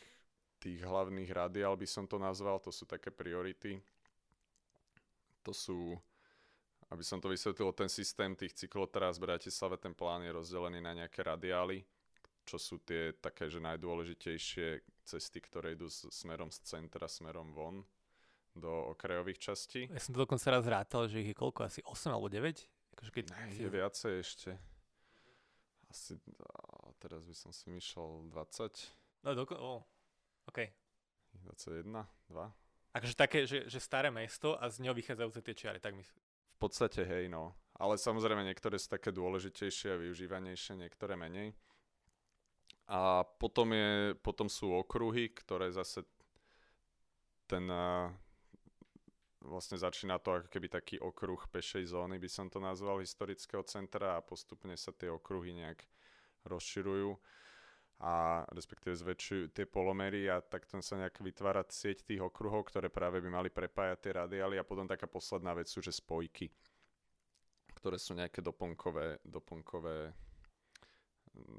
tých 0.61 0.77
hlavných 0.85 1.33
radiál, 1.33 1.73
by 1.73 1.89
som 1.89 2.05
to 2.05 2.21
nazval, 2.21 2.61
to 2.61 2.69
sú 2.69 2.85
také 2.85 3.09
priority. 3.09 3.81
To 5.41 5.57
sú, 5.57 5.97
aby 6.93 7.01
som 7.01 7.25
to 7.25 7.33
vysvetlil, 7.33 7.73
ten 7.73 7.89
systém 7.89 8.37
tých 8.37 8.53
cyklotrás 8.53 9.17
v 9.17 9.25
Bratislave, 9.25 9.81
ten 9.81 9.97
plán 9.97 10.21
je 10.21 10.37
rozdelený 10.37 10.85
na 10.85 10.93
nejaké 10.93 11.25
radiály, 11.25 11.81
čo 12.45 12.61
sú 12.61 12.77
tie 12.85 13.17
také, 13.17 13.49
že 13.49 13.57
najdôležitejšie 13.65 15.01
cesty, 15.01 15.41
ktoré 15.41 15.73
idú 15.81 15.89
smerom 15.89 16.53
z 16.53 16.61
centra, 16.61 17.09
smerom 17.09 17.49
von 17.57 17.81
do 18.55 18.95
okrajových 18.95 19.39
častí. 19.39 19.91
Ja 19.91 19.99
som 19.99 20.15
to 20.15 20.23
dokonca 20.23 20.47
raz 20.47 20.65
rátal, 20.65 21.11
že 21.11 21.21
ich 21.21 21.35
je 21.35 21.37
koľko, 21.37 21.67
asi 21.67 21.83
8 21.83 22.15
alebo 22.15 22.31
9? 22.31 22.95
Akože 22.95 23.11
keď... 23.11 23.25
Ne, 23.35 23.47
je 23.51 23.69
viacej 23.69 24.13
ešte. 24.23 24.51
Asi, 25.91 26.15
teraz 27.03 27.27
by 27.27 27.35
som 27.35 27.51
si 27.51 27.67
myšľal 27.71 28.31
20. 28.31 29.27
No 29.27 29.35
doko- 29.35 29.59
oh. 29.59 29.83
OK. 30.47 30.71
21, 31.43 32.07
2. 32.31 32.95
Akože 32.95 33.15
také, 33.19 33.43
že, 33.43 33.67
že 33.67 33.83
staré 33.83 34.15
mesto 34.15 34.55
a 34.55 34.71
z 34.71 34.87
neho 34.87 34.95
vychádzajúce 34.95 35.43
tie 35.43 35.55
čiary, 35.59 35.83
tak 35.83 35.99
myslím. 35.99 36.23
V 36.55 36.59
podstate 36.63 37.03
hej, 37.03 37.27
no. 37.27 37.51
ale 37.75 37.99
samozrejme 37.99 38.47
niektoré 38.47 38.79
sú 38.79 38.95
také 38.95 39.11
dôležitejšie 39.11 39.99
a 39.99 40.01
využívanejšie, 40.01 40.79
niektoré 40.79 41.19
menej. 41.19 41.51
A 42.87 43.27
potom, 43.27 43.75
je, 43.75 44.15
potom 44.23 44.47
sú 44.47 44.71
okruhy, 44.71 45.35
ktoré 45.35 45.75
zase 45.75 46.07
ten 47.51 47.67
vlastne 49.45 49.77
začína 49.77 50.19
to 50.19 50.41
ako 50.41 50.49
keby 50.49 50.73
taký 50.73 50.97
okruh 50.99 51.41
pešej 51.53 51.93
zóny, 51.93 52.17
by 52.17 52.29
som 52.29 52.49
to 52.49 52.59
nazval, 52.59 53.01
historického 53.01 53.63
centra 53.69 54.17
a 54.17 54.25
postupne 54.25 54.75
sa 54.75 54.91
tie 54.91 55.13
okruhy 55.13 55.53
nejak 55.53 55.85
rozširujú 56.49 57.17
a 58.03 58.43
respektíve 58.51 58.97
zväčšujú 58.99 59.55
tie 59.55 59.65
polomery 59.71 60.27
a 60.27 60.43
tak 60.43 60.67
tam 60.67 60.83
sa 60.83 60.99
nejak 60.99 61.23
vytvára 61.23 61.63
sieť 61.69 62.03
tých 62.03 62.21
okruhov, 62.21 62.67
ktoré 62.67 62.91
práve 62.91 63.23
by 63.23 63.31
mali 63.31 63.49
prepájať 63.55 63.99
tie 64.03 64.13
radiály 64.19 64.59
a 64.59 64.67
potom 64.67 64.89
taká 64.89 65.07
posledná 65.07 65.55
vec 65.55 65.71
sú, 65.71 65.79
že 65.79 65.95
spojky, 65.95 66.51
ktoré 67.79 67.97
sú 67.97 68.19
nejaké 68.19 68.43
doplnkové, 68.43 69.23
doplnkové 69.23 70.11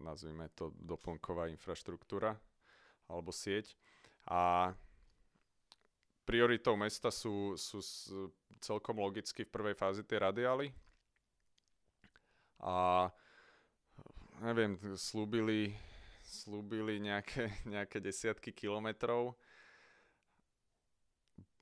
nazvime 0.03 0.51
to 0.55 0.71
doplnková 0.75 1.51
infraštruktúra 1.51 2.36
alebo 3.07 3.31
sieť. 3.31 3.75
A 4.25 4.73
prioritou 6.26 6.73
mesta 6.73 7.13
sú, 7.13 7.53
sú 7.55 7.80
celkom 8.59 8.97
logicky 8.97 9.45
v 9.45 9.53
prvej 9.53 9.76
fázi 9.78 10.01
tie 10.01 10.17
radiály. 10.17 10.73
A 12.65 13.07
neviem, 14.41 14.76
slúbili, 14.97 15.78
slúbili 16.26 16.97
nejaké, 16.97 17.53
nejaké 17.73 18.01
desiatky 18.01 18.51
kilometrov 18.51 19.38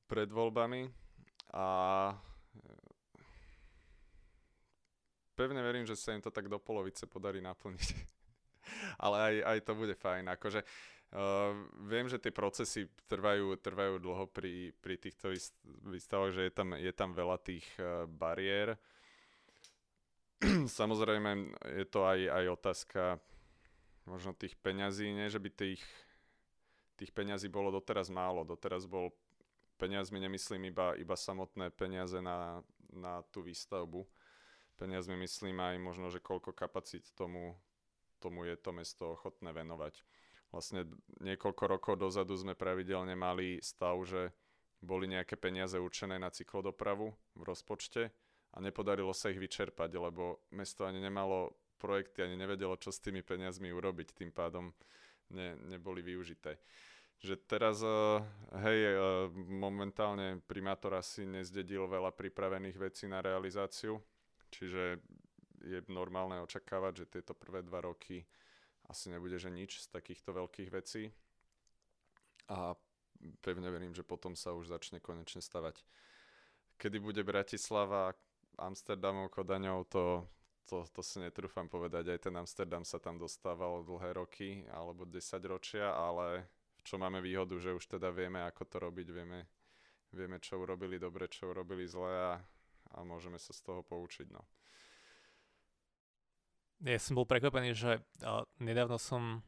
pred 0.07 0.29
voľbami 0.31 0.87
a 1.53 1.65
pevne 5.33 5.61
verím, 5.65 5.85
že 5.85 5.97
sa 5.97 6.13
im 6.13 6.21
to 6.21 6.29
tak 6.29 6.47
do 6.47 6.61
polovice 6.61 7.05
podarí 7.09 7.41
naplniť. 7.41 7.89
Ale 9.03 9.17
aj, 9.19 9.35
aj 9.43 9.59
to 9.65 9.73
bude 9.75 9.95
fajn. 9.97 10.29
Akože 10.37 10.61
Uh, 11.13 11.53
viem, 11.85 12.09
že 12.09 12.17
tie 12.17 12.33
procesy 12.33 12.89
trvajú, 13.05 13.53
trvajú 13.61 14.01
dlho 14.01 14.25
pri, 14.33 14.73
pri 14.81 14.97
týchto 14.97 15.29
výstavách, 15.85 16.33
že 16.33 16.49
je 16.49 16.53
tam, 16.53 16.73
je 16.73 16.89
tam 16.89 17.13
veľa 17.13 17.37
tých 17.37 17.69
uh, 17.77 18.09
bariér. 18.09 18.73
Samozrejme, 20.81 21.53
je 21.69 21.85
to 21.85 22.09
aj, 22.09 22.17
aj 22.17 22.45
otázka 22.57 23.01
možno 24.09 24.33
tých 24.33 24.57
peňazí, 24.57 25.05
nie 25.13 25.29
že 25.29 25.37
by 25.37 25.53
tých, 25.53 25.85
tých 26.97 27.13
peňazí 27.13 27.45
bolo 27.45 27.69
doteraz 27.69 28.09
málo. 28.09 28.41
Doteraz 28.41 28.89
bol 28.89 29.13
peniazmi, 29.77 30.17
nemyslím 30.17 30.73
iba, 30.73 30.97
iba 30.97 31.13
samotné 31.13 31.69
peniaze 31.77 32.17
na, 32.25 32.65
na 32.89 33.21
tú 33.29 33.45
výstavbu. 33.45 34.01
Peniazmi 34.81 35.13
myslím 35.29 35.61
aj 35.61 35.77
možno, 35.77 36.09
že 36.09 36.17
koľko 36.17 36.57
kapacít 36.57 37.05
tomu, 37.13 37.53
tomu 38.17 38.49
je 38.49 38.57
to 38.57 38.73
mesto 38.73 39.13
ochotné 39.13 39.53
venovať 39.53 40.01
vlastne 40.53 40.85
niekoľko 41.17 41.63
rokov 41.65 41.93
dozadu 41.97 42.37
sme 42.37 42.53
pravidelne 42.53 43.17
mali 43.17 43.57
stav, 43.57 43.97
že 44.05 44.29
boli 44.77 45.09
nejaké 45.09 45.33
peniaze 45.33 45.73
určené 45.73 46.21
na 46.21 46.29
cyklodopravu 46.29 47.09
v 47.09 47.41
rozpočte 47.41 48.13
a 48.53 48.57
nepodarilo 48.61 49.09
sa 49.17 49.33
ich 49.33 49.41
vyčerpať, 49.41 49.97
lebo 49.97 50.45
mesto 50.53 50.85
ani 50.85 51.01
nemalo 51.01 51.57
projekty, 51.81 52.21
ani 52.21 52.37
nevedelo, 52.37 52.77
čo 52.77 52.93
s 52.93 53.01
tými 53.01 53.25
peniazmi 53.25 53.73
urobiť, 53.73 54.13
tým 54.13 54.29
pádom 54.29 54.69
ne, 55.33 55.57
neboli 55.67 56.05
využité. 56.05 56.61
Že 57.23 57.35
teraz, 57.47 57.79
uh, 57.81 58.19
hej, 58.61 58.79
uh, 58.93 59.27
momentálne 59.33 60.43
primátor 60.43 60.99
asi 60.99 61.23
nezdedil 61.23 61.87
veľa 61.87 62.13
pripravených 62.13 62.77
vecí 62.77 63.07
na 63.07 63.23
realizáciu, 63.23 63.97
čiže 64.51 64.99
je 65.63 65.79
normálne 65.87 66.43
očakávať, 66.43 66.93
že 67.03 67.11
tieto 67.19 67.31
prvé 67.31 67.63
dva 67.63 67.79
roky 67.87 68.27
asi 68.89 69.11
nebude, 69.11 69.39
že 69.39 69.53
nič 69.53 69.83
z 69.83 69.87
takýchto 69.91 70.35
veľkých 70.35 70.69
vecí. 70.73 71.11
A 72.51 72.75
pevne 73.39 73.71
verím, 73.71 73.95
že 73.95 74.03
potom 74.03 74.35
sa 74.35 74.51
už 74.51 74.67
začne 74.67 74.99
konečne 74.99 75.39
stavať. 75.39 75.79
Kedy 76.75 76.97
bude 76.99 77.21
Bratislava 77.23 78.11
Amsterdamov, 78.59 79.31
Kodaňov, 79.31 79.87
to, 79.87 80.27
to, 80.67 80.83
to 80.91 81.01
si 81.01 81.23
netrúfam 81.23 81.71
povedať. 81.71 82.11
Aj 82.11 82.19
ten 82.19 82.35
Amsterdam 82.35 82.83
sa 82.83 82.99
tam 82.99 83.15
dostával 83.15 83.87
dlhé 83.87 84.19
roky 84.19 84.49
alebo 84.69 85.07
10 85.07 85.23
ročia, 85.47 85.95
ale 85.95 86.49
čo 86.83 86.99
máme 86.99 87.23
výhodu, 87.23 87.55
že 87.55 87.71
už 87.71 87.87
teda 87.87 88.11
vieme, 88.11 88.43
ako 88.43 88.67
to 88.67 88.77
robiť, 88.83 89.07
vieme, 89.07 89.47
vieme 90.11 90.37
čo 90.43 90.59
urobili 90.59 90.99
dobre, 90.99 91.31
čo 91.31 91.47
urobili 91.47 91.87
zle 91.87 92.11
a, 92.11 92.33
a 92.93 92.97
môžeme 93.07 93.39
sa 93.39 93.55
z 93.55 93.63
toho 93.63 93.81
poučiť. 93.81 94.27
No. 94.35 94.43
Ja 96.83 96.99
som 96.99 97.15
bol 97.15 97.23
prekvapený, 97.23 97.71
že 97.71 98.03
nedávno 98.59 98.99
som 98.99 99.39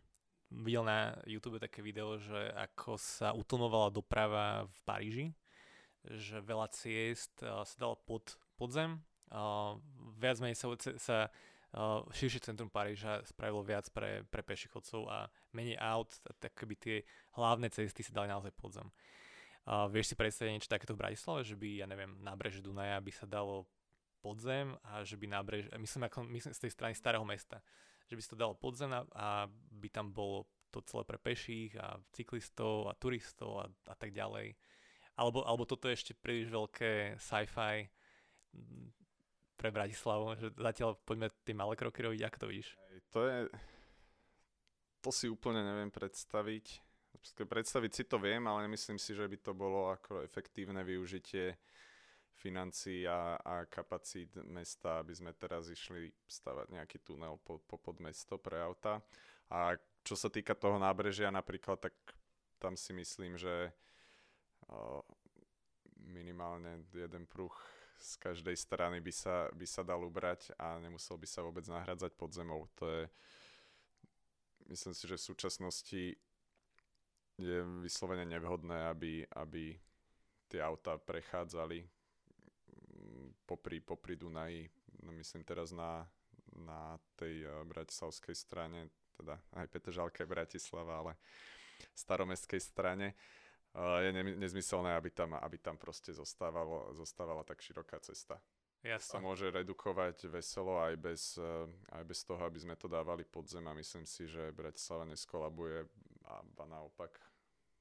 videl 0.48 0.88
na 0.88 1.20
YouTube 1.28 1.60
také 1.60 1.84
video, 1.84 2.16
že 2.16 2.48
ako 2.56 2.96
sa 2.96 3.36
utlmovala 3.36 3.92
doprava 3.92 4.64
v 4.72 4.80
Paríži, 4.88 5.26
že 6.08 6.40
veľa 6.40 6.72
ciest 6.72 7.36
sa 7.44 7.76
dalo 7.76 8.00
pod, 8.08 8.40
pod 8.56 8.72
zem, 8.72 9.04
viac 10.16 10.40
menej 10.40 10.56
sa, 10.56 10.72
sa 10.96 11.18
širšie 12.16 12.40
centrum 12.40 12.72
Paríža 12.72 13.20
spravilo 13.28 13.68
viac 13.68 13.92
pre, 13.92 14.24
pre 14.32 14.40
pešichodcov 14.40 15.04
a 15.12 15.28
menej 15.52 15.76
aut, 15.76 16.16
tak 16.40 16.56
by 16.56 16.76
tie 16.80 17.04
hlavné 17.36 17.68
cesty 17.68 18.00
sa 18.00 18.16
dali 18.16 18.32
naozaj 18.32 18.56
pod 18.56 18.80
zem. 18.80 18.88
Uh, 19.66 19.92
vieš 19.92 20.14
si 20.14 20.16
predstaviť 20.16 20.52
niečo 20.56 20.72
takéto 20.72 20.96
v 20.96 21.04
Bratislave, 21.04 21.42
že 21.44 21.58
by, 21.58 21.84
ja 21.84 21.90
neviem, 21.90 22.16
nábreže 22.24 22.64
Dunaja 22.64 23.02
by 23.02 23.12
sa 23.12 23.28
dalo 23.28 23.68
podzem 24.26 24.74
a 24.90 25.06
že 25.06 25.14
by 25.22 25.30
nábrež, 25.30 25.70
myslím, 25.78 26.10
ako, 26.10 26.26
myslím 26.26 26.54
z 26.58 26.64
tej 26.66 26.74
strany 26.74 26.98
starého 26.98 27.22
mesta, 27.22 27.62
že 28.10 28.18
by 28.18 28.22
sa 28.26 28.32
to 28.34 28.42
dalo 28.42 28.58
podzem 28.58 28.90
a, 28.90 29.06
a 29.14 29.28
by 29.54 29.88
tam 29.94 30.10
bolo 30.10 30.50
to 30.74 30.82
celé 30.82 31.06
pre 31.06 31.22
peších 31.22 31.78
a 31.78 32.02
cyklistov 32.10 32.90
a 32.90 32.98
turistov 32.98 33.62
a, 33.62 33.66
a 33.70 33.96
tak 33.96 34.10
ďalej. 34.10 34.58
Alebo, 35.16 35.46
alebo 35.46 35.64
toto 35.70 35.88
je 35.88 35.96
ešte 35.96 36.18
príliš 36.18 36.50
veľké 36.52 37.22
sci-fi 37.22 37.88
mm, 38.52 38.90
pre 39.56 39.70
Bratislavu, 39.72 40.36
že 40.36 40.52
zatiaľ 40.58 41.00
poďme 41.06 41.32
tie 41.48 41.56
malé 41.56 41.80
kroky 41.80 42.04
robiť, 42.04 42.22
ako 42.26 42.38
to 42.42 42.48
vidíš? 42.52 42.70
To 43.16 43.20
je, 43.24 43.38
to 45.00 45.10
si 45.14 45.32
úplne 45.32 45.64
neviem 45.64 45.94
predstaviť. 45.94 46.84
Predstaviť 47.48 47.92
si 47.96 48.04
to 48.04 48.20
viem, 48.20 48.44
ale 48.44 48.68
nemyslím 48.68 49.00
si, 49.00 49.16
že 49.16 49.24
by 49.24 49.38
to 49.40 49.56
bolo 49.56 49.88
ako 49.94 50.22
efektívne 50.28 50.84
využitie 50.84 51.56
financií 52.46 53.10
a, 53.10 53.42
a 53.42 53.66
kapacít 53.66 54.38
mesta, 54.46 55.02
aby 55.02 55.18
sme 55.18 55.34
teraz 55.34 55.66
išli 55.66 56.14
stavať 56.30 56.70
nejaký 56.78 57.02
tunel 57.02 57.42
po, 57.42 57.58
po 57.66 57.82
mesto 57.98 58.38
pre 58.38 58.62
auta. 58.62 59.02
A 59.50 59.74
čo 60.06 60.14
sa 60.14 60.30
týka 60.30 60.54
toho 60.54 60.78
nábrežia 60.78 61.34
napríklad, 61.34 61.82
tak 61.82 61.98
tam 62.62 62.78
si 62.78 62.94
myslím, 62.94 63.34
že 63.42 63.74
o, 64.70 65.02
minimálne 66.06 66.86
jeden 66.94 67.26
pruh 67.26 67.54
z 67.98 68.22
každej 68.22 68.54
strany 68.54 69.02
by 69.02 69.10
sa, 69.10 69.50
by 69.50 69.66
sa 69.66 69.82
dal 69.82 70.06
ubrať 70.06 70.54
a 70.62 70.78
nemusel 70.78 71.18
by 71.18 71.26
sa 71.26 71.42
vôbec 71.42 71.66
nahradzať 71.66 72.14
pod 72.14 72.30
zemou. 72.30 72.70
To 72.78 72.86
je, 72.86 73.04
myslím 74.70 74.94
si, 74.94 75.04
že 75.10 75.18
v 75.18 75.28
súčasnosti 75.34 76.04
je 77.42 77.58
vyslovene 77.82 78.30
nevhodné, 78.30 78.94
aby, 78.94 79.26
aby 79.34 79.74
tie 80.48 80.62
auta 80.62 81.02
prechádzali 81.02 81.95
popri, 83.46 83.80
popri 83.80 84.18
Dunaji, 84.18 84.70
no 85.06 85.14
myslím 85.14 85.46
teraz 85.46 85.72
na, 85.72 86.04
na 86.58 86.98
tej 87.16 87.46
uh, 87.46 87.64
bratislavskej 87.64 88.36
strane, 88.36 88.90
teda 89.16 89.40
aj 89.56 89.68
Petržalke 89.72 90.26
Bratislava, 90.26 91.06
ale 91.06 91.14
staromestskej 91.94 92.60
strane, 92.60 93.14
uh, 93.78 94.02
je 94.02 94.12
ne, 94.12 94.24
nezmyselné, 94.42 94.98
aby 94.98 95.10
tam, 95.14 95.38
aby 95.38 95.58
tam 95.62 95.78
proste 95.78 96.12
zostávalo, 96.12 96.92
zostávala 96.98 97.46
tak 97.46 97.62
široká 97.62 98.02
cesta. 98.02 98.42
Jasne. 98.86 99.18
Sa 99.18 99.20
môže 99.22 99.50
redukovať 99.50 100.30
veselo 100.30 100.78
aj 100.78 100.94
bez, 101.02 101.42
uh, 101.42 101.66
aj 101.90 102.04
bez 102.06 102.22
toho, 102.22 102.42
aby 102.46 102.60
sme 102.62 102.76
to 102.78 102.86
dávali 102.86 103.26
pod 103.26 103.50
zem 103.50 103.66
a 103.66 103.74
myslím 103.74 104.06
si, 104.06 104.30
že 104.30 104.54
Bratislava 104.54 105.10
neskolabuje 105.10 105.86
a, 106.30 106.42
a 106.42 106.66
naopak 106.66 107.18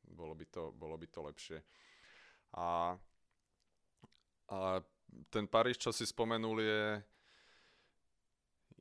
bolo 0.04 0.36
by 0.36 0.46
to, 0.48 0.72
bolo 0.76 0.96
by 0.96 1.06
to 1.08 1.20
lepšie. 1.24 1.58
A, 2.54 2.96
a 4.48 4.58
ten 5.30 5.46
Paríž, 5.46 5.78
čo 5.78 5.90
si 5.92 6.06
spomenul, 6.06 6.60
je, 6.60 6.84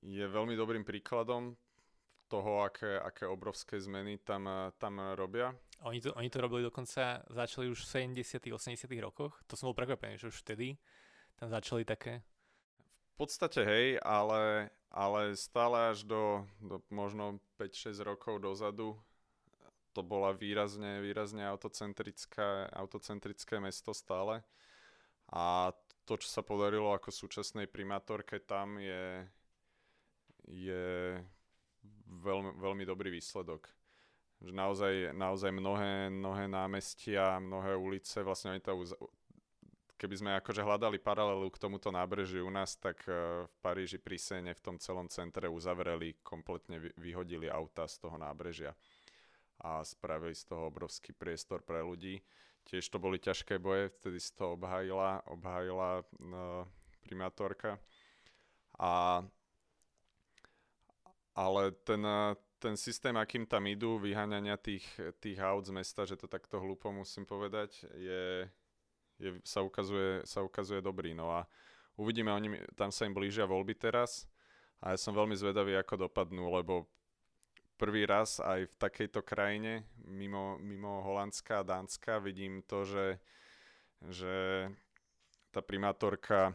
je 0.04 0.26
veľmi 0.28 0.54
dobrým 0.58 0.84
príkladom 0.84 1.56
toho, 2.28 2.66
aké, 2.66 2.98
aké 2.98 3.30
obrovské 3.30 3.78
zmeny 3.78 4.18
tam, 4.18 4.50
tam 4.82 4.98
robia. 5.14 5.54
Oni 5.86 6.02
to, 6.02 6.14
oni 6.18 6.30
to 6.30 6.42
robili 6.42 6.64
dokonca, 6.64 7.22
začali 7.30 7.70
už 7.70 7.86
v 7.86 8.10
70 8.24 8.50
80 8.50 8.90
rokoch. 9.04 9.38
To 9.48 9.54
som 9.54 9.70
bol 9.70 9.78
prekvapený, 9.78 10.18
že 10.18 10.34
už 10.34 10.42
vtedy 10.42 10.80
tam 11.38 11.54
začali 11.54 11.86
také. 11.86 12.26
V 13.14 13.30
podstate 13.30 13.62
hej, 13.62 13.88
ale, 14.02 14.74
ale 14.90 15.38
stále 15.38 15.94
až 15.94 16.02
do, 16.10 16.50
do 16.58 16.82
možno 16.90 17.38
5-6 17.62 18.02
rokov 18.02 18.42
dozadu 18.42 18.98
to 19.94 20.02
bola 20.02 20.34
výrazne, 20.34 21.00
výrazne 21.06 21.46
autocentrické, 21.46 22.74
autocentrické 22.74 23.62
mesto 23.62 23.94
stále. 23.94 24.42
A 25.30 25.72
to, 26.04 26.20
čo 26.20 26.30
sa 26.30 26.42
podarilo 26.44 26.92
ako 26.92 27.10
súčasnej 27.10 27.68
primátorke 27.72 28.44
tam 28.44 28.80
je, 28.80 29.24
je 30.48 31.18
veľmi, 32.08 32.60
veľmi 32.60 32.84
dobrý 32.84 33.10
výsledok. 33.12 33.68
Že 34.44 34.52
naozaj, 34.52 34.94
naozaj 35.16 35.52
mnohé, 35.56 36.12
mnohé 36.12 36.52
námestia, 36.52 37.40
mnohé 37.40 37.80
ulice, 37.80 38.20
vlastne 38.20 38.52
oni 38.52 38.62
to 38.62 38.76
keby 40.04 40.20
sme 40.20 40.32
akože 40.36 40.68
hľadali 40.68 41.00
paralelu 41.00 41.48
k 41.48 41.64
tomuto 41.64 41.88
nábrežiu 41.88 42.44
u 42.44 42.52
nás, 42.52 42.76
tak 42.76 43.08
e, 43.08 43.48
v 43.48 43.56
Paríži 43.64 44.04
pri 44.04 44.20
Sene 44.20 44.52
v 44.52 44.60
tom 44.60 44.76
celom 44.76 45.08
centre 45.08 45.48
uzavreli, 45.48 46.20
kompletne 46.20 46.92
vyhodili 47.00 47.48
auta 47.48 47.88
z 47.88 48.04
toho 48.04 48.20
nábrežia 48.20 48.76
a 49.64 49.80
spravili 49.80 50.36
z 50.36 50.44
toho 50.44 50.68
obrovský 50.68 51.16
priestor 51.16 51.64
pre 51.64 51.80
ľudí. 51.80 52.20
Tiež 52.64 52.88
to 52.90 52.98
boli 52.98 53.20
ťažké 53.20 53.60
boje, 53.60 53.92
vtedy 54.00 54.20
si 54.20 54.32
to 54.34 54.56
obhájila, 54.56 55.20
obhájila 55.28 56.04
no, 56.20 56.68
primátorka. 57.04 57.78
A, 58.80 59.22
ale 61.36 61.72
ten, 61.84 62.02
e, 62.06 62.36
ten 62.64 62.80
systém, 62.80 63.12
akým 63.20 63.44
tam 63.44 63.68
idú, 63.68 64.00
vyháňania 64.00 64.56
tých, 64.56 64.88
tých 65.20 65.38
aut 65.44 65.68
z 65.68 65.76
mesta, 65.76 66.08
že 66.08 66.16
to 66.16 66.32
takto 66.32 66.64
hlúpo 66.64 66.90
musím 66.96 67.28
povedať, 67.28 67.84
je, 68.00 68.48
je, 69.20 69.30
sa, 69.44 69.60
ukazuje, 69.60 70.24
sa 70.24 70.40
ukazuje 70.40 70.80
dobrý. 70.80 71.12
No 71.12 71.36
a 71.36 71.44
uvidíme, 72.00 72.32
oni, 72.32 72.64
tam 72.80 72.90
sa 72.90 73.04
im 73.04 73.14
blížia 73.14 73.44
voľby 73.44 73.76
teraz 73.76 74.26
a 74.80 74.96
ja 74.96 74.98
som 74.98 75.12
veľmi 75.12 75.36
zvedavý, 75.36 75.76
ako 75.76 76.08
dopadnú, 76.08 76.48
lebo 76.56 76.88
prvý 77.78 78.06
raz 78.06 78.40
aj 78.40 78.70
v 78.70 78.76
takejto 78.80 79.22
krajine, 79.26 79.84
mimo, 80.06 80.58
mimo 80.62 81.02
Holandska 81.04 81.62
a 81.62 81.68
Dánska, 81.68 82.24
vidím 82.24 82.64
to, 82.64 82.86
že, 82.86 83.08
že 84.08 84.68
tá 85.54 85.62
primátorka 85.62 86.54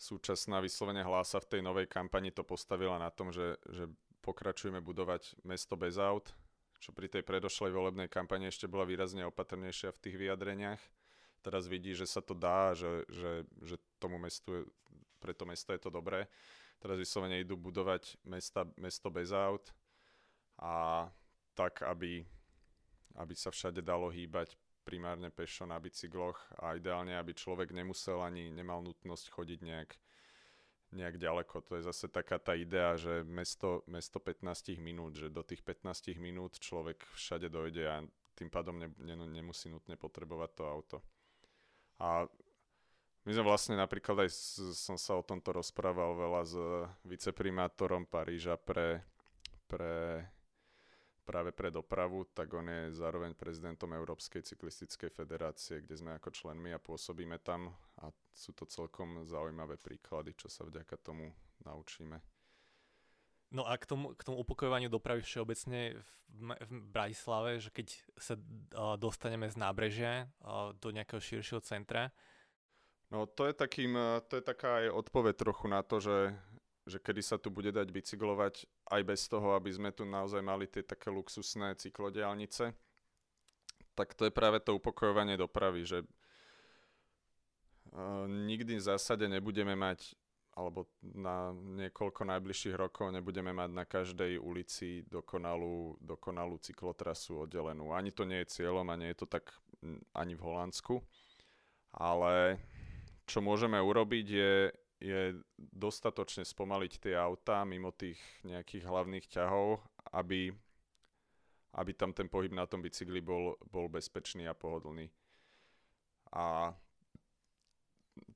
súčasná 0.00 0.64
vyslovene 0.64 1.04
hlása 1.04 1.36
v 1.44 1.50
tej 1.56 1.60
novej 1.60 1.84
kampani 1.84 2.32
to 2.32 2.40
postavila 2.40 2.96
na 2.96 3.12
tom, 3.12 3.28
že, 3.28 3.60
že 3.68 3.84
pokračujeme 4.24 4.80
budovať 4.80 5.36
mesto 5.44 5.76
bez 5.76 6.00
aut, 6.00 6.32
čo 6.80 6.96
pri 6.96 7.12
tej 7.12 7.20
predošlej 7.20 7.76
volebnej 7.76 8.08
kampani 8.08 8.48
ešte 8.48 8.64
bola 8.64 8.88
výrazne 8.88 9.28
opatrnejšia 9.28 9.92
v 9.92 10.00
tých 10.00 10.16
vyjadreniach. 10.16 10.80
Teraz 11.44 11.68
vidí, 11.68 11.92
že 11.92 12.08
sa 12.08 12.24
to 12.24 12.32
dá, 12.32 12.72
že, 12.72 13.04
že, 13.12 13.44
že 13.60 13.76
tomu 14.00 14.16
mestu, 14.16 14.64
pre 15.20 15.36
to 15.36 15.44
mesto 15.44 15.72
je 15.76 15.80
to 15.80 15.92
dobré. 15.92 16.28
Teraz 16.80 16.96
vyslovene 16.96 17.44
idú 17.44 17.60
budovať 17.60 18.16
mesta, 18.24 18.64
mesto 18.80 19.12
bez 19.12 19.36
aut 19.36 19.68
a 20.56 21.06
tak, 21.52 21.84
aby, 21.84 22.24
aby 23.20 23.34
sa 23.36 23.52
všade 23.52 23.84
dalo 23.84 24.08
hýbať 24.08 24.56
primárne 24.80 25.28
pešo 25.28 25.68
na 25.68 25.76
bicykloch 25.76 26.40
a 26.56 26.74
ideálne, 26.74 27.14
aby 27.20 27.36
človek 27.36 27.76
nemusel 27.76 28.24
ani 28.24 28.48
nemal 28.48 28.80
nutnosť 28.80 29.28
chodiť 29.28 29.60
nejak 29.60 29.90
nejak 30.90 31.22
ďaleko. 31.22 31.62
To 31.70 31.78
je 31.78 31.86
zase 31.86 32.10
taká 32.10 32.42
tá 32.42 32.58
idea, 32.58 32.98
že 32.98 33.22
mesto, 33.22 33.86
mesto 33.86 34.18
15 34.18 34.74
minút, 34.82 35.14
že 35.14 35.30
do 35.30 35.46
tých 35.46 35.62
15 35.62 36.18
minút 36.18 36.58
človek 36.58 37.06
všade 37.14 37.46
dojde 37.46 37.84
a 37.86 38.02
tým 38.34 38.50
pádom 38.50 38.74
ne, 38.74 38.90
ne, 38.98 39.14
nemusí 39.14 39.70
nutne 39.70 39.94
potrebovať 39.94 40.50
to 40.58 40.64
auto. 40.66 40.98
A 42.02 42.26
my 43.24 43.30
sme 43.36 43.44
vlastne 43.44 43.76
napríklad 43.76 44.24
aj 44.24 44.30
som 44.72 44.96
sa 44.96 45.20
o 45.20 45.26
tomto 45.26 45.52
rozprával 45.52 46.16
veľa 46.16 46.42
s 46.48 46.54
viceprimátorom 47.04 48.08
Paríža 48.08 48.56
pre, 48.56 49.04
pre 49.68 50.24
práve 51.30 51.54
pre 51.54 51.70
dopravu, 51.70 52.26
tak 52.34 52.50
on 52.58 52.66
je 52.66 52.90
zároveň 52.90 53.38
prezidentom 53.38 53.94
Európskej 53.94 54.42
cyklistickej 54.42 55.14
federácie, 55.14 55.78
kde 55.78 55.94
sme 55.94 56.10
ako 56.18 56.34
členmi 56.34 56.74
a 56.74 56.82
pôsobíme 56.82 57.38
tam 57.38 57.70
a 58.02 58.10
sú 58.34 58.50
to 58.50 58.66
celkom 58.66 59.22
zaujímavé 59.30 59.78
príklady, 59.78 60.34
čo 60.34 60.50
sa 60.50 60.66
vďaka 60.66 60.98
tomu 60.98 61.30
naučíme. 61.62 62.18
No 63.54 63.62
a 63.62 63.78
k 63.78 63.86
tomu, 63.86 64.14
k 64.18 64.26
tomu 64.26 64.42
upokojovaniu 64.42 64.90
dopravy 64.90 65.22
všeobecne 65.22 65.98
v, 65.98 66.10
v 66.66 66.70
Bratislave, 66.90 67.62
že 67.62 67.70
keď 67.70 67.86
sa 68.18 68.34
uh, 68.34 68.94
dostaneme 68.98 69.46
z 69.50 69.58
nábrežia 69.58 70.26
uh, 70.42 70.74
do 70.78 70.90
nejakého 70.90 71.22
širšieho 71.22 71.62
centra, 71.62 72.14
No 73.10 73.26
to 73.26 73.50
je, 73.50 73.52
takým, 73.52 73.98
to 74.30 74.38
je 74.38 74.42
taká 74.42 74.86
aj 74.86 74.94
odpoveď 74.94 75.34
trochu 75.34 75.66
na 75.66 75.82
to, 75.82 75.98
že 75.98 76.30
že 76.90 76.98
kedy 76.98 77.22
sa 77.22 77.38
tu 77.38 77.54
bude 77.54 77.70
dať 77.70 77.86
bicyklovať 77.86 78.66
aj 78.90 79.06
bez 79.06 79.30
toho, 79.30 79.54
aby 79.54 79.70
sme 79.70 79.94
tu 79.94 80.02
naozaj 80.02 80.42
mali 80.42 80.66
tie 80.66 80.82
také 80.82 81.06
luxusné 81.12 81.76
cyklodiálnice, 81.78 82.74
tak 83.94 84.18
to 84.18 84.26
je 84.26 84.34
práve 84.34 84.58
to 84.64 84.74
upokojovanie 84.74 85.36
dopravy, 85.38 85.86
že 85.86 86.02
uh, 86.02 86.06
nikdy 88.26 88.74
v 88.80 88.82
zásade 88.82 89.28
nebudeme 89.30 89.78
mať 89.78 90.18
alebo 90.50 90.90
na 91.00 91.54
niekoľko 91.54 92.26
najbližších 92.26 92.74
rokov 92.74 93.14
nebudeme 93.14 93.54
mať 93.54 93.70
na 93.70 93.86
každej 93.86 94.42
ulici 94.42 95.06
dokonalú, 95.06 95.94
dokonalú 96.02 96.58
cyklotrasu 96.58 97.46
oddelenú. 97.46 97.94
Ani 97.94 98.10
to 98.10 98.26
nie 98.26 98.42
je 98.42 98.58
cieľom 98.58 98.90
a 98.90 98.98
nie 98.98 99.14
je 99.14 99.22
to 99.24 99.30
tak 99.30 99.54
ani 100.10 100.34
v 100.34 100.42
Holandsku. 100.42 100.98
Ale 101.94 102.58
čo 103.30 103.38
môžeme 103.38 103.78
urobiť 103.78 104.26
je 104.26 104.54
je 105.00 105.32
dostatočne 105.56 106.44
spomaliť 106.44 106.92
tie 107.00 107.14
autá 107.16 107.64
mimo 107.64 107.88
tých 107.88 108.20
nejakých 108.44 108.84
hlavných 108.84 109.26
ťahov, 109.32 109.80
aby, 110.12 110.52
aby 111.72 111.90
tam 111.96 112.12
ten 112.12 112.28
pohyb 112.28 112.52
na 112.52 112.68
tom 112.68 112.84
bicykli 112.84 113.24
bol, 113.24 113.56
bol 113.72 113.88
bezpečný 113.88 114.44
a 114.44 114.52
pohodlný. 114.52 115.08
A 116.36 116.76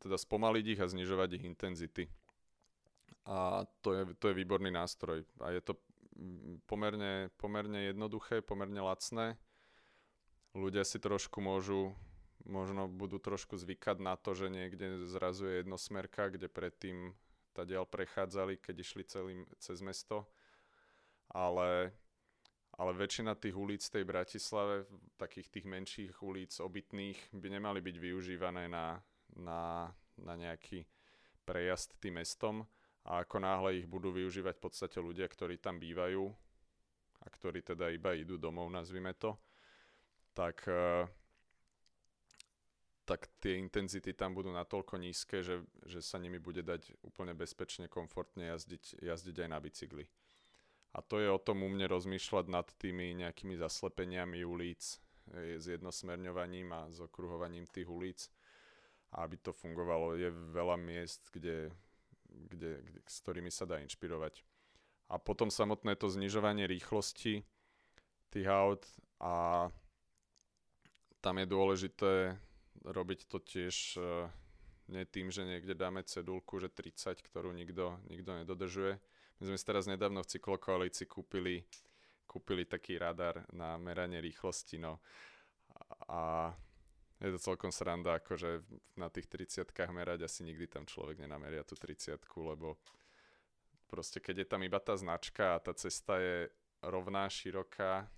teda 0.01 0.16
spomaliť 0.16 0.64
ich 0.74 0.80
a 0.80 0.88
znižovať 0.88 1.36
ich 1.36 1.45
intenzity. 1.45 2.05
A 3.28 3.68
to 3.84 3.92
je, 3.92 4.03
to 4.16 4.32
je 4.32 4.38
výborný 4.40 4.72
nástroj. 4.72 5.20
A 5.45 5.53
je 5.53 5.61
to 5.61 5.76
pomerne, 6.64 7.28
pomerne 7.36 7.92
jednoduché, 7.92 8.40
pomerne 8.40 8.80
lacné. 8.80 9.36
Ľudia 10.57 10.80
si 10.88 10.97
trošku 10.97 11.45
môžu 11.45 11.92
možno 12.45 12.88
budú 12.88 13.16
trošku 13.16 13.57
zvykať 13.57 14.01
na 14.01 14.16
to, 14.20 14.36
že 14.36 14.53
niekde 14.53 15.09
zrazuje 15.09 15.64
jednosmerka, 15.64 16.28
kde 16.28 16.49
predtým 16.49 17.16
tadiaľ 17.57 17.88
prechádzali, 17.88 18.61
keď 18.61 18.76
išli 18.84 19.03
celým 19.07 19.40
cez 19.57 19.80
mesto. 19.80 20.28
Ale, 21.32 21.95
ale 22.76 22.90
väčšina 22.92 23.32
tých 23.38 23.57
ulic 23.57 23.80
tej 23.80 24.05
Bratislave, 24.05 24.84
takých 25.16 25.49
tých 25.49 25.66
menších 25.66 26.14
ulic 26.20 26.53
obytných, 26.61 27.32
by 27.32 27.49
nemali 27.49 27.80
byť 27.80 27.97
využívané 27.97 28.68
na, 28.68 29.01
na, 29.40 29.88
na 30.20 30.34
nejaký 30.36 30.84
prejazd 31.49 31.97
tým 31.97 32.20
mestom. 32.20 32.68
A 33.05 33.20
ako 33.24 33.36
náhle 33.40 33.84
ich 33.84 33.86
budú 33.88 34.12
využívať 34.12 34.57
v 34.57 34.64
podstate 34.64 34.99
ľudia, 35.01 35.28
ktorí 35.28 35.61
tam 35.61 35.76
bývajú 35.76 36.24
a 37.24 37.26
ktorí 37.28 37.64
teda 37.64 37.92
iba 37.92 38.12
idú 38.16 38.36
domov, 38.36 38.68
nazvime 38.68 39.16
to, 39.16 39.36
tak 40.36 40.64
uh, 40.68 41.09
tak 43.05 43.28
tie 43.40 43.61
intenzity 43.61 44.16
tam 44.16 44.32
budú 44.32 44.48
natoľko 44.52 44.96
nízke, 44.96 45.44
že, 45.44 45.61
že 45.84 46.00
sa 46.00 46.16
nimi 46.16 46.40
bude 46.40 46.64
dať 46.64 47.05
úplne 47.05 47.36
bezpečne, 47.36 47.88
komfortne 47.88 48.48
jazdiť, 48.48 49.05
jazdiť 49.05 49.36
aj 49.44 49.48
na 49.48 49.59
bicykli. 49.61 50.05
A 50.94 51.02
to 51.05 51.20
je 51.20 51.28
o 51.28 51.42
tom 51.42 51.61
u 51.61 51.68
mne 51.68 51.90
rozmýšľať 51.90 52.46
nad 52.48 52.64
tými 52.80 53.12
nejakými 53.18 53.59
zaslepeniami 53.61 54.46
ulic, 54.46 54.80
s 55.32 55.64
jednosmerňovaním 55.64 56.68
a 56.72 56.80
s 56.92 57.00
okruhovaním 57.00 57.64
tých 57.64 57.88
ulic, 57.88 58.28
aby 59.16 59.36
to 59.40 59.57
fungovalo. 59.57 60.20
Je 60.20 60.28
veľa 60.30 60.76
miest, 60.76 61.32
kde, 61.32 61.72
kde, 62.28 62.84
kde, 62.84 63.00
s 63.09 63.16
ktorými 63.24 63.48
sa 63.48 63.64
dá 63.64 63.80
inšpirovať. 63.80 64.44
A 65.09 65.20
potom 65.20 65.48
samotné 65.48 65.96
to 65.96 66.09
znižovanie 66.09 66.68
rýchlosti 66.68 67.44
tých 68.32 68.48
aut 68.48 68.84
a 69.20 69.68
tam 71.20 71.40
je 71.40 71.46
dôležité 71.48 72.36
robiť 72.83 73.31
to 73.31 73.39
tiež 73.39 74.01
uh, 74.03 74.27
nie 74.89 75.05
tým, 75.09 75.33
že 75.33 75.47
niekde 75.47 75.72
dáme 75.72 76.05
cedulku, 76.05 76.61
že 76.61 76.68
30, 76.68 77.25
ktorú 77.25 77.55
nikto, 77.57 78.03
nikto 78.11 78.37
nedodržuje. 78.37 79.01
My 79.41 79.45
sme 79.49 79.57
si 79.57 79.64
teraz 79.64 79.89
nedávno 79.89 80.20
v 80.20 80.31
cyklokoalícii 80.37 81.09
kúpili, 81.09 81.64
kúpili 82.29 82.68
taký 82.68 83.01
radar 83.01 83.49
na 83.55 83.81
meranie 83.81 84.20
rýchlosti, 84.20 84.77
no. 84.77 85.01
A 86.09 86.53
je 87.22 87.31
to 87.33 87.41
celkom 87.41 87.72
sranda, 87.72 88.20
akože 88.20 88.61
na 89.01 89.09
tých 89.09 89.31
30 89.31 89.64
merať 89.95 90.29
asi 90.29 90.45
nikdy 90.45 90.68
tam 90.68 90.85
človek 90.85 91.22
nenameria 91.22 91.64
tú 91.64 91.72
30 91.79 92.20
lebo 92.37 92.77
proste 93.89 94.20
keď 94.20 94.45
je 94.45 94.51
tam 94.51 94.61
iba 94.66 94.77
tá 94.83 94.93
značka 94.99 95.57
a 95.57 95.62
tá 95.62 95.72
cesta 95.72 96.20
je 96.20 96.51
rovná, 96.85 97.31
široká, 97.31 98.11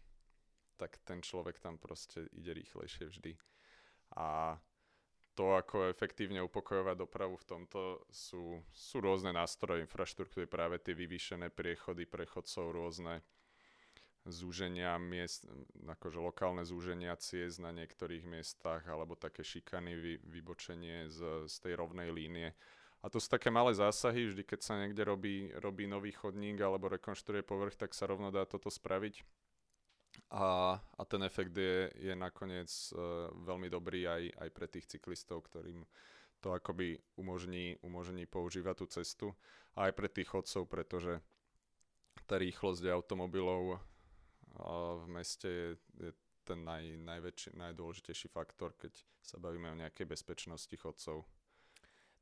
tak 0.77 0.99
ten 1.07 1.23
človek 1.23 1.63
tam 1.63 1.79
proste 1.79 2.27
ide 2.35 2.51
rýchlejšie 2.57 3.07
vždy. 3.07 3.33
A 4.17 4.57
to, 5.37 5.53
ako 5.53 5.93
efektívne 5.93 6.41
upokojovať 6.41 6.97
dopravu 6.97 7.37
v 7.37 7.45
tomto, 7.45 7.81
sú, 8.09 8.64
sú 8.73 8.97
rôzne 9.05 9.37
nástroje 9.37 9.85
infraštruktúry, 9.85 10.49
práve 10.49 10.81
tie 10.81 10.97
vyvýšené 10.97 11.53
priechody 11.53 12.09
prechodcov, 12.09 12.73
rôzne, 12.73 13.21
zúženia 14.27 14.99
miest, 14.99 15.47
akože 15.87 16.19
lokálne 16.19 16.67
zúženia 16.67 17.14
ciest 17.21 17.62
na 17.62 17.71
niektorých 17.71 18.27
miestach 18.27 18.83
alebo 18.89 19.14
také 19.14 19.47
šikany, 19.47 19.95
vy, 19.95 20.12
vybočenie 20.25 21.07
z, 21.07 21.47
z 21.47 21.55
tej 21.62 21.79
rovnej 21.79 22.11
línie. 22.11 22.51
A 23.05 23.12
to 23.12 23.23
sú 23.23 23.31
také 23.31 23.55
malé 23.55 23.71
zásahy, 23.71 24.27
vždy 24.27 24.43
keď 24.43 24.61
sa 24.67 24.75
niekde 24.83 25.07
robí, 25.07 25.55
robí 25.62 25.87
nový 25.87 26.11
chodník 26.11 26.59
alebo 26.59 26.91
rekonštruuje 26.91 27.47
povrch, 27.47 27.79
tak 27.79 27.95
sa 27.95 28.11
rovno 28.11 28.35
dá 28.35 28.43
toto 28.49 28.67
spraviť. 28.67 29.23
A, 30.31 30.74
a 30.74 31.03
ten 31.07 31.22
efekt 31.22 31.55
je, 31.55 31.91
je 32.03 32.14
nakoniec 32.18 32.66
uh, 32.93 33.31
veľmi 33.47 33.70
dobrý 33.70 34.11
aj, 34.11 34.22
aj 34.43 34.49
pre 34.51 34.66
tých 34.66 34.87
cyklistov, 34.91 35.47
ktorým 35.47 35.87
to 36.43 36.51
akoby 36.53 36.99
umožní, 37.16 37.79
umožní 37.83 38.27
používať 38.27 38.74
tú 38.79 38.87
cestu. 38.91 39.27
A 39.79 39.89
aj 39.89 39.93
pre 39.95 40.09
tých 40.11 40.29
chodcov, 40.31 40.66
pretože 40.66 41.22
tá 42.27 42.37
rýchlosť 42.41 42.91
automobilov 42.91 43.79
v 45.03 45.05
meste 45.12 45.49
je, 45.49 45.70
je 46.01 46.11
ten 46.47 46.62
naj, 46.62 46.97
najväčší, 47.03 47.59
najdôležitejší 47.59 48.31
faktor, 48.31 48.72
keď 48.79 48.95
sa 49.20 49.37
bavíme 49.37 49.68
o 49.74 49.81
nejakej 49.83 50.07
bezpečnosti 50.07 50.72
chodcov. 50.79 51.27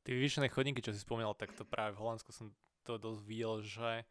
Tie 0.05 0.13
vyvýšené 0.13 0.49
chodníky, 0.49 0.81
čo 0.81 0.93
si 0.93 1.01
spomínal, 1.01 1.37
tak 1.37 1.53
to 1.53 1.65
práve 1.65 1.95
v 1.95 2.01
Holandsku 2.01 2.33
som 2.33 2.49
to 2.85 2.97
dosť 2.97 3.21
videl, 3.25 3.61
že, 3.65 4.05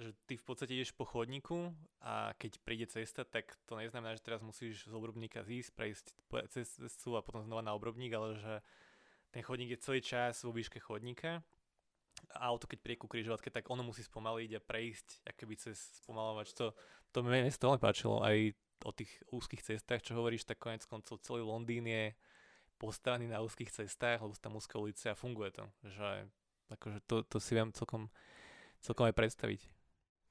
že 0.00 0.16
ty 0.24 0.40
v 0.40 0.44
podstate 0.48 0.72
ideš 0.72 0.96
po 0.96 1.04
chodníku 1.04 1.76
a 2.00 2.32
keď 2.40 2.52
príde 2.64 2.86
cesta, 2.88 3.28
tak 3.28 3.52
to 3.68 3.76
neznamená, 3.76 4.16
že 4.16 4.24
teraz 4.24 4.40
musíš 4.40 4.88
z 4.88 4.92
obrubníka 4.96 5.44
zísť, 5.44 5.76
prejsť 5.76 6.06
cez 6.48 6.66
cestu 6.80 7.20
a 7.20 7.24
potom 7.24 7.44
znova 7.44 7.60
na 7.60 7.76
obrubník, 7.76 8.16
ale 8.16 8.40
že 8.40 8.54
ten 9.30 9.44
chodník 9.44 9.76
je 9.76 9.84
celý 9.84 10.00
čas 10.00 10.40
vo 10.40 10.56
výške 10.56 10.80
chodníka 10.80 11.44
auto, 12.36 12.68
keď 12.68 12.78
príde 12.80 13.00
ku 13.00 13.08
križovatke, 13.08 13.48
tak 13.48 13.66
ono 13.70 13.86
musí 13.86 14.04
spomaliť 14.04 14.50
a 14.56 14.60
prejsť 14.60 15.06
akoby 15.24 15.54
cez 15.56 15.76
spomalovač. 16.04 16.52
To, 16.58 16.72
to 17.10 17.24
mi 17.24 17.32
veľmi 17.32 17.80
páčilo 17.80 18.20
aj 18.20 18.54
o 18.84 18.92
tých 18.96 19.12
úzkých 19.28 19.62
cestách, 19.74 20.04
čo 20.04 20.16
hovoríš, 20.16 20.48
tak 20.48 20.60
konec 20.60 20.84
koncov 20.88 21.20
celý 21.20 21.44
Londýn 21.44 21.84
je 21.84 22.16
postavený 22.80 23.28
na 23.28 23.44
úzkých 23.44 23.68
cestách, 23.68 24.24
lebo 24.24 24.32
sú 24.32 24.40
tam 24.40 24.56
úzke 24.56 24.76
ulice 24.80 25.12
a 25.12 25.18
funguje 25.18 25.52
to. 25.52 25.64
Že, 25.84 26.10
akože 26.72 26.98
to, 27.04 27.16
to 27.28 27.36
si 27.36 27.52
viem 27.52 27.68
celkom, 27.76 28.08
celkom 28.80 29.04
aj 29.04 29.14
predstaviť. 29.16 29.60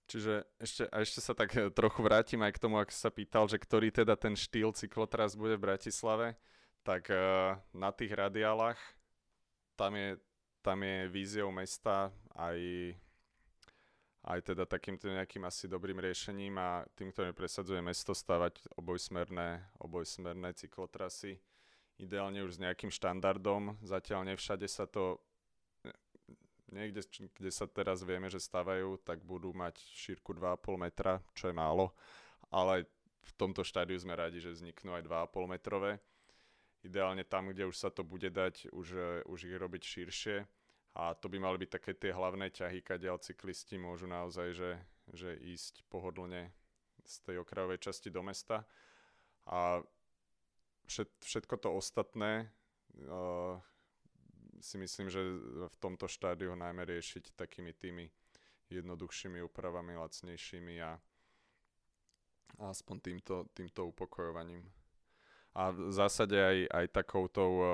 Čiže 0.10 0.42
ešte, 0.58 0.84
a 0.90 1.06
ešte 1.06 1.22
sa 1.22 1.38
tak 1.38 1.54
eh, 1.54 1.70
trochu 1.70 2.02
vrátim 2.02 2.42
aj 2.42 2.58
k 2.58 2.62
tomu, 2.66 2.82
ak 2.82 2.90
sa 2.90 3.14
pýtal, 3.14 3.46
že 3.46 3.62
ktorý 3.62 3.94
teda 3.94 4.18
ten 4.18 4.34
štýl 4.34 4.74
cyklotras 4.74 5.38
bude 5.38 5.54
v 5.56 5.70
Bratislave, 5.70 6.34
tak 6.82 7.14
uh, 7.14 7.60
na 7.76 7.94
tých 7.94 8.16
radiálach 8.18 8.80
tam 9.78 9.94
je 9.94 10.18
tam 10.62 10.84
je 10.84 11.08
víziou 11.08 11.52
mesta 11.52 12.12
aj, 12.36 12.60
aj 14.28 14.40
teda 14.44 14.68
takýmto 14.68 15.08
nejakým 15.08 15.44
asi 15.48 15.72
dobrým 15.72 16.00
riešením 16.00 16.60
a 16.60 16.84
tým, 16.96 17.16
ktorým 17.16 17.36
presadzuje 17.36 17.80
mesto, 17.80 18.12
stavať 18.12 18.68
obojsmerné, 18.76 19.64
obojsmerné 19.80 20.52
cyklotrasy. 20.56 21.40
Ideálne 22.00 22.44
už 22.44 22.60
s 22.60 22.64
nejakým 22.64 22.92
štandardom. 22.92 23.80
Zatiaľ 23.84 24.36
nevšade 24.36 24.68
sa 24.68 24.88
to 24.88 25.20
niekde, 26.72 27.02
kde 27.36 27.52
sa 27.52 27.66
teraz 27.66 28.02
vieme, 28.06 28.30
že 28.30 28.42
stavajú, 28.42 29.02
tak 29.02 29.22
budú 29.26 29.54
mať 29.54 29.80
šírku 29.94 30.34
2,5 30.34 30.80
metra, 30.80 31.20
čo 31.34 31.50
je 31.50 31.56
málo, 31.56 31.94
ale 32.50 32.86
v 33.26 33.32
tomto 33.38 33.62
štádiu 33.62 34.00
sme 34.00 34.18
radi, 34.18 34.42
že 34.42 34.54
vzniknú 34.54 34.98
aj 34.98 35.04
2,5 35.06 35.54
metrové 35.54 36.02
ideálne 36.84 37.28
tam, 37.28 37.52
kde 37.52 37.68
už 37.68 37.76
sa 37.76 37.90
to 37.92 38.08
bude 38.08 38.32
dať, 38.32 38.72
už, 38.72 38.88
už 39.28 39.40
ich 39.48 39.56
robiť 39.56 39.84
širšie. 39.84 40.38
A 40.98 41.14
to 41.16 41.30
by 41.30 41.38
mali 41.40 41.62
byť 41.62 41.70
také 41.70 41.92
tie 41.96 42.12
hlavné 42.12 42.50
ťahy, 42.50 42.82
kadiaľ 42.82 43.22
cyklisti 43.22 43.78
môžu 43.78 44.10
naozaj, 44.10 44.58
že, 44.58 44.72
že 45.14 45.38
ísť 45.38 45.86
pohodlne 45.88 46.50
z 47.06 47.16
tej 47.24 47.36
okrajovej 47.46 47.80
časti 47.80 48.10
do 48.10 48.26
mesta. 48.26 48.66
A 49.48 49.80
všet, 50.90 51.10
všetko 51.24 51.56
to 51.62 51.70
ostatné 51.78 52.50
uh, 53.06 53.58
si 54.60 54.76
myslím, 54.78 55.08
že 55.10 55.22
v 55.68 55.76
tomto 55.80 56.08
štádiu 56.08 56.56
najmä 56.56 56.86
riešiť 56.86 57.36
takými 57.36 57.72
tými 57.74 58.12
jednoduchšími 58.70 59.42
úpravami, 59.50 59.98
lacnejšími 59.98 60.76
a, 60.84 61.00
a 62.60 62.64
aspoň 62.70 62.98
týmto, 63.02 63.36
týmto 63.56 63.90
upokojovaním. 63.90 64.62
A 65.58 65.74
v 65.74 65.90
zásade 65.90 66.38
aj, 66.38 66.58
aj 66.70 66.86
takoutou 66.94 67.52
uh, 67.58 67.70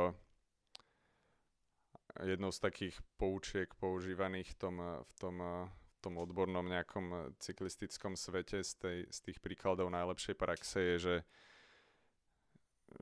jednou 2.24 2.50
z 2.56 2.60
takých 2.64 2.96
poučiek 3.20 3.68
používaných 3.76 4.56
v 4.56 4.58
tom, 4.58 4.76
uh, 4.80 5.04
v 5.04 5.14
tom, 5.20 5.36
uh, 5.44 5.68
v 5.68 5.98
tom 6.00 6.16
odbornom 6.16 6.64
nejakom 6.64 7.36
cyklistickom 7.44 8.16
svete 8.16 8.64
z, 8.64 8.72
tej, 8.80 8.98
z 9.12 9.18
tých 9.20 9.38
príkladov 9.44 9.92
najlepšej 9.92 10.36
praxe 10.40 10.80
je, 10.80 10.96
že, 10.98 11.18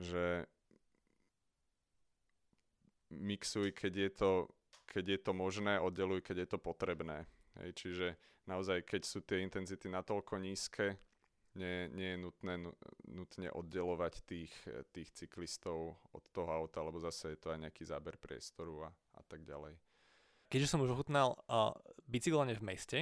že 0.02 0.24
mixuj, 3.18 3.72
keď 3.72 3.92
je 3.94 4.10
to, 4.10 4.30
keď 4.90 5.04
je 5.08 5.18
to 5.22 5.32
možné, 5.32 5.78
oddeluj, 5.80 6.20
keď 6.20 6.44
je 6.44 6.48
to 6.54 6.58
potrebné. 6.58 7.26
Hej, 7.62 7.70
čiže 7.78 8.06
naozaj, 8.50 8.82
keď 8.82 9.02
sú 9.06 9.22
tie 9.22 9.40
intenzity 9.40 9.86
natoľko 9.86 10.42
nízke, 10.42 10.98
nie, 11.54 11.86
nie 11.94 12.18
je 12.18 12.18
nutné 12.18 12.54
nutne 13.06 13.48
oddelovať 13.54 14.26
tých, 14.26 14.50
tých 14.90 15.08
cyklistov 15.14 15.94
od 16.10 16.24
toho 16.34 16.50
auta, 16.50 16.82
lebo 16.82 16.98
zase 16.98 17.34
je 17.34 17.38
to 17.38 17.54
aj 17.54 17.62
nejaký 17.62 17.86
záber 17.86 18.18
priestoru 18.18 18.86
a, 18.86 18.90
a 18.90 19.22
tak 19.22 19.46
ďalej. 19.46 19.78
Keďže 20.50 20.70
som 20.70 20.82
už 20.82 20.98
ochutnal 20.98 21.38
uh, 21.46 21.70
bicyklovanie 22.10 22.58
v 22.58 22.66
meste, 22.66 22.98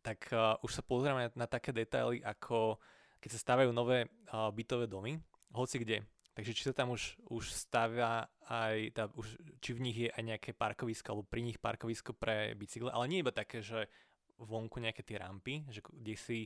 tak 0.00 0.24
uh, 0.32 0.56
už 0.64 0.72
sa 0.72 0.82
pozrieme 0.82 1.28
na, 1.28 1.44
na 1.44 1.46
také 1.46 1.72
detaily, 1.72 2.24
ako 2.24 2.80
keď 3.20 3.30
sa 3.36 3.42
stávajú 3.44 3.70
nové 3.76 4.08
uh, 4.32 4.48
bytové 4.48 4.88
domy, 4.88 5.20
hoci 5.52 5.84
kde. 5.84 6.00
Takže 6.36 6.52
či 6.52 6.68
sa 6.68 6.76
tam 6.76 6.92
už, 6.92 7.16
už 7.32 7.48
stavia 7.48 8.28
aj, 8.44 8.92
tá, 8.92 9.08
už, 9.16 9.40
či 9.64 9.72
v 9.72 9.80
nich 9.80 9.96
je 9.96 10.12
aj 10.12 10.22
nejaké 10.22 10.50
parkovisko, 10.52 11.08
alebo 11.08 11.24
pri 11.24 11.40
nich 11.40 11.56
parkovisko 11.56 12.12
pre 12.12 12.52
bicykle, 12.52 12.92
ale 12.92 13.08
nie 13.08 13.24
iba 13.24 13.32
také, 13.32 13.64
že 13.64 13.88
vonku 14.36 14.76
nejaké 14.76 15.00
tie 15.00 15.16
rampy, 15.16 15.64
že 15.72 15.80
kde 15.80 16.14
si 16.20 16.44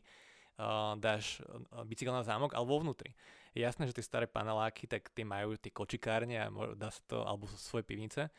uh, 0.63 0.95
dáš 0.95 1.43
bicykel 1.91 2.15
na 2.15 2.23
zámok, 2.23 2.55
alebo 2.55 2.79
vnútri. 2.79 3.19
Je 3.51 3.67
jasné, 3.67 3.91
že 3.91 3.99
tie 3.99 4.07
staré 4.07 4.31
paneláky, 4.31 4.87
tak 4.87 5.11
tie 5.11 5.27
majú 5.27 5.59
tie 5.59 5.75
kočikárne 5.75 6.39
a 6.39 6.47
dá 6.79 6.95
sa 6.95 7.03
to, 7.11 7.27
alebo 7.27 7.51
svoje 7.59 7.83
pivnice, 7.83 8.31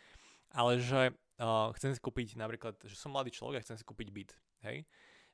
ale 0.56 0.80
že 0.80 1.12
uh, 1.12 1.68
chcem 1.76 1.92
si 1.92 2.00
kúpiť 2.00 2.40
napríklad, 2.40 2.80
že 2.80 2.96
som 2.96 3.12
mladý 3.12 3.36
človek 3.36 3.60
a 3.60 3.66
chcem 3.68 3.76
si 3.76 3.84
kúpiť 3.84 4.08
byt, 4.08 4.32
hej, 4.72 4.88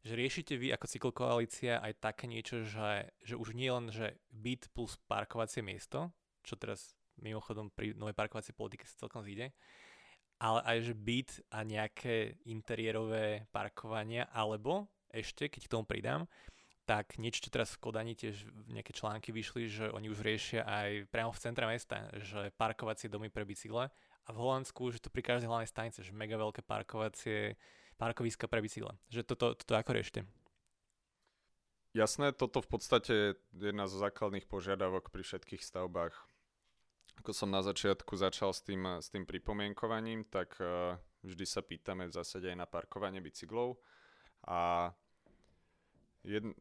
že 0.07 0.15
riešite 0.15 0.55
vy 0.55 0.71
ako 0.71 0.87
cyklokoalícia 0.87 1.83
aj 1.83 1.99
také 1.99 2.31
niečo, 2.31 2.63
že, 2.63 3.11
že 3.19 3.35
už 3.35 3.51
nie 3.51 3.67
len, 3.67 3.91
že 3.91 4.15
byt 4.31 4.71
plus 4.71 4.95
parkovacie 5.11 5.59
miesto, 5.59 6.15
čo 6.47 6.55
teraz 6.55 6.95
mimochodom 7.19 7.67
pri 7.67 7.91
novej 7.91 8.15
parkovacej 8.15 8.55
politike 8.55 8.87
sa 8.87 9.03
celkom 9.03 9.27
zíde, 9.27 9.51
ale 10.39 10.63
aj 10.63 10.77
že 10.87 10.93
byt 10.95 11.29
a 11.51 11.67
nejaké 11.67 12.39
interiérové 12.47 13.49
parkovania, 13.51 14.29
alebo 14.31 14.87
ešte, 15.11 15.51
keď 15.51 15.61
k 15.67 15.73
tomu 15.75 15.83
pridám, 15.83 16.23
tak 16.87 17.19
niečo, 17.19 17.43
čo 17.43 17.51
teraz 17.51 17.75
v 17.75 17.83
Kodani 17.83 18.15
tiež 18.15 18.47
nejaké 18.71 18.95
články 18.95 19.35
vyšli, 19.35 19.67
že 19.67 19.85
oni 19.91 20.07
už 20.07 20.23
riešia 20.23 20.63
aj 20.63 21.11
priamo 21.11 21.35
v 21.35 21.41
centre 21.43 21.67
mesta, 21.67 22.07
že 22.15 22.55
parkovacie 22.55 23.11
domy 23.11 23.27
pre 23.27 23.43
bicykle 23.43 23.91
a 23.91 24.29
v 24.31 24.39
Holandsku, 24.39 24.95
že 24.95 25.03
to 25.03 25.11
pri 25.11 25.19
každej 25.19 25.51
hlavnej 25.51 25.67
stanice, 25.67 25.99
že 25.99 26.15
mega 26.15 26.39
veľké 26.39 26.63
parkovacie 26.63 27.59
parkoviska 27.97 28.45
pre 28.45 28.61
bicykle. 28.61 28.93
Že 29.09 29.21
toto, 29.25 29.45
toto 29.57 29.73
ako 29.73 29.91
riešite? 29.97 30.21
Jasné, 31.97 32.29
toto 32.29 32.61
v 32.61 32.69
podstate 32.69 33.11
je 33.11 33.29
jedna 33.57 33.89
zo 33.89 33.97
základných 33.97 34.45
požiadavok 34.45 35.09
pri 35.09 35.25
všetkých 35.25 35.65
stavbách. 35.65 36.13
Ako 37.25 37.33
som 37.33 37.49
na 37.49 37.65
začiatku 37.65 38.13
začal 38.13 38.53
s 38.53 38.61
tým, 38.61 39.01
s 39.01 39.09
tým 39.09 39.25
pripomienkovaním, 39.25 40.29
tak 40.29 40.53
uh, 40.61 40.93
vždy 41.25 41.45
sa 41.49 41.65
pýtame 41.65 42.05
v 42.05 42.13
zásade 42.13 42.45
aj 42.53 42.57
na 42.61 42.69
parkovanie 42.69 43.17
bicyklov 43.17 43.81
a 44.45 44.93
jedn, 46.21 46.53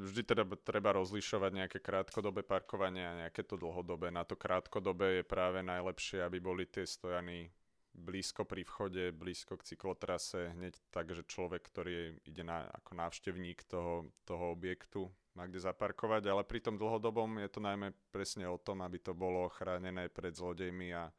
vždy 0.00 0.22
teda 0.24 0.48
treba 0.64 0.96
rozlišovať 0.96 1.50
nejaké 1.52 1.78
krátkodobé 1.84 2.40
parkovanie 2.48 3.04
a 3.04 3.18
nejaké 3.26 3.44
to 3.44 3.60
dlhodobé. 3.60 4.08
Na 4.08 4.24
to 4.24 4.40
krátkodobé 4.40 5.20
je 5.20 5.24
práve 5.28 5.60
najlepšie, 5.60 6.24
aby 6.24 6.40
boli 6.40 6.64
tie 6.64 6.88
stojany 6.88 7.52
blízko 7.94 8.46
pri 8.46 8.62
vchode, 8.62 9.12
blízko 9.12 9.58
k 9.58 9.74
cyklotrase, 9.74 10.54
hneď 10.54 10.78
tak, 10.90 11.10
že 11.10 11.26
človek, 11.26 11.62
ktorý 11.62 12.18
ide 12.24 12.42
na, 12.46 12.66
ako 12.70 12.94
návštevník 12.94 13.66
toho, 13.66 14.10
toho 14.24 14.54
objektu, 14.54 15.10
má 15.34 15.46
kde 15.46 15.62
zaparkovať, 15.62 16.26
ale 16.26 16.42
pri 16.42 16.60
tom 16.62 16.78
dlhodobom 16.78 17.38
je 17.38 17.48
to 17.50 17.60
najmä 17.62 17.94
presne 18.10 18.46
o 18.50 18.58
tom, 18.58 18.82
aby 18.82 18.98
to 18.98 19.14
bolo 19.14 19.46
chránené 19.50 20.10
pred 20.10 20.34
zlodejmi 20.34 20.90
a 20.94 21.10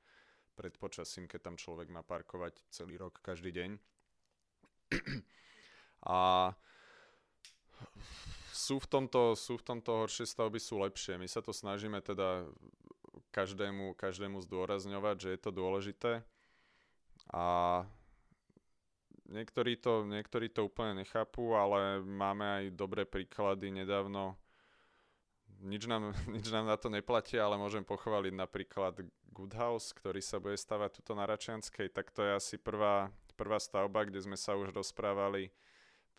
pred 0.56 0.76
počasím, 0.76 1.26
keď 1.26 1.52
tam 1.52 1.56
človek 1.56 1.88
má 1.88 2.04
parkovať 2.04 2.60
celý 2.70 3.00
rok, 3.00 3.24
každý 3.24 3.56
deň. 3.56 3.72
a 6.12 6.52
sú 8.52 8.78
v 8.78 8.88
tomto, 8.88 9.34
sú 9.34 9.58
v 9.58 9.66
tomto 9.66 10.06
horšie 10.06 10.28
stavby, 10.28 10.60
sú 10.60 10.78
lepšie. 10.84 11.18
My 11.18 11.26
sa 11.26 11.42
to 11.42 11.56
snažíme 11.56 11.98
teda 12.04 12.46
každému, 13.34 13.96
každému 13.96 14.44
zdôrazňovať, 14.44 15.16
že 15.18 15.30
je 15.34 15.40
to 15.40 15.52
dôležité. 15.56 16.22
A 17.32 17.44
niektorí 19.32 19.80
to, 19.80 20.04
niektorí 20.04 20.52
to 20.52 20.68
úplne 20.68 21.02
nechápu, 21.02 21.56
ale 21.56 22.04
máme 22.04 22.46
aj 22.46 22.64
dobré 22.76 23.08
príklady 23.08 23.72
nedávno. 23.72 24.36
Nič 25.64 25.88
nám, 25.88 26.12
nič 26.36 26.52
nám 26.52 26.68
na 26.68 26.76
to 26.76 26.92
neplatí, 26.92 27.40
ale 27.40 27.56
môžem 27.56 27.88
pochváliť 27.88 28.34
napríklad 28.36 29.00
Good 29.32 29.56
House, 29.56 29.96
ktorý 29.96 30.20
sa 30.20 30.44
bude 30.44 30.60
stavať 30.60 31.00
tuto 31.00 31.16
na 31.16 31.24
Račianskej, 31.24 31.88
tak 31.96 32.12
to 32.12 32.28
je 32.28 32.32
asi 32.36 32.56
prvá, 32.60 33.08
prvá 33.40 33.58
stavba, 33.64 34.04
kde 34.04 34.20
sme 34.20 34.36
sa 34.36 34.60
už 34.60 34.76
rozprávali 34.76 35.56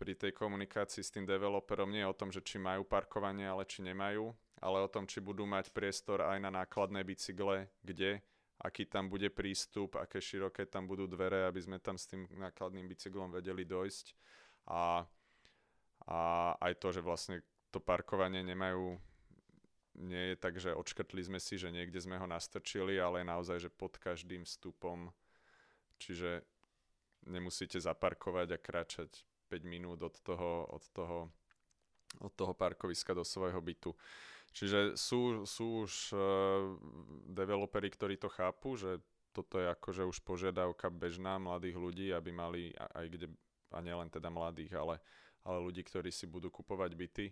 pri 0.01 0.19
tej 0.19 0.33
komunikácii 0.35 1.05
s 1.05 1.15
tým 1.15 1.29
developerom 1.29 1.93
nie 1.93 2.03
o 2.03 2.17
tom, 2.17 2.33
že 2.35 2.43
či 2.43 2.59
majú 2.59 2.83
parkovanie, 2.83 3.47
ale 3.47 3.69
či 3.69 3.87
nemajú, 3.87 4.35
ale 4.59 4.83
o 4.83 4.91
tom, 4.91 5.07
či 5.07 5.23
budú 5.23 5.47
mať 5.47 5.71
priestor 5.71 6.27
aj 6.27 6.43
na 6.43 6.51
nákladné 6.51 7.07
bicykle, 7.07 7.71
kde 7.87 8.19
aký 8.63 8.87
tam 8.87 9.11
bude 9.11 9.27
prístup, 9.35 9.99
aké 9.99 10.23
široké 10.23 10.71
tam 10.71 10.87
budú 10.87 11.11
dvere, 11.11 11.51
aby 11.51 11.59
sme 11.59 11.83
tam 11.83 11.99
s 11.99 12.07
tým 12.07 12.31
nákladným 12.31 12.87
bicyklom 12.87 13.35
vedeli 13.35 13.67
dojsť. 13.67 14.07
A, 14.71 15.03
a 16.07 16.19
aj 16.63 16.73
to, 16.79 16.89
že 16.95 17.03
vlastne 17.03 17.43
to 17.75 17.83
parkovanie 17.83 18.47
nemajú, 18.47 18.95
nie 19.99 20.33
je 20.33 20.37
tak, 20.39 20.57
že 20.63 20.73
odškrtli 20.73 21.21
sme 21.27 21.41
si, 21.43 21.59
že 21.59 21.75
niekde 21.75 21.99
sme 21.99 22.17
ho 22.17 22.25
nastrčili, 22.25 22.97
ale 22.97 23.27
naozaj, 23.27 23.69
že 23.69 23.71
pod 23.73 23.99
každým 23.99 24.47
vstupom, 24.47 25.11
čiže 25.99 26.47
nemusíte 27.27 27.83
zaparkovať 27.83 28.49
a 28.55 28.59
kráčať 28.63 29.11
5 29.51 29.63
minút 29.67 30.01
od 30.01 30.15
toho, 30.23 30.65
od 30.71 30.85
toho, 30.95 31.19
od 32.23 32.33
toho 32.33 32.55
parkoviska 32.55 33.13
do 33.13 33.27
svojho 33.27 33.61
bytu. 33.61 33.93
Čiže 34.53 35.01
sú, 35.01 35.49
sú 35.49 35.89
už 35.89 36.13
uh, 36.13 36.21
developeri, 37.33 37.89
ktorí 37.89 38.21
to 38.21 38.29
chápu, 38.29 38.77
že 38.77 39.01
toto 39.33 39.57
je 39.57 39.73
akože 39.73 40.05
už 40.05 40.21
požiadavka 40.21 40.93
bežná 40.93 41.41
mladých 41.41 41.77
ľudí, 41.81 42.07
aby 42.13 42.31
mali 42.31 42.69
aj 42.77 43.07
kde, 43.09 43.27
a 43.73 43.81
nielen 43.81 44.13
teda 44.13 44.29
mladých, 44.29 44.77
ale, 44.77 45.01
ale 45.49 45.59
ľudí, 45.65 45.81
ktorí 45.81 46.13
si 46.13 46.29
budú 46.29 46.53
kupovať 46.53 46.93
byty, 46.93 47.27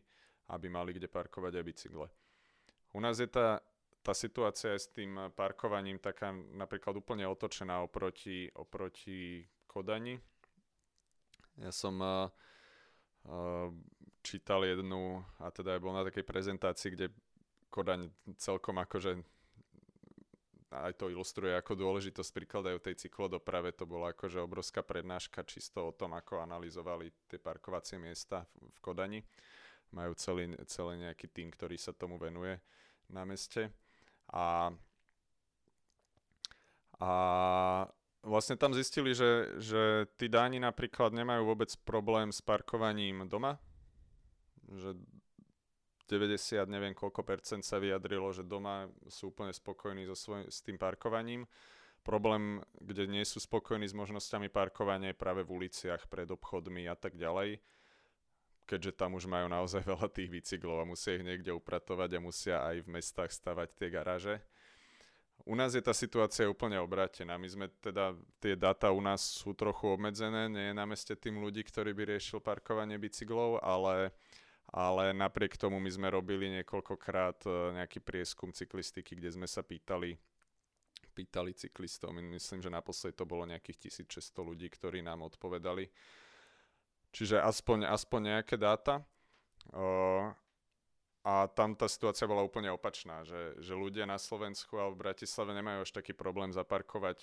aby 0.49 0.67
mali 0.73 0.97
kde 0.97 1.13
parkovať 1.13 1.61
aj 1.61 1.65
bicykle. 1.65 2.07
U 2.97 2.99
nás 3.05 3.21
je 3.21 3.29
tá, 3.29 3.61
tá 4.01 4.17
situácia 4.17 4.75
s 4.75 4.89
tým 4.89 5.31
parkovaním 5.37 6.01
taká 6.01 6.33
napríklad 6.33 6.97
úplne 6.97 7.29
otočená 7.29 7.85
oproti, 7.85 8.49
oproti 8.57 9.45
Kodani. 9.69 10.17
Ja 11.61 11.71
som 11.71 12.01
uh, 12.01 12.33
uh, 13.29 13.69
čítal 14.21 14.65
jednu, 14.65 15.25
a 15.41 15.51
teda 15.51 15.77
bol 15.81 15.93
na 15.97 16.07
takej 16.07 16.25
prezentácii, 16.25 16.95
kde 16.95 17.07
Kodaň 17.71 18.11
celkom 18.37 18.79
akože 18.83 19.23
aj 20.71 20.95
to 21.03 21.11
ilustruje, 21.11 21.51
ako 21.51 21.75
dôležitosť 21.75 22.31
prikladajú 22.31 22.79
tej 22.79 22.95
cyklodoprave. 23.07 23.75
To 23.75 23.91
bola 23.91 24.15
akože 24.15 24.39
obrovská 24.39 24.87
prednáška 24.87 25.43
čisto 25.43 25.91
o 25.91 25.93
tom, 25.95 26.15
ako 26.15 26.47
analyzovali 26.47 27.11
tie 27.27 27.43
parkovacie 27.43 27.99
miesta 27.99 28.47
v 28.55 28.79
Kodani. 28.79 29.21
Majú 29.91 30.15
celý, 30.15 30.55
celý 30.71 31.03
nejaký 31.03 31.27
tým, 31.27 31.51
ktorý 31.51 31.75
sa 31.75 31.91
tomu 31.91 32.23
venuje 32.23 32.63
na 33.11 33.27
meste. 33.27 33.75
A, 34.31 34.71
a 37.03 37.11
vlastne 38.23 38.55
tam 38.55 38.71
zistili, 38.71 39.11
že, 39.11 39.59
že 39.59 40.07
tí 40.15 40.31
Dáni 40.31 40.63
napríklad 40.63 41.11
nemajú 41.11 41.51
vôbec 41.51 41.75
problém 41.83 42.31
s 42.31 42.39
parkovaním 42.39 43.27
doma, 43.27 43.59
že 44.71 44.95
90, 46.11 46.67
neviem 46.67 46.91
koľko 46.91 47.23
percent 47.23 47.63
sa 47.63 47.79
vyjadrilo, 47.79 48.35
že 48.35 48.43
doma 48.43 48.91
sú 49.07 49.31
úplne 49.31 49.55
spokojní 49.55 50.11
so 50.11 50.19
svoj, 50.19 50.51
s 50.51 50.59
tým 50.59 50.75
parkovaním. 50.75 51.47
Problém, 52.03 52.59
kde 52.83 53.07
nie 53.07 53.23
sú 53.23 53.39
spokojní 53.39 53.87
s 53.87 53.95
možnosťami 53.95 54.51
parkovania 54.51 55.15
je 55.15 55.21
práve 55.21 55.47
v 55.47 55.63
uliciach, 55.63 56.11
pred 56.11 56.27
obchodmi 56.27 56.91
a 56.91 56.97
tak 56.99 57.15
ďalej, 57.15 57.63
keďže 58.67 58.99
tam 58.99 59.15
už 59.15 59.31
majú 59.31 59.47
naozaj 59.47 59.87
veľa 59.93 60.11
tých 60.11 60.33
bicyklov 60.33 60.83
a 60.83 60.89
musia 60.91 61.15
ich 61.15 61.23
niekde 61.23 61.55
upratovať 61.55 62.11
a 62.19 62.25
musia 62.25 62.57
aj 62.67 62.83
v 62.83 62.89
mestách 62.91 63.31
stavať 63.31 63.69
tie 63.79 63.89
garáže. 63.93 64.43
U 65.49 65.57
nás 65.57 65.73
je 65.73 65.81
tá 65.81 65.97
situácia 65.97 66.45
úplne 66.45 66.77
obrátená. 66.77 67.41
My 67.41 67.49
sme 67.49 67.67
teda, 67.81 68.13
tie 68.45 68.53
dáta 68.59 68.93
u 68.93 69.01
nás 69.01 69.25
sú 69.25 69.57
trochu 69.57 69.89
obmedzené, 69.89 70.53
nie 70.53 70.73
je 70.73 70.75
na 70.77 70.85
meste 70.85 71.17
tým 71.17 71.41
ľudí, 71.41 71.65
ktorí 71.65 71.97
by 71.97 72.17
riešil 72.17 72.45
parkovanie 72.45 73.01
bicyklov, 73.01 73.57
ale 73.65 74.13
ale 74.71 75.11
napriek 75.11 75.59
tomu 75.59 75.83
my 75.83 75.91
sme 75.91 76.09
robili 76.15 76.47
niekoľkokrát 76.63 77.43
e, 77.43 77.51
nejaký 77.83 77.99
prieskum 77.99 78.55
cyklistiky, 78.55 79.19
kde 79.19 79.35
sme 79.35 79.47
sa 79.51 79.67
pýtali, 79.67 80.15
pýtali 81.11 81.51
cyklistov. 81.59 82.15
Myslím, 82.15 82.63
že 82.63 82.71
naposledy 82.71 83.19
to 83.19 83.27
bolo 83.27 83.43
nejakých 83.51 83.91
1600 83.91 84.47
ľudí, 84.47 84.71
ktorí 84.71 85.03
nám 85.03 85.27
odpovedali. 85.27 85.91
Čiže 87.11 87.43
aspoň, 87.43 87.91
aspoň 87.91 88.21
nejaké 88.39 88.55
dáta. 88.55 89.03
Uh, 89.75 90.31
a 91.27 91.51
tam 91.53 91.77
tá 91.77 91.85
situácia 91.85 92.25
bola 92.25 92.41
úplne 92.41 92.73
opačná, 92.73 93.21
že, 93.29 93.59
že 93.61 93.77
ľudia 93.77 94.09
na 94.09 94.17
Slovensku 94.17 94.81
a 94.81 94.89
v 94.89 94.97
Bratislave 95.05 95.53
nemajú 95.53 95.85
až 95.85 95.93
taký 95.93 96.17
problém 96.17 96.49
zaparkovať, 96.49 97.21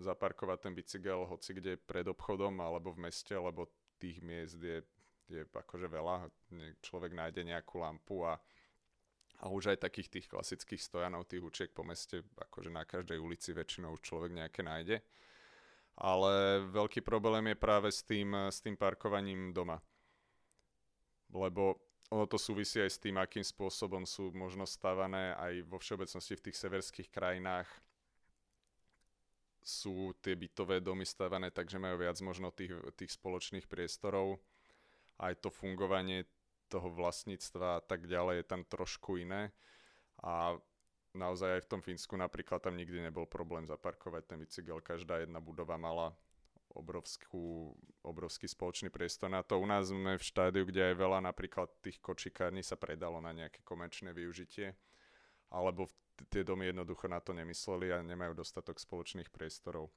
zaparkovať 0.00 0.58
ten 0.64 0.72
bicykel 0.72 1.28
hoci 1.28 1.52
kde 1.52 1.76
pred 1.76 2.08
obchodom 2.08 2.56
alebo 2.64 2.96
v 2.96 3.10
meste, 3.10 3.36
lebo 3.36 3.68
tých 4.00 4.24
miest 4.24 4.56
je 4.56 4.80
je 5.28 5.42
akože 5.46 5.86
veľa. 5.90 6.30
Človek 6.82 7.12
nájde 7.14 7.42
nejakú 7.42 7.82
lampu 7.82 8.22
a, 8.26 8.38
a 9.42 9.44
už 9.50 9.74
aj 9.74 9.82
takých 9.82 10.08
tých 10.08 10.26
klasických 10.30 10.82
stojanov, 10.82 11.26
tých 11.26 11.42
učiek 11.42 11.70
po 11.74 11.82
meste, 11.82 12.22
akože 12.38 12.70
na 12.70 12.86
každej 12.86 13.18
ulici 13.18 13.50
väčšinou 13.50 13.94
už 13.98 14.02
človek 14.02 14.32
nejaké 14.34 14.62
nájde. 14.62 15.02
Ale 15.96 16.60
veľký 16.70 17.00
problém 17.00 17.50
je 17.50 17.56
práve 17.56 17.88
s 17.88 18.04
tým, 18.04 18.30
s 18.52 18.60
tým 18.60 18.76
parkovaním 18.76 19.50
doma. 19.56 19.80
Lebo 21.32 21.80
ono 22.12 22.28
to 22.30 22.38
súvisí 22.38 22.78
aj 22.78 22.90
s 22.92 23.02
tým, 23.02 23.18
akým 23.18 23.42
spôsobom 23.42 24.06
sú 24.06 24.30
možno 24.30 24.62
stavané 24.62 25.34
aj 25.34 25.66
vo 25.66 25.80
všeobecnosti 25.80 26.38
v 26.38 26.44
tých 26.50 26.56
severských 26.60 27.08
krajinách 27.10 27.66
sú 29.66 30.14
tie 30.22 30.38
bytové 30.38 30.78
domy 30.78 31.02
stavané 31.02 31.50
takže 31.50 31.82
majú 31.82 32.06
viac 32.06 32.14
možno 32.22 32.54
tých, 32.54 32.70
tých 32.94 33.10
spoločných 33.18 33.66
priestorov 33.66 34.38
aj 35.20 35.40
to 35.40 35.48
fungovanie 35.48 36.24
toho 36.66 36.90
vlastníctva 36.90 37.78
a 37.78 37.84
tak 37.84 38.10
ďalej 38.10 38.42
je 38.42 38.46
tam 38.46 38.62
trošku 38.66 39.22
iné. 39.22 39.54
A 40.20 40.58
naozaj 41.14 41.60
aj 41.60 41.62
v 41.64 41.70
tom 41.70 41.80
Fínsku 41.80 42.14
napríklad 42.18 42.60
tam 42.60 42.76
nikdy 42.76 43.00
nebol 43.00 43.24
problém 43.24 43.64
zaparkovať 43.64 44.22
ten 44.26 44.38
bicykel. 44.42 44.82
Každá 44.82 45.22
jedna 45.22 45.38
budova 45.38 45.78
mala 45.78 46.12
obrovskú, 46.76 47.72
obrovský 48.04 48.44
spoločný 48.44 48.92
priestor 48.92 49.32
na 49.32 49.40
to. 49.40 49.56
U 49.56 49.64
nás 49.64 49.88
sme 49.88 50.20
v 50.20 50.24
štádiu, 50.24 50.68
kde 50.68 50.92
aj 50.92 50.94
veľa 51.00 51.18
napríklad 51.24 51.72
tých 51.80 51.96
kočikární 52.04 52.60
sa 52.60 52.76
predalo 52.76 53.16
na 53.24 53.32
nejaké 53.32 53.64
komerčné 53.64 54.12
využitie, 54.12 54.76
alebo 55.48 55.88
tie 56.28 56.44
domy 56.44 56.68
jednoducho 56.68 57.08
na 57.08 57.20
to 57.24 57.32
nemysleli 57.32 57.92
a 57.96 58.04
nemajú 58.04 58.36
dostatok 58.36 58.76
spoločných 58.76 59.32
priestorov. 59.32 59.88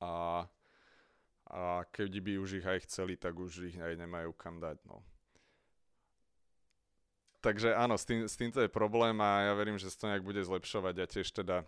A 0.00 0.44
a 1.50 1.82
keď 1.90 2.22
by 2.22 2.32
už 2.38 2.62
ich 2.62 2.66
aj 2.66 2.86
chceli, 2.86 3.18
tak 3.18 3.34
už 3.34 3.74
ich 3.74 3.78
aj 3.78 3.98
nemajú 3.98 4.30
kam 4.38 4.62
dať. 4.62 4.78
No. 4.86 5.02
Takže 7.40 7.72
áno, 7.74 7.96
s, 7.96 8.04
tým, 8.04 8.28
s 8.28 8.36
týmto 8.36 8.60
je 8.60 8.70
problém 8.70 9.16
a 9.18 9.50
ja 9.50 9.52
verím, 9.56 9.80
že 9.80 9.88
sa 9.90 10.04
to 10.04 10.10
nejak 10.12 10.22
bude 10.22 10.44
zlepšovať 10.44 10.94
a 11.00 11.10
tiež 11.10 11.28
teda, 11.32 11.58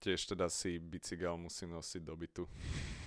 tiež 0.00 0.34
teda 0.34 0.48
si 0.48 0.80
bicykel 0.80 1.36
musím 1.36 1.76
nosiť 1.76 2.02
do 2.02 2.16
bytu. 2.16 2.44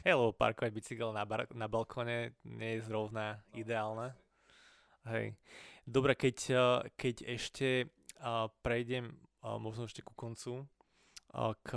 Hej, 0.05 0.13
parkovať 0.37 0.71
bicykel 0.71 1.09
na, 1.09 1.25
bar- 1.25 1.49
na 1.51 1.65
balkone 1.65 2.37
nie 2.45 2.77
je 2.77 2.85
zrovna 2.85 3.41
ideálne. 3.57 4.13
Hej. 5.09 5.33
Dobre, 5.83 6.13
keď, 6.13 6.37
eh, 6.49 6.61
keď 6.93 7.15
ešte 7.37 7.89
uh, 8.21 8.49
prejdem 8.61 9.09
uh, 9.41 9.57
možno 9.57 9.89
ešte 9.89 10.05
ku 10.05 10.13
koncu 10.13 10.65
k, 11.35 11.69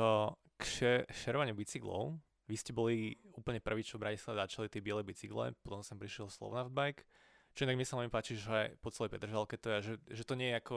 k 0.55 0.63
šerovaniu 1.11 1.51
bicyklov, 1.59 2.15
vy 2.49 2.57
ste 2.57 2.73
boli 2.73 3.21
úplne 3.37 3.61
prví, 3.61 3.85
čo 3.85 4.01
v 4.01 4.09
Bratislave 4.09 4.41
začali 4.41 4.73
tie 4.73 4.81
biele 4.81 5.05
bicykle, 5.05 5.53
potom 5.61 5.85
som 5.85 6.01
prišiel 6.01 6.33
Slovnaft 6.33 6.73
Bike, 6.73 7.05
čo 7.53 7.69
inak 7.69 7.77
mi 7.77 7.85
sa 7.85 8.01
veľmi 8.01 8.13
páči, 8.13 8.41
že 8.41 8.75
po 8.81 8.89
celej 8.89 9.13
Petržalke 9.13 9.61
to 9.61 9.69
je, 9.69 9.79
že, 9.85 9.95
že 10.09 10.25
to 10.25 10.35
nie 10.35 10.55
je 10.55 10.59
ako 10.59 10.77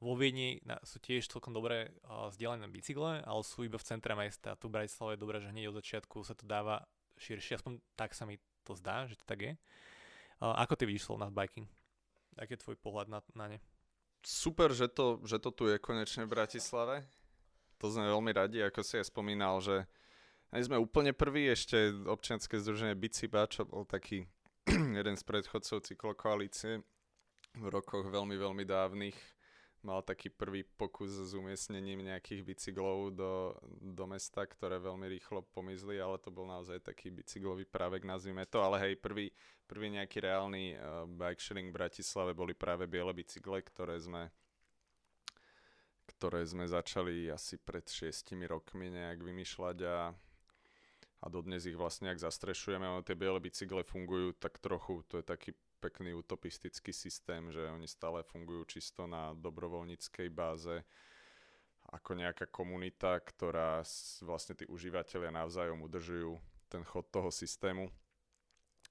vo 0.00 0.16
Viedni 0.16 0.64
na, 0.64 0.80
sú 0.80 0.96
tiež 0.96 1.28
celkom 1.28 1.52
dobré 1.52 1.92
uh, 2.08 2.32
vzdialené 2.32 2.64
bicykle, 2.72 3.20
ale 3.20 3.42
sú 3.44 3.68
iba 3.68 3.76
v 3.76 3.84
centre 3.84 4.16
mesta. 4.16 4.56
Tu 4.56 4.72
v 4.72 4.80
Bratislave 4.80 5.16
je 5.16 5.22
dobré, 5.22 5.36
že 5.44 5.52
hneď 5.52 5.68
od 5.68 5.78
začiatku 5.84 6.24
sa 6.24 6.32
to 6.32 6.48
dáva 6.48 6.88
širšie, 7.20 7.60
aspoň 7.60 7.84
tak 8.00 8.16
sa 8.16 8.24
mi 8.24 8.40
to 8.64 8.72
zdá, 8.72 9.04
že 9.04 9.20
to 9.20 9.24
tak 9.28 9.40
je. 9.44 9.52
Uh, 10.40 10.56
ako 10.56 10.72
ty 10.80 10.88
vidíš 10.88 11.04
Slovnaft 11.04 11.36
Biking? 11.36 11.68
Aký 12.40 12.56
je 12.56 12.64
tvoj 12.64 12.80
pohľad 12.80 13.12
na, 13.12 13.20
na 13.36 13.52
ne? 13.52 13.58
Super, 14.24 14.72
že 14.72 14.88
to, 14.88 15.20
že 15.28 15.36
to 15.36 15.52
tu 15.52 15.68
je 15.68 15.76
konečne 15.76 16.24
v 16.24 16.32
Bratislave. 16.32 17.04
To 17.80 17.88
sme 17.88 18.08
veľmi 18.08 18.32
radi, 18.32 18.60
ako 18.64 18.80
si 18.80 19.00
aj 19.00 19.08
spomínal, 19.12 19.60
že 19.60 19.84
aj 20.50 20.66
sme 20.66 20.76
úplne 20.78 21.14
prví, 21.14 21.46
ešte 21.46 21.94
občianske 22.06 22.58
združenie 22.58 22.98
Biciba, 22.98 23.46
čo 23.46 23.66
bol 23.66 23.86
taký 23.86 24.26
jeden 24.98 25.14
z 25.14 25.22
predchodcov 25.22 25.86
cyklokoalície 25.86 26.82
v 27.58 27.66
rokoch 27.66 28.06
veľmi, 28.06 28.38
veľmi 28.38 28.64
dávnych, 28.66 29.18
mal 29.82 30.04
taký 30.04 30.28
prvý 30.28 30.62
pokus 30.62 31.10
s 31.10 31.32
umiestnením 31.32 32.04
nejakých 32.04 32.44
bicyklov 32.44 33.16
do, 33.16 33.56
do 33.80 34.04
mesta, 34.06 34.44
ktoré 34.44 34.76
veľmi 34.76 35.08
rýchlo 35.08 35.40
pomizli, 35.50 35.96
ale 35.98 36.20
to 36.20 36.28
bol 36.28 36.44
naozaj 36.44 36.84
taký 36.84 37.08
bicyklový 37.10 37.64
právek, 37.64 38.04
nazvime 38.04 38.44
to. 38.44 38.60
Ale 38.60 38.76
hej, 38.84 39.00
prvý, 39.00 39.32
prvý 39.64 39.88
nejaký 39.96 40.20
reálny 40.20 40.76
uh, 40.76 41.08
bike 41.08 41.40
sharing 41.40 41.72
v 41.72 41.78
Bratislave 41.80 42.36
boli 42.36 42.52
práve 42.52 42.84
biele 42.84 43.10
bicykle, 43.16 43.62
ktoré 43.64 43.96
sme 43.98 44.28
ktoré 46.10 46.44
sme 46.44 46.68
začali 46.68 47.32
asi 47.32 47.56
pred 47.56 47.86
šiestimi 47.86 48.44
rokmi 48.44 48.92
nejak 48.92 49.24
vymýšľať 49.24 49.78
a, 49.88 50.12
a 51.20 51.26
dodnes 51.28 51.68
ich 51.68 51.76
vlastne 51.76 52.08
ak 52.08 52.20
zastrešujeme, 52.20 52.84
ale 52.84 53.04
tie 53.04 53.12
biele 53.12 53.40
bicykle 53.40 53.84
fungujú 53.84 54.32
tak 54.40 54.56
trochu, 54.56 55.04
to 55.04 55.20
je 55.20 55.24
taký 55.24 55.50
pekný 55.80 56.16
utopistický 56.16 56.92
systém, 56.92 57.52
že 57.52 57.64
oni 57.68 57.88
stále 57.88 58.24
fungujú 58.24 58.76
čisto 58.76 59.08
na 59.08 59.32
dobrovoľníckej 59.36 60.28
báze 60.32 60.84
ako 61.90 62.14
nejaká 62.14 62.46
komunita, 62.46 63.18
ktorá 63.18 63.82
vlastne 64.22 64.54
tí 64.54 64.64
užívateľia 64.68 65.32
navzájom 65.34 65.82
udržujú 65.82 66.38
ten 66.70 66.86
chod 66.86 67.08
toho 67.10 67.32
systému. 67.34 67.90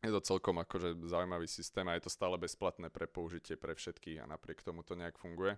Je 0.03 0.11
to 0.11 0.23
celkom 0.23 0.59
akože 0.59 0.95
zaujímavý 1.07 1.47
systém 1.47 1.87
a 1.87 1.95
je 1.95 2.07
to 2.07 2.11
stále 2.11 2.35
bezplatné 2.35 2.91
pre 2.91 3.07
použitie 3.07 3.55
pre 3.55 3.75
všetkých 3.75 4.23
a 4.23 4.29
napriek 4.29 4.63
tomu 4.63 4.83
to 4.83 4.95
nejak 4.95 5.15
funguje. 5.15 5.55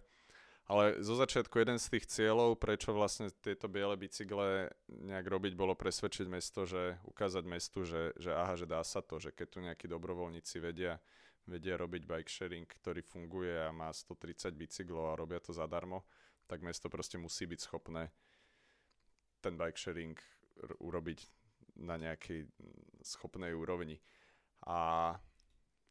Ale 0.71 1.03
zo 1.03 1.19
začiatku 1.19 1.51
jeden 1.59 1.75
z 1.75 1.99
tých 1.99 2.07
cieľov, 2.07 2.55
prečo 2.55 2.95
vlastne 2.95 3.27
tieto 3.43 3.67
biele 3.67 3.91
bicykle 3.99 4.71
nejak 4.87 5.27
robiť, 5.27 5.51
bolo 5.59 5.75
presvedčiť 5.75 6.31
mesto, 6.31 6.63
že 6.63 6.95
ukázať 7.03 7.43
mestu, 7.43 7.83
že, 7.83 8.15
že 8.15 8.31
aha, 8.31 8.55
že 8.55 8.63
dá 8.63 8.79
sa 8.87 9.03
to, 9.03 9.19
že 9.19 9.35
keď 9.35 9.47
tu 9.51 9.59
nejakí 9.59 9.91
dobrovoľníci 9.91 10.63
vedia, 10.63 10.95
vedia 11.43 11.75
robiť 11.75 12.07
bike 12.07 12.31
sharing, 12.31 12.63
ktorý 12.63 13.03
funguje 13.03 13.51
a 13.51 13.75
má 13.75 13.91
130 13.91 14.55
bicyklov 14.55 15.11
a 15.11 15.19
robia 15.19 15.43
to 15.43 15.51
zadarmo, 15.51 16.07
tak 16.47 16.63
mesto 16.63 16.87
proste 16.87 17.19
musí 17.19 17.43
byť 17.51 17.59
schopné 17.67 18.07
ten 19.43 19.59
bike 19.59 19.75
sharing 19.75 20.15
urobiť 20.79 21.19
na 21.83 21.99
nejakej 21.99 22.47
schopnej 23.03 23.51
úrovni. 23.51 23.99
A 24.63 25.19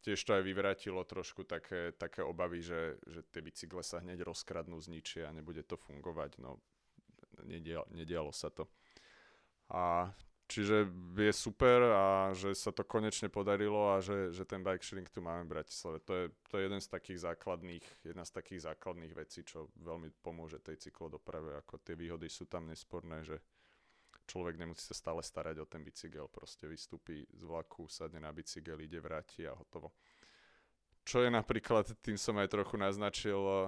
tiež 0.00 0.20
to 0.24 0.32
aj 0.36 0.42
vyvratilo 0.42 1.04
trošku 1.04 1.44
také, 1.44 1.92
také 1.92 2.24
obavy, 2.24 2.64
že, 2.64 2.96
že 3.04 3.20
tie 3.28 3.44
bicykle 3.44 3.84
sa 3.84 4.00
hneď 4.00 4.24
rozkradnú, 4.24 4.80
zničia 4.80 5.28
a 5.28 5.36
nebude 5.36 5.60
to 5.62 5.76
fungovať. 5.76 6.40
No, 6.40 6.60
nedialo, 7.44 7.86
nedialo 7.92 8.32
sa 8.32 8.48
to. 8.48 8.68
A 9.70 10.10
čiže 10.50 10.90
je 11.14 11.32
super 11.36 11.78
a 11.94 12.34
že 12.34 12.56
sa 12.58 12.74
to 12.74 12.82
konečne 12.82 13.30
podarilo 13.30 13.94
a 13.94 14.02
že, 14.02 14.34
že 14.34 14.42
ten 14.42 14.66
bike 14.66 14.82
sharing 14.82 15.06
tu 15.06 15.22
máme 15.22 15.46
v 15.46 15.52
Bratislave. 15.54 16.02
To 16.08 16.12
je, 16.16 16.24
to 16.50 16.52
je 16.58 16.62
jeden 16.66 16.80
z 16.82 16.88
takých 16.90 17.18
základných, 17.30 17.86
jedna 18.02 18.24
z 18.26 18.32
takých 18.34 18.66
základných 18.66 19.14
vecí, 19.14 19.46
čo 19.46 19.70
veľmi 19.78 20.10
pomôže 20.24 20.58
tej 20.58 20.90
cyklodoprave. 20.90 21.60
Ako 21.62 21.78
tie 21.78 21.94
výhody 21.94 22.26
sú 22.26 22.50
tam 22.50 22.66
nesporné, 22.66 23.22
že 23.22 23.38
človek 24.30 24.54
nemusí 24.54 24.86
sa 24.86 24.94
stále 24.94 25.26
starať 25.26 25.58
o 25.58 25.66
ten 25.66 25.82
bicykel, 25.82 26.30
proste 26.30 26.70
vystúpi 26.70 27.26
z 27.34 27.42
vlaku, 27.42 27.90
sadne 27.90 28.22
na 28.22 28.30
bicykel, 28.30 28.78
ide, 28.78 29.02
vráti 29.02 29.42
a 29.42 29.58
hotovo. 29.58 29.90
Čo 31.02 31.26
je 31.26 31.30
napríklad, 31.34 31.90
tým 31.98 32.14
som 32.14 32.38
aj 32.38 32.54
trochu 32.54 32.78
naznačil 32.78 33.42
eh, 33.42 33.62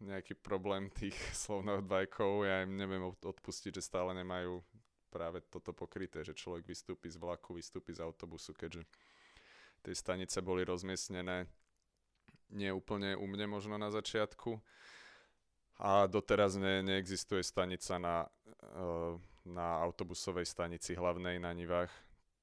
nejaký 0.00 0.40
problém 0.40 0.88
tých 0.88 1.12
slovných 1.44 1.84
bajkov, 1.84 2.48
ja 2.48 2.64
im 2.64 2.80
neviem 2.80 3.04
odpustiť, 3.04 3.76
že 3.76 3.84
stále 3.84 4.16
nemajú 4.16 4.64
práve 5.12 5.44
toto 5.52 5.76
pokryté, 5.76 6.24
že 6.24 6.36
človek 6.36 6.64
vystúpi 6.64 7.12
z 7.12 7.20
vlaku, 7.20 7.56
vystúpi 7.56 7.92
z 7.92 8.04
autobusu, 8.04 8.56
keďže 8.56 8.84
tie 9.84 9.94
stanice 9.96 10.40
boli 10.44 10.64
rozmiestnené 10.64 11.48
nie 12.48 12.72
úplne 12.72 13.16
u 13.16 13.28
mne 13.28 13.48
možno 13.48 13.76
na 13.76 13.92
začiatku 13.92 14.56
a 15.78 16.08
doteraz 16.08 16.56
ne, 16.56 16.80
neexistuje 16.82 17.44
stanica 17.44 18.00
na 18.00 18.24
uh, 18.24 19.16
na 19.48 19.80
autobusovej 19.80 20.44
stanici 20.44 20.94
hlavnej 20.94 21.40
na 21.40 21.52
Nivách. 21.56 21.90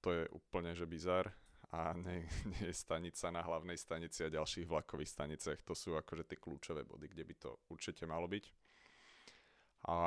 To 0.01 0.13
je 0.13 0.23
úplne 0.33 0.73
že 0.73 0.89
bizar 0.89 1.29
a 1.71 1.93
nie, 1.93 2.23
nie 2.51 2.71
je 2.71 2.75
stanica 2.75 3.31
na 3.31 3.41
hlavnej 3.41 3.77
stanici 3.77 4.23
a 4.23 4.33
ďalších 4.33 4.67
vlakových 4.67 5.11
staniciach. 5.11 5.59
To 5.65 5.73
sú 5.75 5.93
akože 5.97 6.25
tie 6.25 6.37
kľúčové 6.39 6.87
body, 6.87 7.11
kde 7.11 7.23
by 7.23 7.35
to 7.35 7.49
určite 7.69 8.03
malo 8.07 8.25
byť. 8.25 8.45
A 9.85 9.97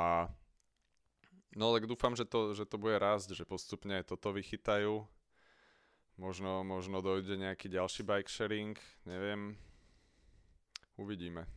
no 1.55 1.71
tak 1.71 1.87
dúfam, 1.87 2.17
že 2.17 2.27
to, 2.27 2.51
že 2.51 2.67
to 2.67 2.75
bude 2.75 2.99
rásť, 2.99 3.37
že 3.37 3.47
postupne 3.47 4.01
toto 4.03 4.35
vychytajú. 4.35 5.07
Možno, 6.19 6.67
možno 6.67 6.99
dojde 6.99 7.39
nejaký 7.39 7.71
ďalší 7.71 8.03
bike 8.03 8.27
sharing, 8.27 8.75
neviem. 9.07 9.55
Uvidíme. 10.99 11.47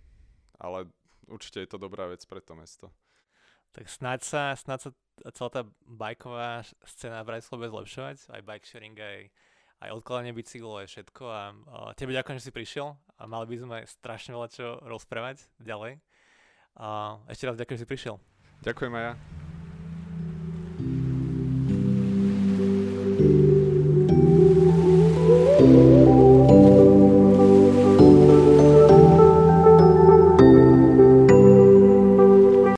Ale 0.62 0.86
určite 1.26 1.66
je 1.66 1.70
to 1.74 1.82
dobrá 1.82 2.06
vec 2.06 2.22
pre 2.22 2.38
to 2.38 2.54
mesto. 2.54 2.86
Tak 3.72 3.88
snáď 3.88 4.20
sa, 4.20 4.42
snáď 4.52 4.78
sa 4.84 4.90
celá 5.32 5.50
tá 5.50 5.62
bajková 5.86 6.64
scéna 6.84 7.24
v 7.24 7.28
Bratislave 7.32 7.72
zlepšovať, 7.72 8.16
aj 8.32 8.42
bike 8.44 8.66
sharing, 8.68 8.96
aj, 8.96 9.18
aj 9.84 9.88
odkladanie 9.96 10.36
bicyklov, 10.36 10.84
aj 10.84 10.88
všetko 10.92 11.24
a, 11.24 11.42
a 11.52 11.76
tebe 11.96 12.12
ďakujem, 12.12 12.36
že 12.40 12.48
si 12.48 12.52
prišiel 12.52 12.96
a 13.16 13.22
mali 13.24 13.48
by 13.48 13.56
sme 13.56 13.78
strašne 13.88 14.36
veľa 14.36 14.48
čo 14.52 14.76
rozprávať 14.84 15.46
ďalej. 15.62 16.00
A 16.76 17.20
ešte 17.28 17.44
raz 17.48 17.56
ďakujem, 17.56 17.78
že 17.80 17.84
si 17.84 17.88
prišiel. 17.88 18.16
Ďakujem 18.64 18.92
aj 18.96 19.04
ja. 19.04 19.41